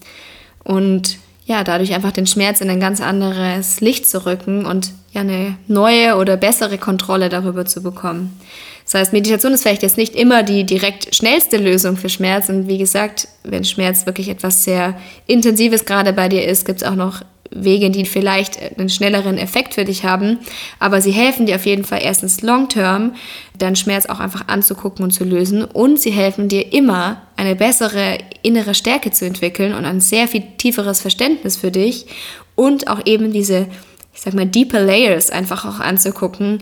Und 0.65 1.17
ja, 1.45 1.63
dadurch 1.63 1.93
einfach 1.93 2.11
den 2.11 2.27
Schmerz 2.27 2.59
in 2.59 2.69
ein 2.69 2.81
ganz 2.81 2.99
anderes 2.99 3.79
Licht 3.79 4.09
zu 4.09 4.25
rücken 4.25 4.65
und 4.65 4.91
ja 5.13 5.21
eine 5.21 5.55
neue 5.69 6.17
oder 6.17 6.35
bessere 6.35 6.77
Kontrolle 6.77 7.29
darüber 7.29 7.65
zu 7.65 7.81
bekommen. 7.81 8.37
Das 8.85 8.93
heißt, 8.93 9.13
Meditation 9.13 9.51
ist 9.51 9.63
vielleicht 9.63 9.81
jetzt 9.81 9.97
nicht 9.97 10.15
immer 10.15 10.43
die 10.43 10.63
direkt 10.63 11.13
schnellste 11.13 11.57
Lösung 11.57 11.97
für 11.97 12.07
Schmerz. 12.07 12.49
Und 12.49 12.67
wie 12.67 12.77
gesagt, 12.77 13.27
wenn 13.43 13.65
Schmerz 13.65 14.05
wirklich 14.05 14.29
etwas 14.29 14.63
sehr 14.63 14.95
Intensives 15.25 15.85
gerade 15.85 16.13
bei 16.13 16.29
dir 16.29 16.47
ist, 16.47 16.65
gibt 16.65 16.81
es 16.81 16.87
auch 16.87 16.95
noch 16.95 17.23
Wege, 17.51 17.89
die 17.89 18.05
vielleicht 18.05 18.59
einen 18.77 18.89
schnelleren 18.89 19.37
Effekt 19.37 19.73
für 19.73 19.85
dich 19.85 20.03
haben. 20.03 20.39
Aber 20.79 21.01
sie 21.01 21.11
helfen 21.11 21.47
dir 21.47 21.55
auf 21.55 21.65
jeden 21.65 21.83
Fall 21.83 21.99
erstens 22.03 22.41
long-term, 22.41 23.15
deinen 23.57 23.75
Schmerz 23.75 24.05
auch 24.05 24.19
einfach 24.19 24.47
anzugucken 24.47 25.03
und 25.03 25.11
zu 25.11 25.23
lösen. 25.23 25.63
Und 25.63 25.99
sie 25.99 26.11
helfen 26.11 26.47
dir 26.47 26.71
immer, 26.71 27.21
eine 27.37 27.55
bessere 27.55 28.19
innere 28.43 28.75
Stärke 28.75 29.11
zu 29.11 29.25
entwickeln 29.25 29.73
und 29.73 29.85
ein 29.85 30.01
sehr 30.01 30.27
viel 30.27 30.43
tieferes 30.57 31.01
Verständnis 31.01 31.57
für 31.57 31.71
dich 31.71 32.05
und 32.53 32.87
auch 32.87 33.05
eben 33.05 33.33
diese 33.33 33.67
ich 34.15 34.21
sag 34.21 34.33
mal, 34.33 34.45
deeper 34.45 34.79
Layers 34.79 35.29
einfach 35.29 35.65
auch 35.65 35.81
anzugucken, 35.81 36.59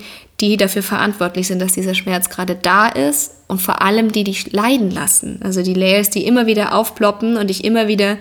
die 0.49 0.57
dafür 0.57 0.83
verantwortlich 0.83 1.47
sind, 1.47 1.61
dass 1.61 1.71
dieser 1.71 1.93
Schmerz 1.93 2.29
gerade 2.29 2.55
da 2.55 2.89
ist 2.89 3.31
und 3.47 3.61
vor 3.61 3.81
allem 3.81 4.11
die 4.11 4.25
dich 4.25 4.51
leiden 4.51 4.91
lassen. 4.91 5.39
Also 5.41 5.63
die 5.63 5.73
Layers, 5.73 6.09
die 6.09 6.25
immer 6.25 6.47
wieder 6.47 6.75
aufploppen 6.75 7.37
und 7.37 7.49
dich 7.49 7.63
immer 7.63 7.87
wieder 7.87 8.17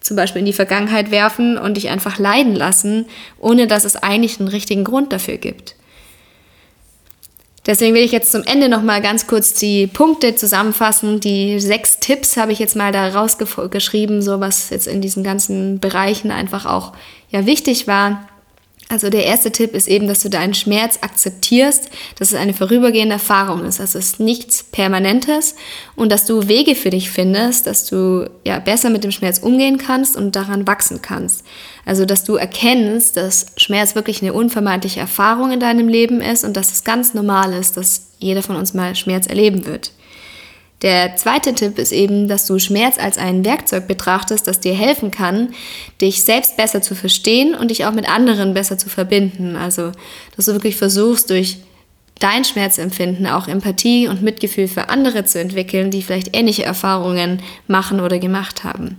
zum 0.00 0.16
Beispiel 0.16 0.40
in 0.40 0.46
die 0.46 0.52
Vergangenheit 0.52 1.12
werfen 1.12 1.58
und 1.58 1.76
dich 1.76 1.88
einfach 1.88 2.18
leiden 2.18 2.56
lassen, 2.56 3.06
ohne 3.38 3.68
dass 3.68 3.84
es 3.84 3.94
eigentlich 3.94 4.40
einen 4.40 4.48
richtigen 4.48 4.82
Grund 4.82 5.12
dafür 5.12 5.36
gibt. 5.36 5.76
Deswegen 7.66 7.94
will 7.94 8.02
ich 8.02 8.10
jetzt 8.10 8.32
zum 8.32 8.42
Ende 8.42 8.68
noch 8.68 8.82
mal 8.82 9.00
ganz 9.00 9.28
kurz 9.28 9.52
die 9.52 9.86
Punkte 9.86 10.34
zusammenfassen. 10.34 11.20
Die 11.20 11.60
sechs 11.60 12.00
Tipps 12.00 12.36
habe 12.36 12.50
ich 12.50 12.58
jetzt 12.58 12.74
mal 12.74 12.90
da 12.90 13.10
rausgeschrieben, 13.10 14.22
so 14.22 14.40
was 14.40 14.70
jetzt 14.70 14.88
in 14.88 15.00
diesen 15.00 15.22
ganzen 15.22 15.78
Bereichen 15.78 16.32
einfach 16.32 16.66
auch 16.66 16.94
ja 17.28 17.46
wichtig 17.46 17.86
war. 17.86 18.26
Also 18.90 19.08
der 19.08 19.24
erste 19.24 19.52
Tipp 19.52 19.74
ist 19.76 19.86
eben, 19.86 20.08
dass 20.08 20.20
du 20.20 20.28
deinen 20.28 20.52
Schmerz 20.52 20.98
akzeptierst, 21.00 21.90
dass 22.18 22.32
es 22.32 22.34
eine 22.34 22.52
vorübergehende 22.52 23.12
Erfahrung 23.14 23.64
ist, 23.64 23.78
dass 23.78 23.94
es 23.94 24.18
nichts 24.18 24.64
Permanentes 24.64 25.54
und 25.94 26.10
dass 26.10 26.26
du 26.26 26.48
Wege 26.48 26.74
für 26.74 26.90
dich 26.90 27.08
findest, 27.08 27.68
dass 27.68 27.86
du 27.86 28.28
ja 28.44 28.58
besser 28.58 28.90
mit 28.90 29.04
dem 29.04 29.12
Schmerz 29.12 29.38
umgehen 29.38 29.78
kannst 29.78 30.16
und 30.16 30.34
daran 30.34 30.66
wachsen 30.66 31.00
kannst. 31.02 31.44
Also 31.86 32.04
dass 32.04 32.24
du 32.24 32.34
erkennst, 32.34 33.16
dass 33.16 33.46
Schmerz 33.56 33.94
wirklich 33.94 34.22
eine 34.22 34.32
unvermeidliche 34.32 34.98
Erfahrung 34.98 35.52
in 35.52 35.60
deinem 35.60 35.86
Leben 35.86 36.20
ist 36.20 36.42
und 36.42 36.56
dass 36.56 36.72
es 36.72 36.82
ganz 36.82 37.14
normal 37.14 37.52
ist, 37.52 37.76
dass 37.76 38.08
jeder 38.18 38.42
von 38.42 38.56
uns 38.56 38.74
mal 38.74 38.96
Schmerz 38.96 39.28
erleben 39.28 39.66
wird. 39.66 39.92
Der 40.82 41.14
zweite 41.16 41.54
Tipp 41.54 41.78
ist 41.78 41.92
eben, 41.92 42.26
dass 42.26 42.46
du 42.46 42.58
Schmerz 42.58 42.98
als 42.98 43.18
ein 43.18 43.44
Werkzeug 43.44 43.86
betrachtest, 43.86 44.46
das 44.46 44.60
dir 44.60 44.74
helfen 44.74 45.10
kann, 45.10 45.50
dich 46.00 46.24
selbst 46.24 46.56
besser 46.56 46.80
zu 46.80 46.94
verstehen 46.94 47.54
und 47.54 47.70
dich 47.70 47.84
auch 47.84 47.92
mit 47.92 48.08
anderen 48.08 48.54
besser 48.54 48.78
zu 48.78 48.88
verbinden. 48.88 49.56
Also, 49.56 49.92
dass 50.36 50.46
du 50.46 50.52
wirklich 50.52 50.76
versuchst, 50.76 51.28
durch 51.28 51.58
dein 52.18 52.44
Schmerzempfinden 52.44 53.26
auch 53.26 53.48
Empathie 53.48 54.08
und 54.08 54.22
Mitgefühl 54.22 54.68
für 54.68 54.88
andere 54.88 55.24
zu 55.24 55.38
entwickeln, 55.38 55.90
die 55.90 56.02
vielleicht 56.02 56.34
ähnliche 56.36 56.64
Erfahrungen 56.64 57.42
machen 57.66 58.00
oder 58.00 58.18
gemacht 58.18 58.64
haben. 58.64 58.96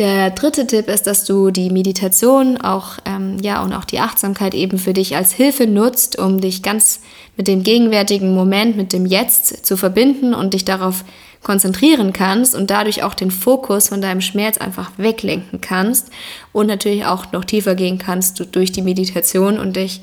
Der 0.00 0.30
dritte 0.30 0.66
Tipp 0.66 0.88
ist, 0.88 1.06
dass 1.06 1.26
du 1.26 1.50
die 1.50 1.68
Meditation 1.68 2.56
auch, 2.56 2.92
ähm, 3.04 3.36
ja, 3.42 3.62
und 3.62 3.74
auch 3.74 3.84
die 3.84 4.00
Achtsamkeit 4.00 4.54
eben 4.54 4.78
für 4.78 4.94
dich 4.94 5.14
als 5.14 5.34
Hilfe 5.34 5.66
nutzt, 5.66 6.18
um 6.18 6.40
dich 6.40 6.62
ganz 6.62 7.00
mit 7.36 7.46
dem 7.46 7.62
gegenwärtigen 7.62 8.34
Moment, 8.34 8.78
mit 8.78 8.94
dem 8.94 9.04
Jetzt 9.04 9.66
zu 9.66 9.76
verbinden 9.76 10.32
und 10.32 10.54
dich 10.54 10.64
darauf 10.64 11.04
konzentrieren 11.42 12.14
kannst 12.14 12.54
und 12.54 12.70
dadurch 12.70 13.02
auch 13.02 13.12
den 13.12 13.30
Fokus 13.30 13.88
von 13.88 14.00
deinem 14.00 14.22
Schmerz 14.22 14.56
einfach 14.56 14.90
weglenken 14.96 15.60
kannst 15.60 16.08
und 16.52 16.66
natürlich 16.66 17.04
auch 17.04 17.30
noch 17.32 17.44
tiefer 17.44 17.74
gehen 17.74 17.98
kannst 17.98 18.42
durch 18.52 18.72
die 18.72 18.80
Meditation 18.80 19.58
und 19.58 19.76
dich 19.76 20.00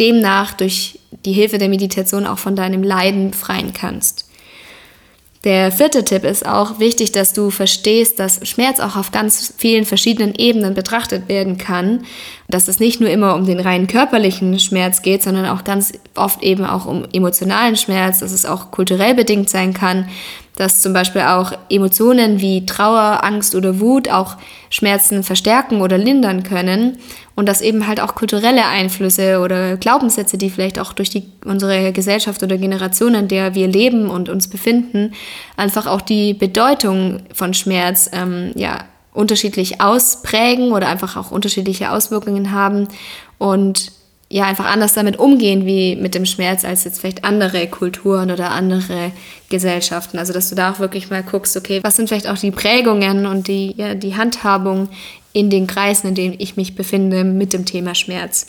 demnach 0.00 0.52
durch 0.52 0.98
die 1.24 1.32
Hilfe 1.32 1.58
der 1.58 1.68
Meditation 1.68 2.26
auch 2.26 2.38
von 2.38 2.56
deinem 2.56 2.82
Leiden 2.82 3.30
befreien 3.30 3.72
kannst. 3.72 4.31
Der 5.44 5.72
vierte 5.72 6.04
Tipp 6.04 6.22
ist 6.22 6.46
auch 6.46 6.78
wichtig, 6.78 7.10
dass 7.10 7.32
du 7.32 7.50
verstehst, 7.50 8.20
dass 8.20 8.46
Schmerz 8.46 8.78
auch 8.78 8.94
auf 8.94 9.10
ganz 9.10 9.52
vielen 9.56 9.84
verschiedenen 9.84 10.36
Ebenen 10.36 10.74
betrachtet 10.74 11.28
werden 11.28 11.58
kann. 11.58 12.04
Dass 12.48 12.68
es 12.68 12.78
nicht 12.78 13.00
nur 13.00 13.10
immer 13.10 13.34
um 13.34 13.44
den 13.44 13.58
rein 13.58 13.88
körperlichen 13.88 14.60
Schmerz 14.60 15.02
geht, 15.02 15.22
sondern 15.24 15.46
auch 15.46 15.64
ganz 15.64 15.92
oft 16.14 16.44
eben 16.44 16.64
auch 16.64 16.86
um 16.86 17.06
emotionalen 17.12 17.74
Schmerz, 17.74 18.20
dass 18.20 18.30
es 18.30 18.46
auch 18.46 18.70
kulturell 18.70 19.14
bedingt 19.14 19.50
sein 19.50 19.74
kann, 19.74 20.08
dass 20.56 20.82
zum 20.82 20.92
Beispiel 20.92 21.22
auch 21.22 21.52
Emotionen 21.70 22.40
wie 22.40 22.66
Trauer, 22.66 23.24
Angst 23.24 23.54
oder 23.54 23.80
Wut 23.80 24.10
auch 24.10 24.36
Schmerzen 24.70 25.22
verstärken 25.22 25.80
oder 25.80 25.98
lindern 25.98 26.42
können 26.42 26.98
und 27.34 27.48
dass 27.48 27.62
eben 27.62 27.86
halt 27.86 28.00
auch 28.00 28.14
kulturelle 28.14 28.66
Einflüsse 28.66 29.40
oder 29.40 29.76
Glaubenssätze, 29.76 30.36
die 30.36 30.50
vielleicht 30.50 30.78
auch 30.78 30.92
durch 30.92 31.10
die, 31.10 31.24
unsere 31.44 31.92
Gesellschaft 31.92 32.42
oder 32.42 32.58
Generation, 32.58 33.14
in 33.14 33.28
der 33.28 33.54
wir 33.54 33.66
leben 33.66 34.10
und 34.10 34.28
uns 34.28 34.48
befinden, 34.48 35.12
einfach 35.56 35.86
auch 35.86 36.02
die 36.02 36.34
Bedeutung 36.34 37.20
von 37.32 37.54
Schmerz 37.54 38.10
ähm, 38.12 38.52
ja, 38.54 38.84
unterschiedlich 39.14 39.80
ausprägen 39.80 40.72
oder 40.72 40.88
einfach 40.88 41.16
auch 41.16 41.30
unterschiedliche 41.30 41.90
Auswirkungen 41.90 42.52
haben. 42.52 42.88
Und 43.38 43.92
ja 44.32 44.46
einfach 44.46 44.64
anders 44.64 44.94
damit 44.94 45.18
umgehen 45.18 45.66
wie 45.66 45.94
mit 45.94 46.14
dem 46.14 46.24
Schmerz 46.24 46.64
als 46.64 46.84
jetzt 46.84 47.00
vielleicht 47.00 47.22
andere 47.22 47.66
Kulturen 47.66 48.30
oder 48.30 48.50
andere 48.50 49.12
Gesellschaften. 49.50 50.18
Also 50.18 50.32
dass 50.32 50.48
du 50.48 50.54
da 50.54 50.72
auch 50.72 50.78
wirklich 50.78 51.10
mal 51.10 51.22
guckst, 51.22 51.54
okay, 51.56 51.80
was 51.82 51.96
sind 51.96 52.08
vielleicht 52.08 52.28
auch 52.28 52.38
die 52.38 52.50
Prägungen 52.50 53.26
und 53.26 53.46
die, 53.46 53.74
ja, 53.76 53.94
die 53.94 54.16
Handhabung 54.16 54.88
in 55.34 55.50
den 55.50 55.66
Kreisen, 55.66 56.08
in 56.08 56.14
denen 56.14 56.34
ich 56.38 56.56
mich 56.56 56.74
befinde 56.74 57.24
mit 57.24 57.52
dem 57.52 57.66
Thema 57.66 57.94
Schmerz. 57.94 58.46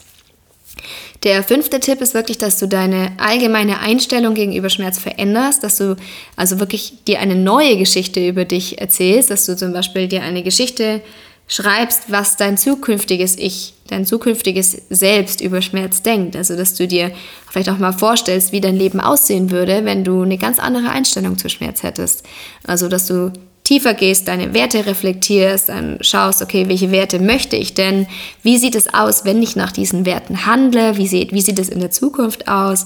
Der 1.23 1.43
fünfte 1.43 1.81
Tipp 1.81 2.01
ist 2.01 2.13
wirklich, 2.13 2.37
dass 2.37 2.59
du 2.59 2.67
deine 2.67 3.11
allgemeine 3.17 3.79
Einstellung 3.79 4.35
gegenüber 4.35 4.69
Schmerz 4.69 4.97
veränderst, 4.97 5.63
dass 5.63 5.77
du 5.77 5.97
also 6.37 6.59
wirklich 6.59 7.03
dir 7.07 7.19
eine 7.19 7.35
neue 7.35 7.77
Geschichte 7.77 8.25
über 8.25 8.45
dich 8.45 8.79
erzählst, 8.79 9.31
dass 9.31 9.45
du 9.45 9.57
zum 9.57 9.73
Beispiel 9.73 10.07
dir 10.07 10.21
eine 10.21 10.43
Geschichte 10.43 11.01
schreibst, 11.47 12.03
was 12.11 12.37
dein 12.37 12.57
zukünftiges 12.57 13.37
Ich, 13.37 13.73
dein 13.87 14.05
zukünftiges 14.05 14.81
Selbst 14.89 15.41
über 15.41 15.61
Schmerz 15.61 16.01
denkt. 16.01 16.35
Also, 16.35 16.55
dass 16.55 16.75
du 16.75 16.87
dir 16.87 17.11
vielleicht 17.49 17.69
auch 17.69 17.77
mal 17.77 17.91
vorstellst, 17.91 18.51
wie 18.51 18.61
dein 18.61 18.75
Leben 18.75 18.99
aussehen 18.99 19.51
würde, 19.51 19.85
wenn 19.85 20.03
du 20.03 20.21
eine 20.21 20.37
ganz 20.37 20.59
andere 20.59 20.89
Einstellung 20.89 21.37
zu 21.37 21.49
Schmerz 21.49 21.83
hättest. 21.83 22.23
Also, 22.65 22.87
dass 22.87 23.07
du 23.07 23.31
tiefer 23.63 23.93
gehst, 23.93 24.27
deine 24.27 24.53
Werte 24.53 24.85
reflektierst, 24.85 25.69
dann 25.69 25.97
schaust, 26.01 26.41
okay, 26.41 26.67
welche 26.67 26.91
Werte 26.91 27.19
möchte 27.19 27.55
ich 27.55 27.73
denn? 27.73 28.07
Wie 28.41 28.57
sieht 28.57 28.75
es 28.75 28.93
aus, 28.93 29.23
wenn 29.25 29.41
ich 29.41 29.55
nach 29.55 29.71
diesen 29.71 30.05
Werten 30.05 30.45
handle? 30.45 30.97
Wie 30.97 31.07
sieht, 31.07 31.33
wie 31.33 31.41
sieht 31.41 31.59
es 31.59 31.69
in 31.69 31.79
der 31.79 31.91
Zukunft 31.91 32.47
aus? 32.47 32.85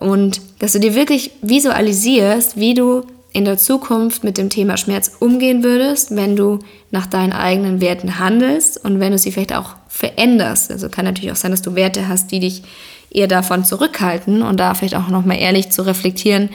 Und 0.00 0.40
dass 0.58 0.72
du 0.72 0.80
dir 0.80 0.94
wirklich 0.94 1.30
visualisierst, 1.42 2.56
wie 2.56 2.74
du 2.74 3.04
in 3.34 3.44
der 3.44 3.58
Zukunft 3.58 4.22
mit 4.22 4.38
dem 4.38 4.48
Thema 4.48 4.76
Schmerz 4.76 5.16
umgehen 5.18 5.64
würdest, 5.64 6.14
wenn 6.14 6.36
du 6.36 6.60
nach 6.92 7.06
deinen 7.06 7.32
eigenen 7.32 7.80
Werten 7.80 8.20
handelst 8.20 8.82
und 8.82 9.00
wenn 9.00 9.10
du 9.10 9.18
sie 9.18 9.32
vielleicht 9.32 9.54
auch 9.54 9.74
veränderst. 9.88 10.70
Also 10.70 10.88
kann 10.88 11.04
natürlich 11.04 11.32
auch 11.32 11.36
sein, 11.36 11.50
dass 11.50 11.60
du 11.60 11.74
Werte 11.74 12.06
hast, 12.08 12.30
die 12.30 12.38
dich 12.38 12.62
eher 13.10 13.26
davon 13.26 13.64
zurückhalten 13.64 14.40
und 14.42 14.58
da 14.60 14.74
vielleicht 14.74 14.94
auch 14.94 15.08
nochmal 15.08 15.40
ehrlich 15.40 15.70
zu 15.70 15.82
reflektieren, 15.82 16.48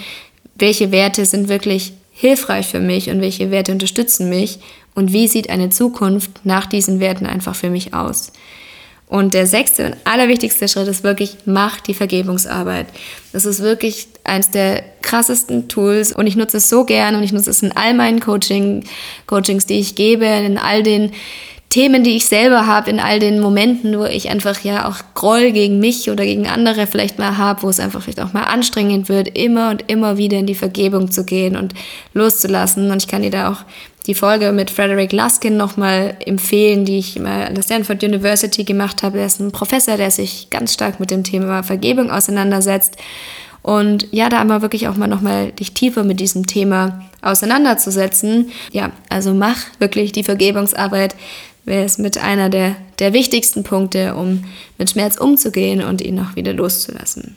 welche 0.55 0.91
Werte 0.91 1.25
sind 1.25 1.49
wirklich 1.49 1.93
hilfreich 2.11 2.67
für 2.67 2.79
mich 2.79 3.09
und 3.09 3.19
welche 3.19 3.51
Werte 3.51 3.73
unterstützen 3.73 4.29
mich 4.29 4.59
und 4.95 5.11
wie 5.11 5.27
sieht 5.27 5.49
eine 5.49 5.69
Zukunft 5.69 6.45
nach 6.45 6.65
diesen 6.65 7.01
Werten 7.01 7.25
einfach 7.25 7.55
für 7.55 7.69
mich 7.69 7.93
aus. 7.93 8.31
Und 9.09 9.33
der 9.33 9.47
sechste 9.47 9.87
und 9.87 9.97
allerwichtigste 10.03 10.67
Schritt 10.67 10.87
ist 10.87 11.03
wirklich, 11.03 11.35
mach 11.45 11.81
die 11.81 11.95
Vergebungsarbeit. 11.95 12.85
Das 13.33 13.43
ist 13.43 13.59
wirklich 13.59 14.07
eines 14.23 14.51
der 14.51 14.83
krassesten 15.01 15.67
Tools 15.67 16.11
und 16.11 16.27
ich 16.27 16.35
nutze 16.35 16.57
es 16.57 16.69
so 16.69 16.85
gern 16.85 17.15
und 17.15 17.23
ich 17.23 17.33
nutze 17.33 17.49
es 17.49 17.63
in 17.63 17.75
all 17.75 17.95
meinen 17.95 18.19
Coaching, 18.19 18.83
Coachings, 19.25 19.65
die 19.65 19.79
ich 19.79 19.95
gebe, 19.95 20.25
in 20.25 20.59
all 20.59 20.83
den 20.83 21.11
Themen, 21.69 22.03
die 22.03 22.15
ich 22.15 22.27
selber 22.27 22.67
habe, 22.67 22.89
in 22.91 22.99
all 22.99 23.19
den 23.19 23.39
Momenten, 23.39 23.97
wo 23.97 24.05
ich 24.05 24.29
einfach 24.29 24.59
ja 24.61 24.87
auch 24.87 24.97
Groll 25.15 25.51
gegen 25.53 25.79
mich 25.79 26.09
oder 26.11 26.25
gegen 26.25 26.47
andere 26.47 26.85
vielleicht 26.85 27.17
mal 27.17 27.37
habe, 27.37 27.63
wo 27.63 27.69
es 27.69 27.79
einfach 27.79 28.03
vielleicht 28.03 28.21
auch 28.21 28.33
mal 28.33 28.43
anstrengend 28.43 29.09
wird, 29.09 29.35
immer 29.37 29.71
und 29.71 29.89
immer 29.89 30.17
wieder 30.17 30.37
in 30.37 30.47
die 30.47 30.55
Vergebung 30.55 31.09
zu 31.09 31.25
gehen 31.25 31.55
und 31.55 31.73
loszulassen. 32.13 32.89
Und 32.91 33.03
ich 33.03 33.07
kann 33.07 33.23
dir 33.23 33.31
da 33.31 33.51
auch 33.51 33.65
die 34.09 34.15
Folge 34.15 34.51
mit 34.51 34.71
Frederick 34.71 35.13
Luskin 35.13 35.55
nochmal 35.55 36.15
empfehlen, 36.25 36.83
die 36.83 36.97
ich 36.97 37.19
mal 37.19 37.45
an 37.45 37.53
der 37.53 37.61
Stanford 37.61 38.03
University 38.03 38.63
gemacht 38.63 39.03
habe. 39.03 39.19
Er 39.19 39.27
ist 39.27 39.39
ein 39.39 39.51
Professor, 39.51 39.97
der 39.97 40.09
sich 40.09 40.49
ganz 40.49 40.73
stark 40.73 40.99
mit 40.99 41.11
dem 41.11 41.23
Thema 41.23 41.61
Vergebung 41.61 42.09
auseinandersetzt. 42.09 42.97
Und 43.61 44.07
ja, 44.09 44.27
da 44.29 44.41
einmal 44.41 44.63
wirklich 44.63 44.87
auch 44.87 44.95
mal 44.95 45.05
nochmal 45.05 45.51
dich 45.51 45.73
tiefer 45.73 46.03
mit 46.03 46.19
diesem 46.19 46.47
Thema 46.47 47.05
auseinanderzusetzen. 47.21 48.49
Ja, 48.71 48.91
also 49.09 49.35
mach 49.35 49.57
wirklich 49.77 50.11
die 50.11 50.23
Vergebungsarbeit. 50.23 51.15
Wäre 51.65 51.85
es 51.85 51.99
mit 51.99 52.17
einer 52.17 52.49
der, 52.49 52.77
der 52.97 53.13
wichtigsten 53.13 53.63
Punkte, 53.63 54.15
um 54.15 54.43
mit 54.79 54.89
Schmerz 54.89 55.17
umzugehen 55.17 55.83
und 55.83 56.01
ihn 56.01 56.19
auch 56.19 56.35
wieder 56.35 56.53
loszulassen. 56.53 57.35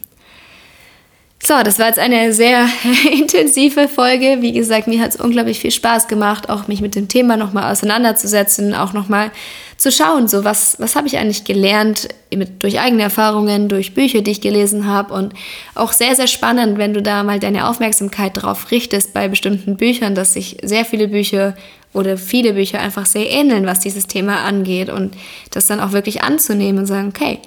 So, 1.45 1.55
das 1.65 1.81
war 1.81 1.89
jetzt 1.89 1.99
eine 1.99 2.33
sehr 2.33 2.69
intensive 3.13 3.89
Folge. 3.89 4.39
Wie 4.41 4.53
gesagt, 4.53 4.87
mir 4.87 5.01
hat 5.01 5.11
es 5.11 5.17
unglaublich 5.17 5.59
viel 5.59 5.73
Spaß 5.73 6.07
gemacht, 6.07 6.49
auch 6.49 6.69
mich 6.69 6.81
mit 6.81 6.95
dem 6.95 7.09
Thema 7.09 7.37
nochmal 7.37 7.73
auseinanderzusetzen, 7.73 8.75
auch 8.75 8.93
nochmal 8.93 9.33
zu 9.77 9.91
schauen, 9.91 10.29
so 10.29 10.45
was, 10.45 10.79
was 10.79 10.95
habe 10.95 11.09
ich 11.09 11.19
eigentlich 11.19 11.43
gelernt 11.43 12.07
mit, 12.33 12.63
durch 12.63 12.79
eigene 12.79 13.03
Erfahrungen, 13.03 13.69
durch 13.69 13.93
Bücher, 13.93 14.21
die 14.21 14.31
ich 14.31 14.41
gelesen 14.41 14.87
habe 14.87 15.13
und 15.13 15.35
auch 15.75 15.91
sehr, 15.91 16.15
sehr 16.15 16.29
spannend, 16.29 16.79
wenn 16.79 16.95
du 16.95 17.03
da 17.03 17.25
mal 17.25 17.41
deine 17.41 17.67
Aufmerksamkeit 17.67 18.41
drauf 18.41 18.71
richtest 18.71 19.13
bei 19.13 19.27
bestimmten 19.27 19.77
Büchern, 19.77 20.15
dass 20.15 20.35
sich 20.35 20.59
sehr 20.63 20.85
viele 20.85 21.09
Bücher 21.09 21.57
oder 21.93 22.17
viele 22.17 22.53
Bücher 22.53 22.79
einfach 22.79 23.07
sehr 23.07 23.29
ähneln, 23.29 23.67
was 23.67 23.81
dieses 23.81 24.07
Thema 24.07 24.45
angeht 24.45 24.89
und 24.89 25.17
das 25.51 25.67
dann 25.67 25.81
auch 25.81 25.91
wirklich 25.91 26.23
anzunehmen 26.23 26.79
und 26.79 26.87
sagen, 26.87 27.09
okay, 27.09 27.41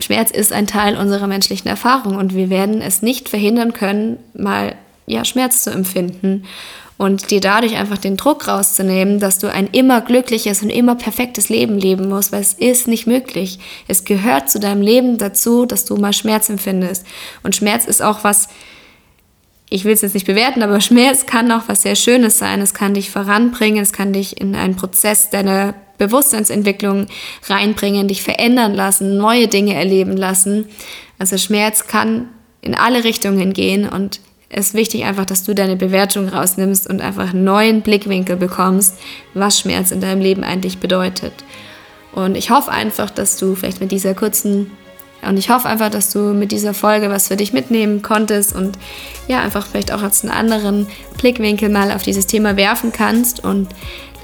Schmerz 0.00 0.30
ist 0.30 0.52
ein 0.52 0.66
Teil 0.66 0.96
unserer 0.96 1.26
menschlichen 1.26 1.68
Erfahrung 1.68 2.16
und 2.16 2.34
wir 2.34 2.50
werden 2.50 2.80
es 2.80 3.02
nicht 3.02 3.28
verhindern 3.28 3.72
können, 3.72 4.18
mal 4.34 4.74
ja, 5.06 5.24
Schmerz 5.24 5.62
zu 5.62 5.70
empfinden 5.70 6.44
und 6.98 7.30
dir 7.30 7.40
dadurch 7.40 7.76
einfach 7.76 7.98
den 7.98 8.16
Druck 8.16 8.48
rauszunehmen, 8.48 9.20
dass 9.20 9.38
du 9.38 9.52
ein 9.52 9.68
immer 9.72 10.00
glückliches 10.00 10.62
und 10.62 10.70
immer 10.70 10.94
perfektes 10.94 11.48
Leben 11.48 11.78
leben 11.78 12.08
musst, 12.08 12.32
weil 12.32 12.40
es 12.40 12.54
ist 12.54 12.88
nicht 12.88 13.06
möglich. 13.06 13.58
Es 13.86 14.04
gehört 14.04 14.50
zu 14.50 14.58
deinem 14.58 14.80
Leben 14.80 15.18
dazu, 15.18 15.66
dass 15.66 15.84
du 15.84 15.96
mal 15.96 16.14
Schmerz 16.14 16.48
empfindest. 16.48 17.04
Und 17.42 17.54
Schmerz 17.54 17.84
ist 17.84 18.02
auch 18.02 18.24
was, 18.24 18.48
ich 19.68 19.84
will 19.84 19.92
es 19.92 20.02
jetzt 20.02 20.14
nicht 20.14 20.26
bewerten, 20.26 20.62
aber 20.62 20.80
Schmerz 20.80 21.26
kann 21.26 21.52
auch 21.52 21.64
was 21.66 21.82
sehr 21.82 21.96
Schönes 21.96 22.38
sein. 22.38 22.60
Es 22.60 22.72
kann 22.72 22.94
dich 22.94 23.10
voranbringen, 23.10 23.82
es 23.82 23.92
kann 23.92 24.12
dich 24.12 24.40
in 24.40 24.54
einen 24.54 24.76
Prozess 24.76 25.28
deiner 25.28 25.74
Bewusstseinsentwicklung 25.98 27.06
reinbringen, 27.48 28.08
dich 28.08 28.22
verändern 28.22 28.74
lassen, 28.74 29.16
neue 29.16 29.48
Dinge 29.48 29.74
erleben 29.74 30.16
lassen. 30.16 30.68
Also 31.18 31.38
Schmerz 31.38 31.86
kann 31.86 32.28
in 32.60 32.74
alle 32.74 33.04
Richtungen 33.04 33.52
gehen 33.52 33.88
und 33.88 34.20
es 34.48 34.68
ist 34.68 34.74
wichtig 34.74 35.04
einfach, 35.04 35.26
dass 35.26 35.42
du 35.42 35.54
deine 35.54 35.76
Bewertung 35.76 36.28
rausnimmst 36.28 36.88
und 36.88 37.00
einfach 37.00 37.30
einen 37.30 37.44
neuen 37.44 37.82
Blickwinkel 37.82 38.36
bekommst, 38.36 38.96
was 39.34 39.60
Schmerz 39.60 39.90
in 39.90 40.00
deinem 40.00 40.20
Leben 40.20 40.44
eigentlich 40.44 40.78
bedeutet. 40.78 41.32
Und 42.12 42.36
ich 42.36 42.50
hoffe 42.50 42.70
einfach, 42.70 43.10
dass 43.10 43.36
du 43.36 43.54
vielleicht 43.54 43.80
mit 43.80 43.90
dieser 43.90 44.14
kurzen 44.14 44.70
und 45.22 45.38
ich 45.38 45.50
hoffe 45.50 45.68
einfach, 45.68 45.90
dass 45.90 46.12
du 46.12 46.34
mit 46.34 46.52
dieser 46.52 46.74
Folge 46.74 47.10
was 47.10 47.28
für 47.28 47.36
dich 47.36 47.52
mitnehmen 47.52 48.02
konntest 48.02 48.54
und 48.54 48.78
ja, 49.28 49.40
einfach 49.40 49.66
vielleicht 49.66 49.92
auch 49.92 50.02
als 50.02 50.22
einen 50.22 50.32
anderen 50.32 50.86
Blickwinkel 51.18 51.68
mal 51.68 51.90
auf 51.90 52.02
dieses 52.02 52.26
Thema 52.26 52.56
werfen 52.56 52.92
kannst. 52.92 53.42
Und 53.42 53.68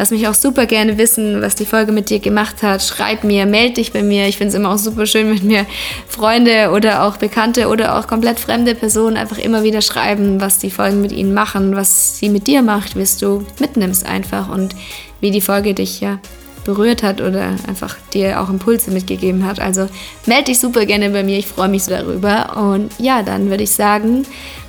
lass 0.03 0.11
mich 0.11 0.27
auch 0.27 0.35
super 0.35 0.67
gerne 0.67 0.99
wissen, 0.99 1.43
was 1.43 1.55
die 1.55 1.65
Folge 1.65 1.93
mit 1.93 2.11
dir 2.11 2.19
gemacht 2.19 2.65
hat. 2.65 2.83
Schreib 2.83 3.23
mir, 3.23 3.47
melde 3.47 3.75
dich 3.75 3.93
bei 3.93 4.03
mir. 4.03 4.27
Ich 4.27 4.37
finde 4.37 4.49
es 4.49 4.55
immer 4.57 4.75
auch 4.75 4.79
super 4.79 5.07
schön, 5.07 5.31
mit 5.31 5.45
mir 5.45 5.65
Freunde 6.09 6.73
oder 6.73 7.05
auch 7.05 7.19
Bekannte 7.19 7.69
oder 7.69 7.97
auch 7.97 8.09
komplett 8.09 8.41
fremde 8.41 8.75
Personen 8.75 9.17
einfach 9.17 9.39
immer 9.39 9.63
wieder 9.63 9.81
schreiben, 9.81 10.41
was 10.41 10.59
die 10.59 10.73
Folgen 10.73 11.03
mit 11.03 11.13
ihnen 11.13 11.33
machen, 11.33 11.77
was 11.77 12.19
sie 12.19 12.31
mit 12.31 12.49
dir 12.49 12.63
macht, 12.63 12.97
wie 12.97 13.07
du 13.21 13.47
mitnimmst 13.61 14.05
einfach 14.05 14.49
und 14.49 14.75
wie 15.21 15.31
die 15.31 15.41
Folge 15.41 15.73
dich 15.73 16.01
ja 16.01 16.19
berührt 16.65 17.05
hat 17.05 17.21
oder 17.21 17.55
einfach 17.69 17.97
dir 18.13 18.41
auch 18.41 18.49
Impulse 18.49 18.91
mitgegeben 18.91 19.47
hat. 19.47 19.61
Also 19.61 19.87
melde 20.27 20.47
dich 20.47 20.59
super 20.59 20.85
gerne 20.85 21.11
bei 21.11 21.23
mir, 21.23 21.39
ich 21.39 21.47
freue 21.47 21.69
mich 21.69 21.85
so 21.85 21.93
darüber. 21.93 22.57
Und 22.57 22.91
ja, 22.99 23.23
dann 23.23 23.51
würde 23.51 23.63
ich 23.63 23.71
sagen, 23.71 24.27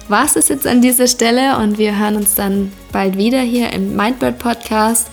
war 0.08 0.26
es 0.26 0.48
jetzt 0.50 0.68
an 0.68 0.82
dieser 0.82 1.08
Stelle 1.08 1.58
und 1.58 1.78
wir 1.78 1.98
hören 1.98 2.16
uns 2.16 2.36
dann 2.36 2.72
bald 2.92 3.18
wieder 3.18 3.42
hier 3.42 3.72
im 3.72 3.96
Mindbird 3.96 4.40
Podcast. 4.40 5.08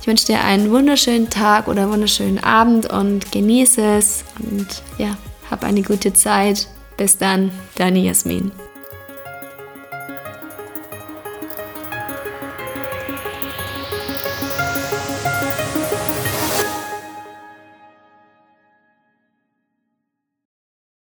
Ich 0.00 0.06
wünsche 0.06 0.26
dir 0.26 0.42
einen 0.42 0.70
wunderschönen 0.70 1.28
Tag 1.28 1.68
oder 1.68 1.90
wunderschönen 1.90 2.42
Abend 2.42 2.90
und 2.90 3.30
genieße 3.32 3.82
es 3.82 4.24
und 4.38 4.82
ja, 4.98 5.16
hab 5.50 5.62
eine 5.62 5.82
gute 5.82 6.12
Zeit. 6.12 6.68
Bis 6.96 7.18
dann, 7.18 7.50
deine 7.76 7.98
Jasmin. 8.00 8.50